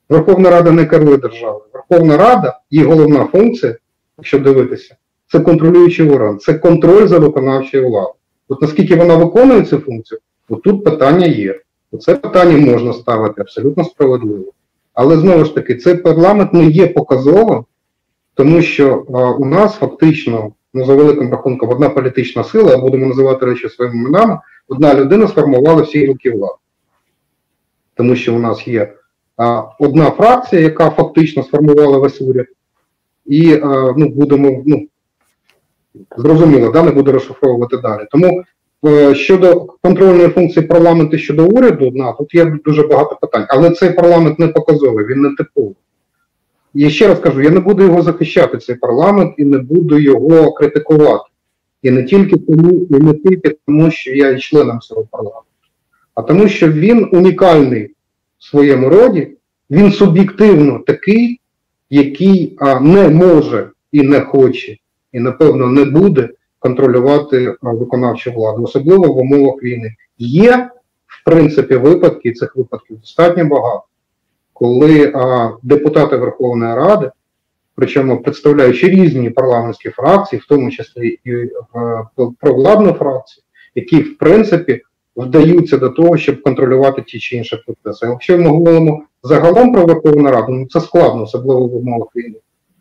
Верховна 0.09 0.51
Рада 0.51 0.71
не 0.71 0.87
керує 0.87 1.17
державою. 1.17 1.65
Верховна 1.73 2.17
Рада, 2.17 2.61
її 2.71 2.87
головна 2.87 3.25
функція, 3.25 3.77
якщо 4.19 4.39
дивитися, 4.39 4.97
це 5.33 5.41
контролюючий 5.41 6.11
орган, 6.11 6.39
це 6.39 6.55
контроль 6.55 7.07
за 7.07 7.19
виконавчою 7.19 7.89
владою. 7.89 8.15
От 8.49 8.63
наскільки 8.63 8.97
вона 8.97 9.17
виконує 9.17 9.63
цю 9.63 9.79
функцію, 9.79 10.21
от 10.49 10.63
тут 10.63 10.85
питання 10.85 11.27
є. 11.27 11.61
Це 12.01 12.15
питання 12.15 12.73
можна 12.73 12.93
ставити 12.93 13.41
абсолютно 13.41 13.85
справедливо. 13.85 14.53
Але 14.95 15.17
знову 15.17 15.45
ж 15.45 15.55
таки, 15.55 15.75
цей 15.75 15.95
парламент 15.95 16.53
не 16.53 16.65
є 16.65 16.87
показовим, 16.87 17.65
тому 18.35 18.63
що 18.63 19.07
а, 19.15 19.31
у 19.31 19.45
нас 19.45 19.75
фактично, 19.75 20.53
ну 20.75 20.85
за 20.85 20.95
великим 20.95 21.31
рахунком, 21.31 21.71
одна 21.71 21.89
політична 21.89 22.45
сила, 22.45 22.77
будемо 22.77 23.07
називати 23.07 23.47
речі 23.47 23.69
своїми 23.69 23.97
іменами, 23.97 24.39
одна 24.69 24.95
людина 24.95 25.29
сформувала 25.29 25.83
всі 25.83 25.99
гілки 25.99 26.31
влади. 26.31 26.55
Тому 27.95 28.17
що 28.17 28.35
у 28.35 28.39
нас 28.39 28.69
є 28.69 28.95
а, 29.37 29.63
одна 29.79 30.11
фракція, 30.11 30.63
яка 30.63 30.91
фактично 30.91 31.43
сформувала 31.43 31.99
весь 31.99 32.21
уряд, 32.21 32.47
і 33.27 33.55
а, 33.55 33.95
ну, 33.97 34.09
будемо, 34.09 34.63
ну, 34.67 34.87
зрозуміло, 36.17 36.71
да, 36.73 36.83
не 36.83 36.91
буду 36.91 37.13
розшифровувати 37.13 37.77
далі. 37.77 38.07
Тому 38.11 38.27
е, 38.27 38.45
щодо 39.13 39.67
контрольної 39.83 40.29
функції 40.29 40.67
парламенту 40.67 41.19
щодо 41.19 41.47
уряду, 41.47 41.91
на, 41.95 42.13
тут 42.13 42.35
є 42.35 42.45
дуже 42.65 42.83
багато 42.83 43.19
питань. 43.21 43.47
Але 43.49 43.71
цей 43.71 43.93
парламент 43.93 44.39
не 44.39 44.49
показовий, 44.49 45.07
він 45.07 45.21
не 45.21 45.35
типовий. 45.39 45.75
І 46.75 46.91
ще 46.91 47.09
раз 47.09 47.19
кажу, 47.19 47.43
я 47.43 47.51
не 47.51 47.61
буду 47.61 47.83
його 47.83 48.03
захищати, 48.03 48.59
цей 48.59 48.77
парламент, 48.77 49.35
і 49.39 49.45
не 49.45 49.59
буду 49.59 49.99
його 49.99 50.53
критикувати. 50.53 51.25
І 51.83 51.91
не 51.91 52.05
тільки 52.05 52.37
тому, 52.37 52.87
і 52.91 52.95
не 52.95 53.15
тільки 53.15 53.57
тому, 53.67 53.91
що 53.91 54.11
я 54.11 54.31
є 54.31 54.39
членом 54.39 54.81
цього 54.81 55.07
парламенту, 55.11 55.47
а 56.15 56.23
тому, 56.23 56.49
що 56.49 56.69
він 56.69 57.09
унікальний 57.13 57.95
в 58.39 58.45
своєму 58.45 58.89
роді, 58.89 59.29
він 59.71 59.93
суб'єктивно 59.93 60.79
такий, 60.87 61.41
який 61.91 62.57
а, 62.59 62.81
не 62.81 63.09
може 63.09 63.71
і 63.93 64.03
не 64.03 64.21
хоче, 64.21 64.77
і, 65.13 65.21
напевно, 65.21 65.67
не 65.67 65.85
буде 65.85 66.29
контролювати 66.63 67.57
виконавчу 67.63 68.33
владу, 68.33 68.63
особливо 68.63 69.13
в 69.13 69.19
умовах 69.19 69.63
війни. 69.63 69.95
Є, 70.19 70.71
в 71.07 71.25
принципі, 71.25 71.77
випадки, 71.77 72.29
і 72.29 72.33
цих 72.33 72.57
випадків 72.57 72.99
достатньо 73.01 73.45
багато, 73.45 73.85
коли 74.53 75.13
а, 75.15 75.51
депутати 75.63 76.17
Верховної 76.17 76.75
Ради 76.75 77.11
причому 77.75 78.23
представляючи 78.23 78.89
різні 78.89 79.31
парламентські 79.31 79.91
фракції, 79.91 80.41
в 80.41 80.47
тому 80.49 80.71
числі 80.71 81.19
і 81.25 81.31
е, 81.31 81.49
провладну 82.41 82.93
фракцію, 82.93 83.45
які 83.75 84.03
в 84.03 84.19
принципі 84.19 84.83
вдаються 85.17 85.79
до 85.79 85.89
того, 85.89 86.17
щоб 86.17 86.43
контролювати 86.43 87.03
ті 87.03 87.19
чи 87.19 87.37
інші 87.37 87.57
процеси. 87.57 88.07
Якщо 88.07 88.39
ми 88.39 88.49
говоримо 88.49 89.03
загалом 89.23 89.73
про 89.73 89.87
Верховну 89.87 90.31
Раду, 90.31 90.53
ну 90.53 90.67
це 90.67 90.81
складно, 90.81 91.23
особливо 91.23 91.67
в 91.67 91.77
умовах 91.77 92.09
війни. 92.17 92.39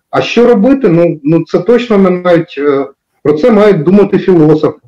А 0.10 0.22
що 0.22 0.48
робити? 0.48 0.90
Ну, 0.90 1.20
ну 1.24 1.44
це 1.46 1.60
точно 1.60 1.98
мають, 1.98 2.56
е, 2.58 2.88
про 3.24 3.34
це 3.34 3.52
мають 3.52 3.84
думати 3.84 4.18
філософи. 4.20 4.80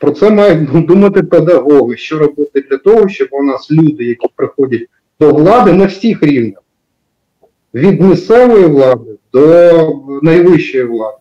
Про 0.00 0.10
це 0.10 0.30
мають 0.30 0.86
думати 0.86 1.22
педагоги, 1.22 1.96
що 1.96 2.18
робити 2.18 2.64
для 2.70 2.76
того, 2.76 3.08
щоб 3.08 3.28
у 3.30 3.42
нас 3.42 3.70
люди, 3.70 4.04
які 4.04 4.28
приходять 4.36 4.88
до 5.20 5.32
влади 5.32 5.72
на 5.72 5.86
всіх 5.86 6.22
рівнях, 6.22 6.62
від 7.74 8.00
місцевої 8.00 8.66
влади 8.66 9.10
до 9.32 9.92
найвищої 10.22 10.84
влади, 10.84 11.16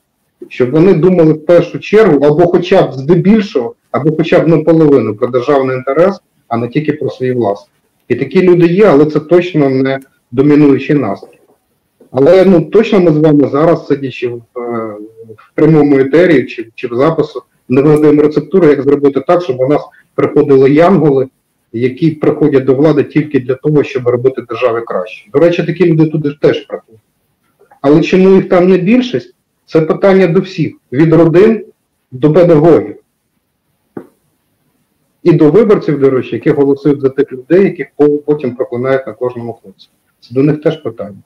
щоб 0.47 0.71
вони 0.71 0.93
думали 0.93 1.33
в 1.33 1.45
першу 1.45 1.79
чергу, 1.79 2.25
або 2.25 2.47
хоча 2.47 2.87
б 2.87 2.93
здебільшого, 2.93 3.75
або 3.91 4.15
хоча 4.17 4.39
б 4.39 4.47
наполовину 4.47 5.15
про 5.15 5.27
державний 5.27 5.77
інтерес, 5.77 6.19
а 6.47 6.57
не 6.57 6.67
тільки 6.67 6.93
про 6.93 7.09
свій 7.09 7.31
власний. 7.31 7.69
І 8.07 8.15
такі 8.15 8.41
люди 8.41 8.67
є, 8.67 8.85
але 8.85 9.05
це 9.05 9.19
точно 9.19 9.69
не 9.69 9.99
домінуючий 10.31 10.95
настрій. 10.95 11.39
Але 12.11 12.45
ну 12.45 12.61
точно 12.61 12.99
ми 12.99 13.11
з 13.11 13.17
вами 13.17 13.47
зараз, 13.47 13.87
сидячи 13.87 14.27
в, 14.27 14.59
е, 14.59 14.84
в 15.37 15.51
прямому 15.55 15.99
етері 15.99 16.45
чи, 16.45 16.67
чи 16.75 16.87
в 16.87 16.95
запису, 16.95 17.43
не 17.69 17.81
вигадаємо 17.81 18.21
рецептуру, 18.21 18.67
як 18.67 18.81
зробити 18.81 19.21
так, 19.27 19.41
щоб 19.41 19.59
у 19.59 19.67
нас 19.67 19.81
приходили 20.15 20.71
янголи, 20.71 21.27
які 21.73 22.11
приходять 22.11 22.65
до 22.65 22.75
влади 22.75 23.03
тільки 23.03 23.39
для 23.39 23.55
того, 23.55 23.83
щоб 23.83 24.07
робити 24.07 24.41
держави 24.41 24.81
краще. 24.81 25.29
До 25.33 25.39
речі, 25.39 25.63
такі 25.63 25.85
люди 25.85 26.05
туди 26.05 26.35
теж 26.41 26.65
приходять. 26.65 27.01
Але 27.81 28.01
чому 28.01 28.35
їх 28.35 28.49
там 28.49 28.69
не 28.69 28.77
більшість? 28.77 29.35
Це 29.65 29.81
питання 29.81 30.27
до 30.27 30.39
всіх: 30.39 30.75
від 30.91 31.13
родин 31.13 31.65
до 32.11 32.33
педагогів. 32.33 32.95
І 35.23 35.31
до 35.31 35.51
виборців, 35.51 35.99
до 35.99 36.09
речі, 36.09 36.35
які 36.35 36.51
голосують 36.51 37.01
за 37.01 37.09
тих 37.09 37.31
людей, 37.31 37.63
яких 37.63 37.87
потім 38.25 38.55
проклинають 38.55 39.07
на 39.07 39.13
кожному 39.13 39.53
кроці. 39.53 39.89
Це 40.19 40.35
до 40.35 40.43
них 40.43 40.61
теж 40.61 40.77
питання. 40.77 41.17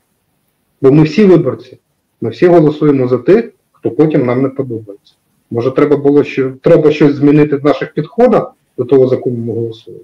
Бо 0.81 0.91
ми 0.91 1.03
всі 1.03 1.25
виборці, 1.25 1.77
ми 2.21 2.29
всі 2.29 2.47
голосуємо 2.47 3.07
за 3.07 3.17
тих, 3.17 3.51
хто 3.79 3.91
потім 3.91 4.25
нам 4.25 4.41
не 4.41 4.49
подобається. 4.49 5.13
Може, 5.51 5.71
треба 5.71 5.97
було 5.97 6.23
що 6.23 6.51
треба 6.51 6.91
щось 6.91 7.15
змінити 7.15 7.55
в 7.55 7.65
наших 7.65 7.93
підходах 7.93 8.53
до 8.77 8.85
того, 8.85 9.07
за 9.07 9.17
кого 9.17 9.35
ми 9.35 9.53
голосуємо. 9.53 10.03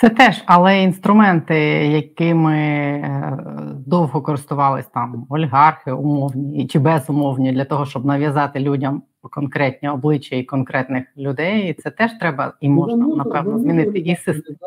Це 0.00 0.08
теж, 0.08 0.42
але 0.46 0.82
інструменти, 0.82 1.54
якими 1.86 2.56
е, 2.56 3.38
довго 3.86 4.22
користувались 4.22 4.86
там 4.94 5.26
олігархи, 5.28 5.92
умовні 5.92 6.66
чи 6.66 6.78
безумовні, 6.78 7.52
для 7.52 7.64
того, 7.64 7.86
щоб 7.86 8.04
нав'язати 8.04 8.60
людям 8.60 9.02
конкретні 9.30 9.88
обличчя 9.88 10.36
і 10.36 10.44
конкретних 10.44 11.04
людей, 11.16 11.74
це 11.82 11.90
теж 11.90 12.10
треба 12.20 12.52
і 12.60 12.68
можна 12.68 12.96
ну, 12.96 13.16
напевно 13.16 13.58
змінити 13.58 13.98
і 13.98 14.16
систему. 14.16 14.58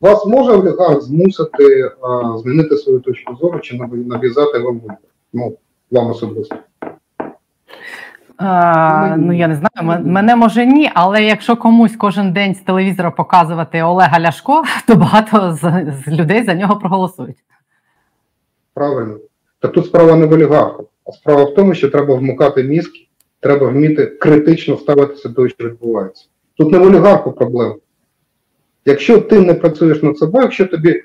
Вас 0.00 0.26
може 0.26 0.52
олігарх 0.52 1.00
змусити 1.00 1.90
а, 2.02 2.38
змінити 2.38 2.76
свою 2.76 3.00
точку 3.00 3.36
зору 3.36 3.58
чи 3.58 3.78
нав'язати 3.78 4.58
вам 4.58 4.80
ну, 5.32 5.58
вам 5.90 6.10
особисто? 6.10 6.56
Е, 8.40 9.16
ну 9.16 9.32
я 9.32 9.48
не 9.48 9.54
знаю, 9.54 10.02
мене 10.04 10.36
може 10.36 10.66
ні, 10.66 10.90
але 10.94 11.24
якщо 11.24 11.56
комусь 11.56 11.96
кожен 11.96 12.32
день 12.32 12.54
з 12.54 12.60
телевізора 12.60 13.10
показувати 13.10 13.82
Олега 13.82 14.20
Ляшко, 14.20 14.64
то 14.86 14.94
багато 14.96 15.52
з, 15.52 15.92
з 16.06 16.08
людей 16.08 16.44
за 16.44 16.54
нього 16.54 16.76
проголосують. 16.76 17.36
Правильно. 18.74 19.18
Та 19.60 19.68
тут 19.68 19.86
справа 19.86 20.16
не 20.16 20.26
в 20.26 20.32
олігарху, 20.32 20.88
а 21.06 21.12
справа 21.12 21.44
в 21.44 21.54
тому, 21.54 21.74
що 21.74 21.90
треба 21.90 22.14
вмикати 22.14 22.62
мізки, 22.62 23.08
треба 23.40 23.68
вміти 23.68 24.06
критично 24.06 24.76
ставитися 24.76 25.28
до 25.28 25.34
того, 25.34 25.48
що 25.48 25.64
відбувається. 25.64 26.26
Тут 26.56 26.72
не 26.72 26.78
в 26.78 26.82
олігарху 26.82 27.32
проблема. 27.32 27.74
Якщо 28.84 29.20
ти 29.20 29.40
не 29.40 29.54
працюєш 29.54 30.02
над 30.02 30.18
собою, 30.18 30.44
якщо 30.44 30.66
тобі 30.66 30.90
а, 30.90 31.02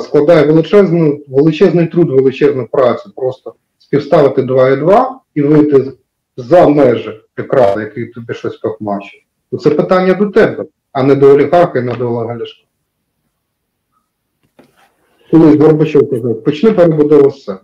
складає 0.00 0.46
величезну, 0.46 1.20
величезний 1.28 1.86
труд, 1.86 2.10
величезну 2.10 2.66
працю, 2.66 3.12
просто 3.16 3.54
співставити 3.78 4.42
2 4.42 4.68
і 4.68 4.76
2 4.76 5.20
і 5.34 5.42
вийти 5.42 5.92
за 6.36 6.68
межі 6.68 7.20
екрану, 7.36 7.80
який 7.80 8.06
тобі 8.06 8.34
щось 8.34 8.56
похмачить, 8.56 9.26
то 9.50 9.56
це 9.56 9.70
питання 9.70 10.14
до 10.14 10.26
тебе, 10.26 10.64
а 10.92 11.02
не 11.02 11.14
до 11.14 11.34
олігарха 11.34 11.78
і 11.78 11.82
не 11.82 11.94
до 11.94 12.08
Олега 12.08 12.38
Ляшка. 12.38 12.64
Колись 15.30 15.56
Горбачов 15.56 16.10
казав, 16.10 16.44
почни 16.44 16.72
перебудову 16.72 17.30
з 17.30 17.44
себе. 17.44 17.60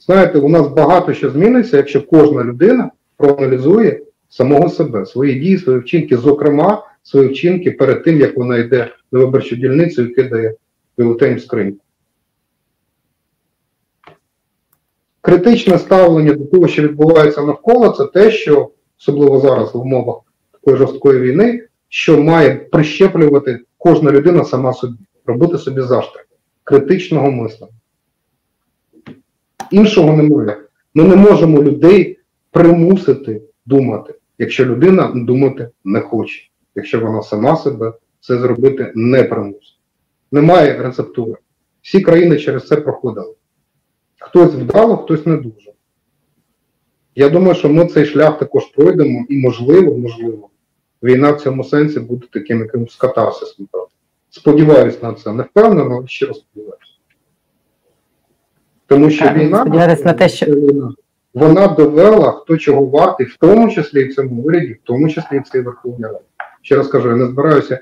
Знаєте, 0.00 0.38
у 0.38 0.48
нас 0.48 0.68
багато 0.68 1.14
що 1.14 1.30
зміниться, 1.30 1.76
якщо 1.76 2.02
кожна 2.02 2.44
людина 2.44 2.90
проаналізує 3.16 4.00
самого 4.28 4.68
себе, 4.68 5.06
свої 5.06 5.40
дії, 5.40 5.58
свої 5.58 5.78
вчинки, 5.78 6.16
зокрема, 6.16 6.86
свої 7.02 7.28
вчинки 7.28 7.70
перед 7.70 8.04
тим, 8.04 8.20
як 8.20 8.36
вона 8.36 8.58
йде 8.58 8.88
на 9.12 9.18
виборчу 9.18 9.56
дільницю 9.56 10.02
і 10.02 10.14
кидає 10.14 10.54
бюлетень 10.96 11.34
в 11.34 11.40
скриньку. 11.40 11.84
критичне 15.24 15.78
ставлення 15.78 16.34
до 16.34 16.44
того, 16.44 16.68
що 16.68 16.82
відбувається 16.82 17.42
навколо, 17.42 17.88
це 17.88 18.06
те, 18.06 18.30
що 18.30 18.70
особливо 19.00 19.40
зараз 19.40 19.74
в 19.74 19.78
умовах 19.78 20.16
такої 20.52 20.76
жорсткої 20.76 21.20
війни, 21.20 21.62
що 21.88 22.22
має 22.22 22.54
прищеплювати 22.54 23.60
кожна 23.78 24.10
людина 24.10 24.44
сама 24.44 24.72
собі, 24.72 24.94
робити 25.26 25.58
собі 25.58 25.80
заштрих 25.80 26.26
критичного 26.64 27.30
мислення. 27.30 27.72
Іншого 29.70 30.16
немає. 30.16 30.56
Ми 30.94 31.04
не 31.04 31.16
можемо 31.16 31.62
людей 31.62 32.18
примусити 32.50 33.42
думати, 33.66 34.14
якщо 34.38 34.64
людина 34.64 35.12
думати 35.14 35.68
не 35.84 36.00
хоче, 36.00 36.42
якщо 36.74 37.00
вона 37.00 37.22
сама 37.22 37.56
себе 37.56 37.92
це 38.20 38.38
зробити 38.38 38.92
не 38.94 39.24
примусить. 39.24 39.73
Немає 40.34 40.82
рецептури. 40.82 41.36
Всі 41.82 42.00
країни 42.00 42.38
через 42.38 42.66
це 42.66 42.76
проходили. 42.76 43.34
Хтось 44.18 44.54
вдало, 44.54 44.96
хтось 44.96 45.26
не 45.26 45.36
дуже. 45.36 45.72
Я 47.14 47.28
думаю, 47.28 47.54
що 47.54 47.68
ми 47.68 47.86
цей 47.86 48.04
шлях 48.04 48.38
також 48.38 48.64
пройдемо, 48.64 49.24
і, 49.28 49.38
можливо, 49.38 49.98
можливо, 49.98 50.48
війна 51.02 51.32
в 51.32 51.40
цьому 51.40 51.64
сенсі 51.64 52.00
буде 52.00 52.26
таким 52.32 52.58
якимось 52.60 52.96
катарсисом. 52.96 53.68
Сподіваюсь 54.30 55.02
на 55.02 55.12
це. 55.14 55.32
Не 55.32 55.42
впевнено, 55.42 55.96
але 55.96 56.06
щиро 56.06 56.34
сподіваюся. 56.34 56.92
Тому 58.86 59.10
що 59.10 59.24
так, 59.24 59.36
війна, 59.36 59.64
на 60.04 60.12
те, 60.12 60.28
що... 60.28 60.46
вона 61.34 61.68
довела, 61.68 62.32
хто 62.32 62.56
чого 62.56 62.86
вартий, 62.86 63.26
в 63.26 63.36
тому 63.36 63.70
числі 63.70 64.00
і 64.00 64.08
в 64.08 64.14
цьому 64.14 64.42
уряді, 64.42 64.72
в 64.72 64.80
тому 64.84 65.08
числі 65.08 65.36
і 65.36 65.40
в 65.40 65.48
цій 65.48 65.60
Верховній 65.60 66.04
Раді. 66.04 66.24
Ще 66.62 66.76
раз 66.76 66.88
кажу, 66.88 67.08
я 67.08 67.16
не 67.16 67.26
збираюся 67.26 67.80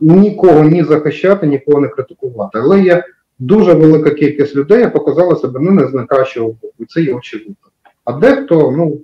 нікого 0.00 0.64
ні 0.64 0.84
захищати, 0.84 1.46
нікого 1.46 1.80
не 1.80 1.88
критикувати. 1.88 2.58
Але 2.58 2.82
я 2.82 3.04
дуже 3.38 3.74
велика 3.74 4.10
кількість 4.10 4.56
людей 4.56 4.90
показала 4.90 5.36
себе 5.36 5.60
ну, 5.62 5.70
не 5.70 5.88
з 5.88 5.94
найкращого 5.94 6.48
боку, 6.48 6.74
і 6.78 6.84
це 6.84 7.02
є 7.02 7.14
очевидно. 7.14 7.54
А 8.04 8.12
дехто 8.12 8.74
ну, 8.76 9.00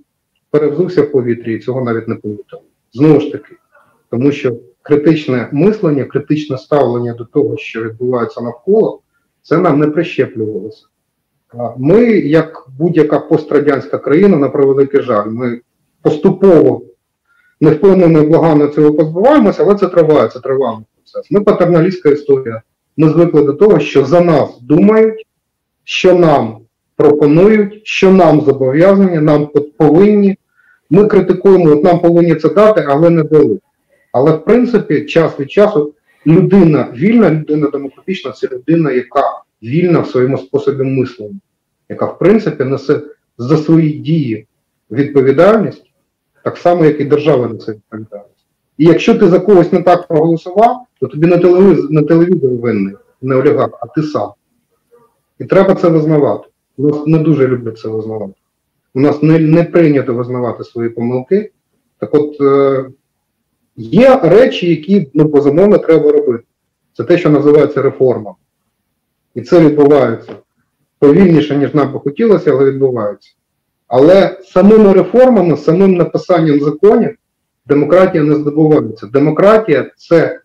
перевзувся 0.50 1.02
в 1.02 1.12
повітрі 1.12 1.54
і 1.54 1.58
цього 1.58 1.84
навіть 1.84 2.08
не 2.08 2.14
помітив. 2.14 2.58
Знову 2.92 3.20
ж 3.20 3.32
таки, 3.32 3.56
тому 4.10 4.32
що 4.32 4.56
критичне 4.82 5.48
мислення, 5.52 6.04
критичне 6.04 6.58
ставлення 6.58 7.14
до 7.14 7.24
того, 7.24 7.56
що 7.56 7.82
відбувається 7.82 8.40
навколо, 8.40 9.00
це 9.42 9.58
нам 9.58 9.80
не 9.80 9.86
прищеплювалося. 9.86 10.86
Ми, 11.76 12.04
як 12.10 12.66
будь-яка 12.78 13.18
пострадянська 13.18 13.98
країна, 13.98 14.36
на 14.36 14.48
превеликий 14.48 15.02
жаль, 15.02 15.26
ми 15.26 15.60
поступово 16.02 16.82
невпевнено 17.64 18.22
і 18.22 18.26
благано 18.26 18.66
цього 18.66 18.94
позбуваємося, 18.94 19.62
але 19.62 19.74
це 19.74 19.86
триває, 19.86 20.28
це 20.28 20.40
тривалий 20.40 20.84
процес. 20.94 21.30
Ми 21.30 21.40
патерналістська 21.40 22.10
історія. 22.10 22.62
Ми 22.96 23.08
звикли 23.08 23.42
до 23.42 23.52
того, 23.52 23.80
що 23.80 24.04
за 24.04 24.20
нас 24.20 24.60
думають, 24.60 25.26
що 25.84 26.14
нам 26.14 26.58
пропонують, 26.96 27.80
що 27.84 28.12
нам 28.12 28.40
зобов'язані, 28.40 29.18
нам 29.18 29.48
повинні. 29.76 30.36
Ми 30.90 31.06
критикуємо, 31.06 31.70
от 31.70 31.84
нам 31.84 32.00
повинні 32.00 32.34
це 32.34 32.48
дати, 32.48 32.84
але 32.88 33.10
не 33.10 33.22
дали. 33.22 33.58
Але 34.12 34.32
в 34.32 34.44
принципі, 34.44 35.04
час 35.04 35.40
від 35.40 35.50
часу 35.50 35.94
людина 36.26 36.88
вільна, 36.96 37.30
людина 37.30 37.70
демократична 37.70 38.32
це 38.32 38.48
людина, 38.52 38.92
яка 38.92 39.22
вільна 39.62 40.00
в 40.00 40.08
своєму 40.08 40.38
способі 40.38 40.82
мислення, 40.82 41.40
яка 41.88 42.06
в 42.06 42.18
принципі 42.18 42.64
несе 42.64 43.00
за 43.38 43.56
свої 43.56 43.90
дії 43.92 44.46
відповідальність, 44.90 45.83
так 46.44 46.56
само, 46.56 46.84
як 46.84 47.00
і 47.00 47.04
держава 47.04 47.48
несе 47.48 47.72
відповідальність. 47.72 48.46
І 48.78 48.84
якщо 48.84 49.14
ти 49.14 49.28
за 49.28 49.40
когось 49.40 49.72
не 49.72 49.82
так 49.82 50.08
проголосував, 50.08 50.76
то 51.00 51.06
тобі 51.06 51.26
на 51.26 51.38
телевізор, 51.38 51.90
на 51.90 52.02
телевізор 52.02 52.50
винний, 52.50 52.94
не 53.22 53.34
олігарх, 53.34 53.78
а 53.80 53.86
ти 53.86 54.02
сам. 54.02 54.30
І 55.38 55.44
треба 55.44 55.74
це 55.74 55.88
визнавати. 55.88 56.48
У 56.76 56.88
нас 56.88 57.06
не 57.06 57.18
дуже 57.18 57.48
люблять 57.48 57.78
це 57.78 57.88
визнавати. 57.88 58.32
У 58.94 59.00
нас 59.00 59.22
не 59.22 59.38
не 59.38 59.64
прийнято 59.64 60.14
визнавати 60.14 60.64
свої 60.64 60.88
помилки. 60.88 61.50
Так 61.98 62.14
от 62.14 62.40
е, 62.40 62.84
є 63.76 64.20
речі, 64.22 64.70
які 64.70 65.10
ну, 65.14 65.24
безумовно 65.24 65.78
треба 65.78 66.12
робити. 66.12 66.44
Це 66.92 67.04
те, 67.04 67.18
що 67.18 67.30
називається 67.30 67.82
реформа. 67.82 68.34
І 69.34 69.42
це 69.42 69.60
відбувається 69.60 70.32
повільніше, 70.98 71.56
ніж 71.56 71.74
нам 71.74 71.92
би 71.92 72.00
хотілося, 72.00 72.50
але 72.50 72.64
відбувається. 72.64 73.34
Але 73.86 74.40
самими 74.44 74.92
реформами, 74.92 75.56
самим 75.56 75.94
написанням 75.94 76.60
законів 76.60 77.16
демократія 77.66 78.24
не 78.24 78.34
здобувається. 78.34 79.06
Демократія 79.06 79.90
це 79.96 80.40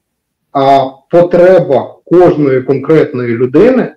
а, 0.51 0.85
потреба 1.11 1.95
кожної 2.05 2.61
конкретної 2.61 3.35
людини 3.35 3.95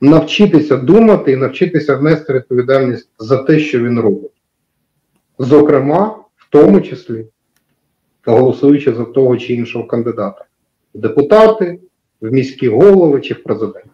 навчитися 0.00 0.76
думати 0.76 1.32
і 1.32 1.36
навчитися 1.36 1.96
внести 1.96 2.32
відповідальність 2.32 3.10
за 3.18 3.36
те, 3.36 3.58
що 3.58 3.78
він 3.78 4.00
робить. 4.00 4.30
Зокрема, 5.38 6.06
в 6.36 6.50
тому 6.50 6.80
числі, 6.80 7.26
голосуючи 8.26 8.94
за 8.94 9.04
того 9.04 9.36
чи 9.36 9.54
іншого 9.54 9.86
кандидата, 9.86 10.44
в 10.94 10.98
депутати, 10.98 11.80
в 12.20 12.32
міські 12.32 12.68
голови 12.68 13.20
чи 13.20 13.34
в 13.34 13.42
президенти. 13.42 13.90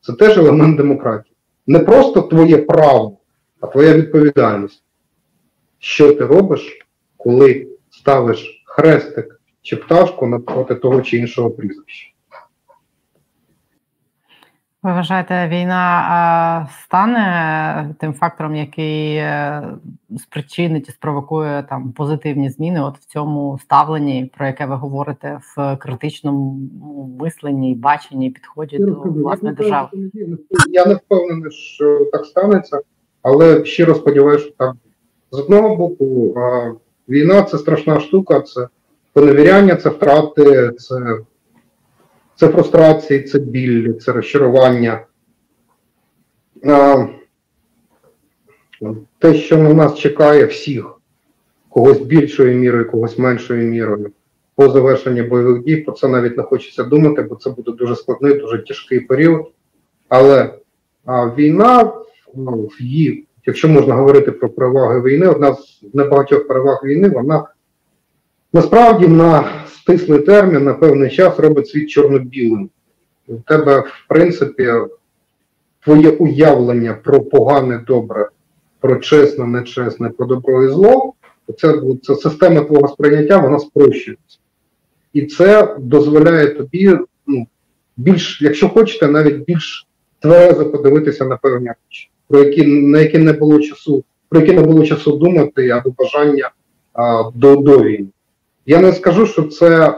Це 0.00 0.12
теж 0.12 0.38
елемент 0.38 0.76
демократії. 0.76 1.29
Не 1.70 1.78
просто 1.78 2.22
твоє 2.22 2.56
право, 2.58 3.18
а 3.60 3.66
твоя 3.66 3.94
відповідальність. 3.94 4.82
Що 5.78 6.14
ти 6.14 6.26
робиш, 6.26 6.86
коли 7.16 7.68
ставиш 7.90 8.64
хрестик 8.66 9.40
чи 9.62 9.76
пташку 9.76 10.26
навпроти 10.26 10.74
того 10.74 11.02
чи 11.02 11.16
іншого 11.16 11.50
прізвища? 11.50 12.09
Ви 14.82 14.92
вважаєте, 14.92 15.48
війна 15.48 16.68
стане 16.84 17.94
тим 17.98 18.12
фактором, 18.12 18.56
який 18.56 19.16
е, 19.16 19.62
спричинить 20.18 20.88
і 20.88 20.92
спровокує 20.92 21.66
там 21.68 21.92
позитивні 21.92 22.50
зміни 22.50 22.80
от 22.80 22.98
в 22.98 23.04
цьому 23.04 23.58
ставленні, 23.62 24.30
про 24.36 24.46
яке 24.46 24.66
ви 24.66 24.74
говорите 24.74 25.40
в 25.56 25.76
критичному 25.76 26.60
мисленні, 27.20 27.74
баченні, 27.74 28.30
підході 28.30 28.78
до 28.78 28.92
власної 28.92 29.54
держави? 29.54 29.88
Я 30.70 30.86
не 30.86 30.94
впевнений, 30.94 31.50
що 31.50 32.04
так 32.12 32.26
станеться, 32.26 32.80
але 33.22 33.64
щиро 33.64 33.94
сподіваюся, 33.94 34.44
що 34.44 34.54
так. 34.58 34.76
З 35.30 35.38
одного 35.38 35.76
боку, 35.76 36.34
війна 37.08 37.42
це 37.42 37.58
страшна 37.58 38.00
штука, 38.00 38.40
це 38.40 38.68
поневіряння, 39.12 39.76
це 39.76 39.88
втрати, 39.88 40.72
це 40.72 41.18
це 42.40 42.48
фрустрації, 42.48 43.22
це 43.22 43.38
біль, 43.38 43.94
це 43.94 44.12
розчарування. 44.12 45.06
Те, 49.18 49.34
що 49.34 49.58
на 49.58 49.74
нас 49.74 49.98
чекає 49.98 50.44
всіх, 50.44 51.00
когось 51.68 51.98
більшою 51.98 52.56
мірою, 52.56 52.90
когось 52.90 53.18
меншою 53.18 53.66
мірою, 53.66 54.10
по 54.54 54.68
завершенні 54.68 55.22
бойових 55.22 55.64
дій, 55.64 55.76
про 55.76 55.94
це 55.94 56.08
навіть 56.08 56.36
не 56.36 56.42
хочеться 56.42 56.84
думати, 56.84 57.22
бо 57.22 57.34
це 57.36 57.50
буде 57.50 57.72
дуже 57.72 57.96
складний, 57.96 58.38
дуже 58.38 58.58
тяжкий 58.58 59.00
період. 59.00 59.52
Але 60.08 60.54
а, 61.04 61.26
війна, 61.26 61.92
ну, 62.34 62.68
її, 62.80 63.26
якщо 63.46 63.68
можна 63.68 63.94
говорити 63.94 64.32
про 64.32 64.48
переваги 64.48 65.00
війни, 65.00 65.26
одна 65.26 65.54
з 65.54 65.82
небагатьох 65.94 66.46
переваг 66.46 66.80
війни, 66.84 67.08
вона 67.08 67.44
насправді 68.52 69.08
на 69.08 69.59
стислий 69.82 70.20
термін 70.20 70.64
на 70.64 70.74
певний 70.74 71.10
час 71.10 71.38
робить 71.38 71.68
світ 71.68 71.90
чорно-білим. 71.90 72.70
У 73.28 73.36
тебе, 73.36 73.80
в 73.80 74.04
принципі, 74.08 74.68
твоє 75.84 76.10
уявлення 76.10 76.94
про 76.94 77.20
погане, 77.20 77.84
добре, 77.86 78.28
про 78.80 78.96
чесне, 78.96 79.46
нечесне, 79.46 80.08
про 80.08 80.26
добро 80.26 80.64
і 80.64 80.68
зло, 80.68 81.12
це, 81.58 81.80
це 82.02 82.14
система 82.14 82.60
твого 82.60 82.88
сприйняття, 82.88 83.38
вона 83.38 83.58
спрощується. 83.58 84.38
І 85.12 85.26
це 85.26 85.76
дозволяє 85.78 86.46
тобі, 86.48 86.98
ну, 87.26 87.46
більш, 87.96 88.42
якщо 88.42 88.68
хочете, 88.68 89.08
навіть 89.08 89.44
більш 89.44 89.86
тверезо 90.18 90.70
подивитися 90.70 91.24
на 91.24 91.36
певні 91.36 91.68
речі, 91.68 92.10
про 92.28 92.44
які 92.44 92.66
на 92.66 93.00
які 93.00 93.18
не 93.18 93.32
було 93.32 93.60
часу, 93.60 94.04
про 94.28 94.40
які 94.40 94.52
не 94.52 94.62
було 94.62 94.86
часу 94.86 95.16
думати 95.16 95.68
або 95.68 95.90
бажання 95.98 96.50
а, 96.92 97.30
до, 97.34 97.56
до 97.56 97.78
війни. 97.82 98.08
Я 98.66 98.80
не 98.80 98.92
скажу, 98.92 99.26
що 99.26 99.42
це 99.42 99.88
е, 99.88 99.94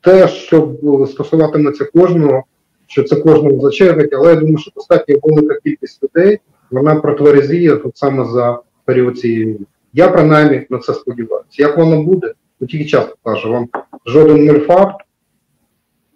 те, 0.00 0.28
що 0.28 0.74
стосуватиметься 1.10 1.84
кожного, 1.84 2.44
що 2.86 3.04
це 3.04 3.16
кожному 3.16 3.60
зачерпить, 3.60 4.12
але 4.12 4.30
я 4.30 4.36
думаю, 4.36 4.58
що 4.58 4.70
достатньо 4.74 5.16
велика 5.22 5.60
кількість 5.64 6.02
людей 6.02 6.40
вона 6.70 6.94
протверезіє 6.94 7.76
тут 7.76 7.96
саме 7.96 8.24
за 8.24 8.60
період 8.84 9.18
цієї 9.18 9.44
війни. 9.44 9.66
Я 9.92 10.08
принаймні 10.08 10.66
на 10.70 10.78
це 10.78 10.94
сподіваюся. 10.94 11.62
Як 11.62 11.78
воно 11.78 12.02
буде, 12.02 12.34
то 12.60 12.66
тільки 12.66 12.84
час 12.84 13.04
покаже. 13.04 13.48
Вам 13.48 13.68
жоден 14.06 14.46
мельфакт, 14.46 15.06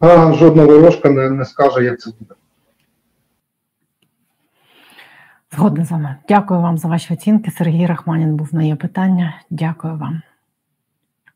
а 0.01 0.33
жодна 0.33 0.64
ворожка 0.64 1.11
не, 1.11 1.31
не 1.31 1.45
скаже, 1.45 1.85
як 1.85 2.01
це 2.01 2.11
буде. 2.18 2.35
Згодна 5.53 5.85
з 5.85 5.91
вами. 5.91 6.16
Дякую 6.29 6.61
вам 6.61 6.79
за 6.79 6.89
ваші 6.89 7.14
оцінки. 7.14 7.51
Сергій 7.51 7.87
Рахманін 7.87 8.37
був 8.37 8.55
на 8.55 8.62
є 8.62 8.76
питання. 8.76 9.43
Дякую 9.51 9.97
вам. 9.97 10.22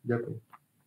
Дякую. 0.04 0.40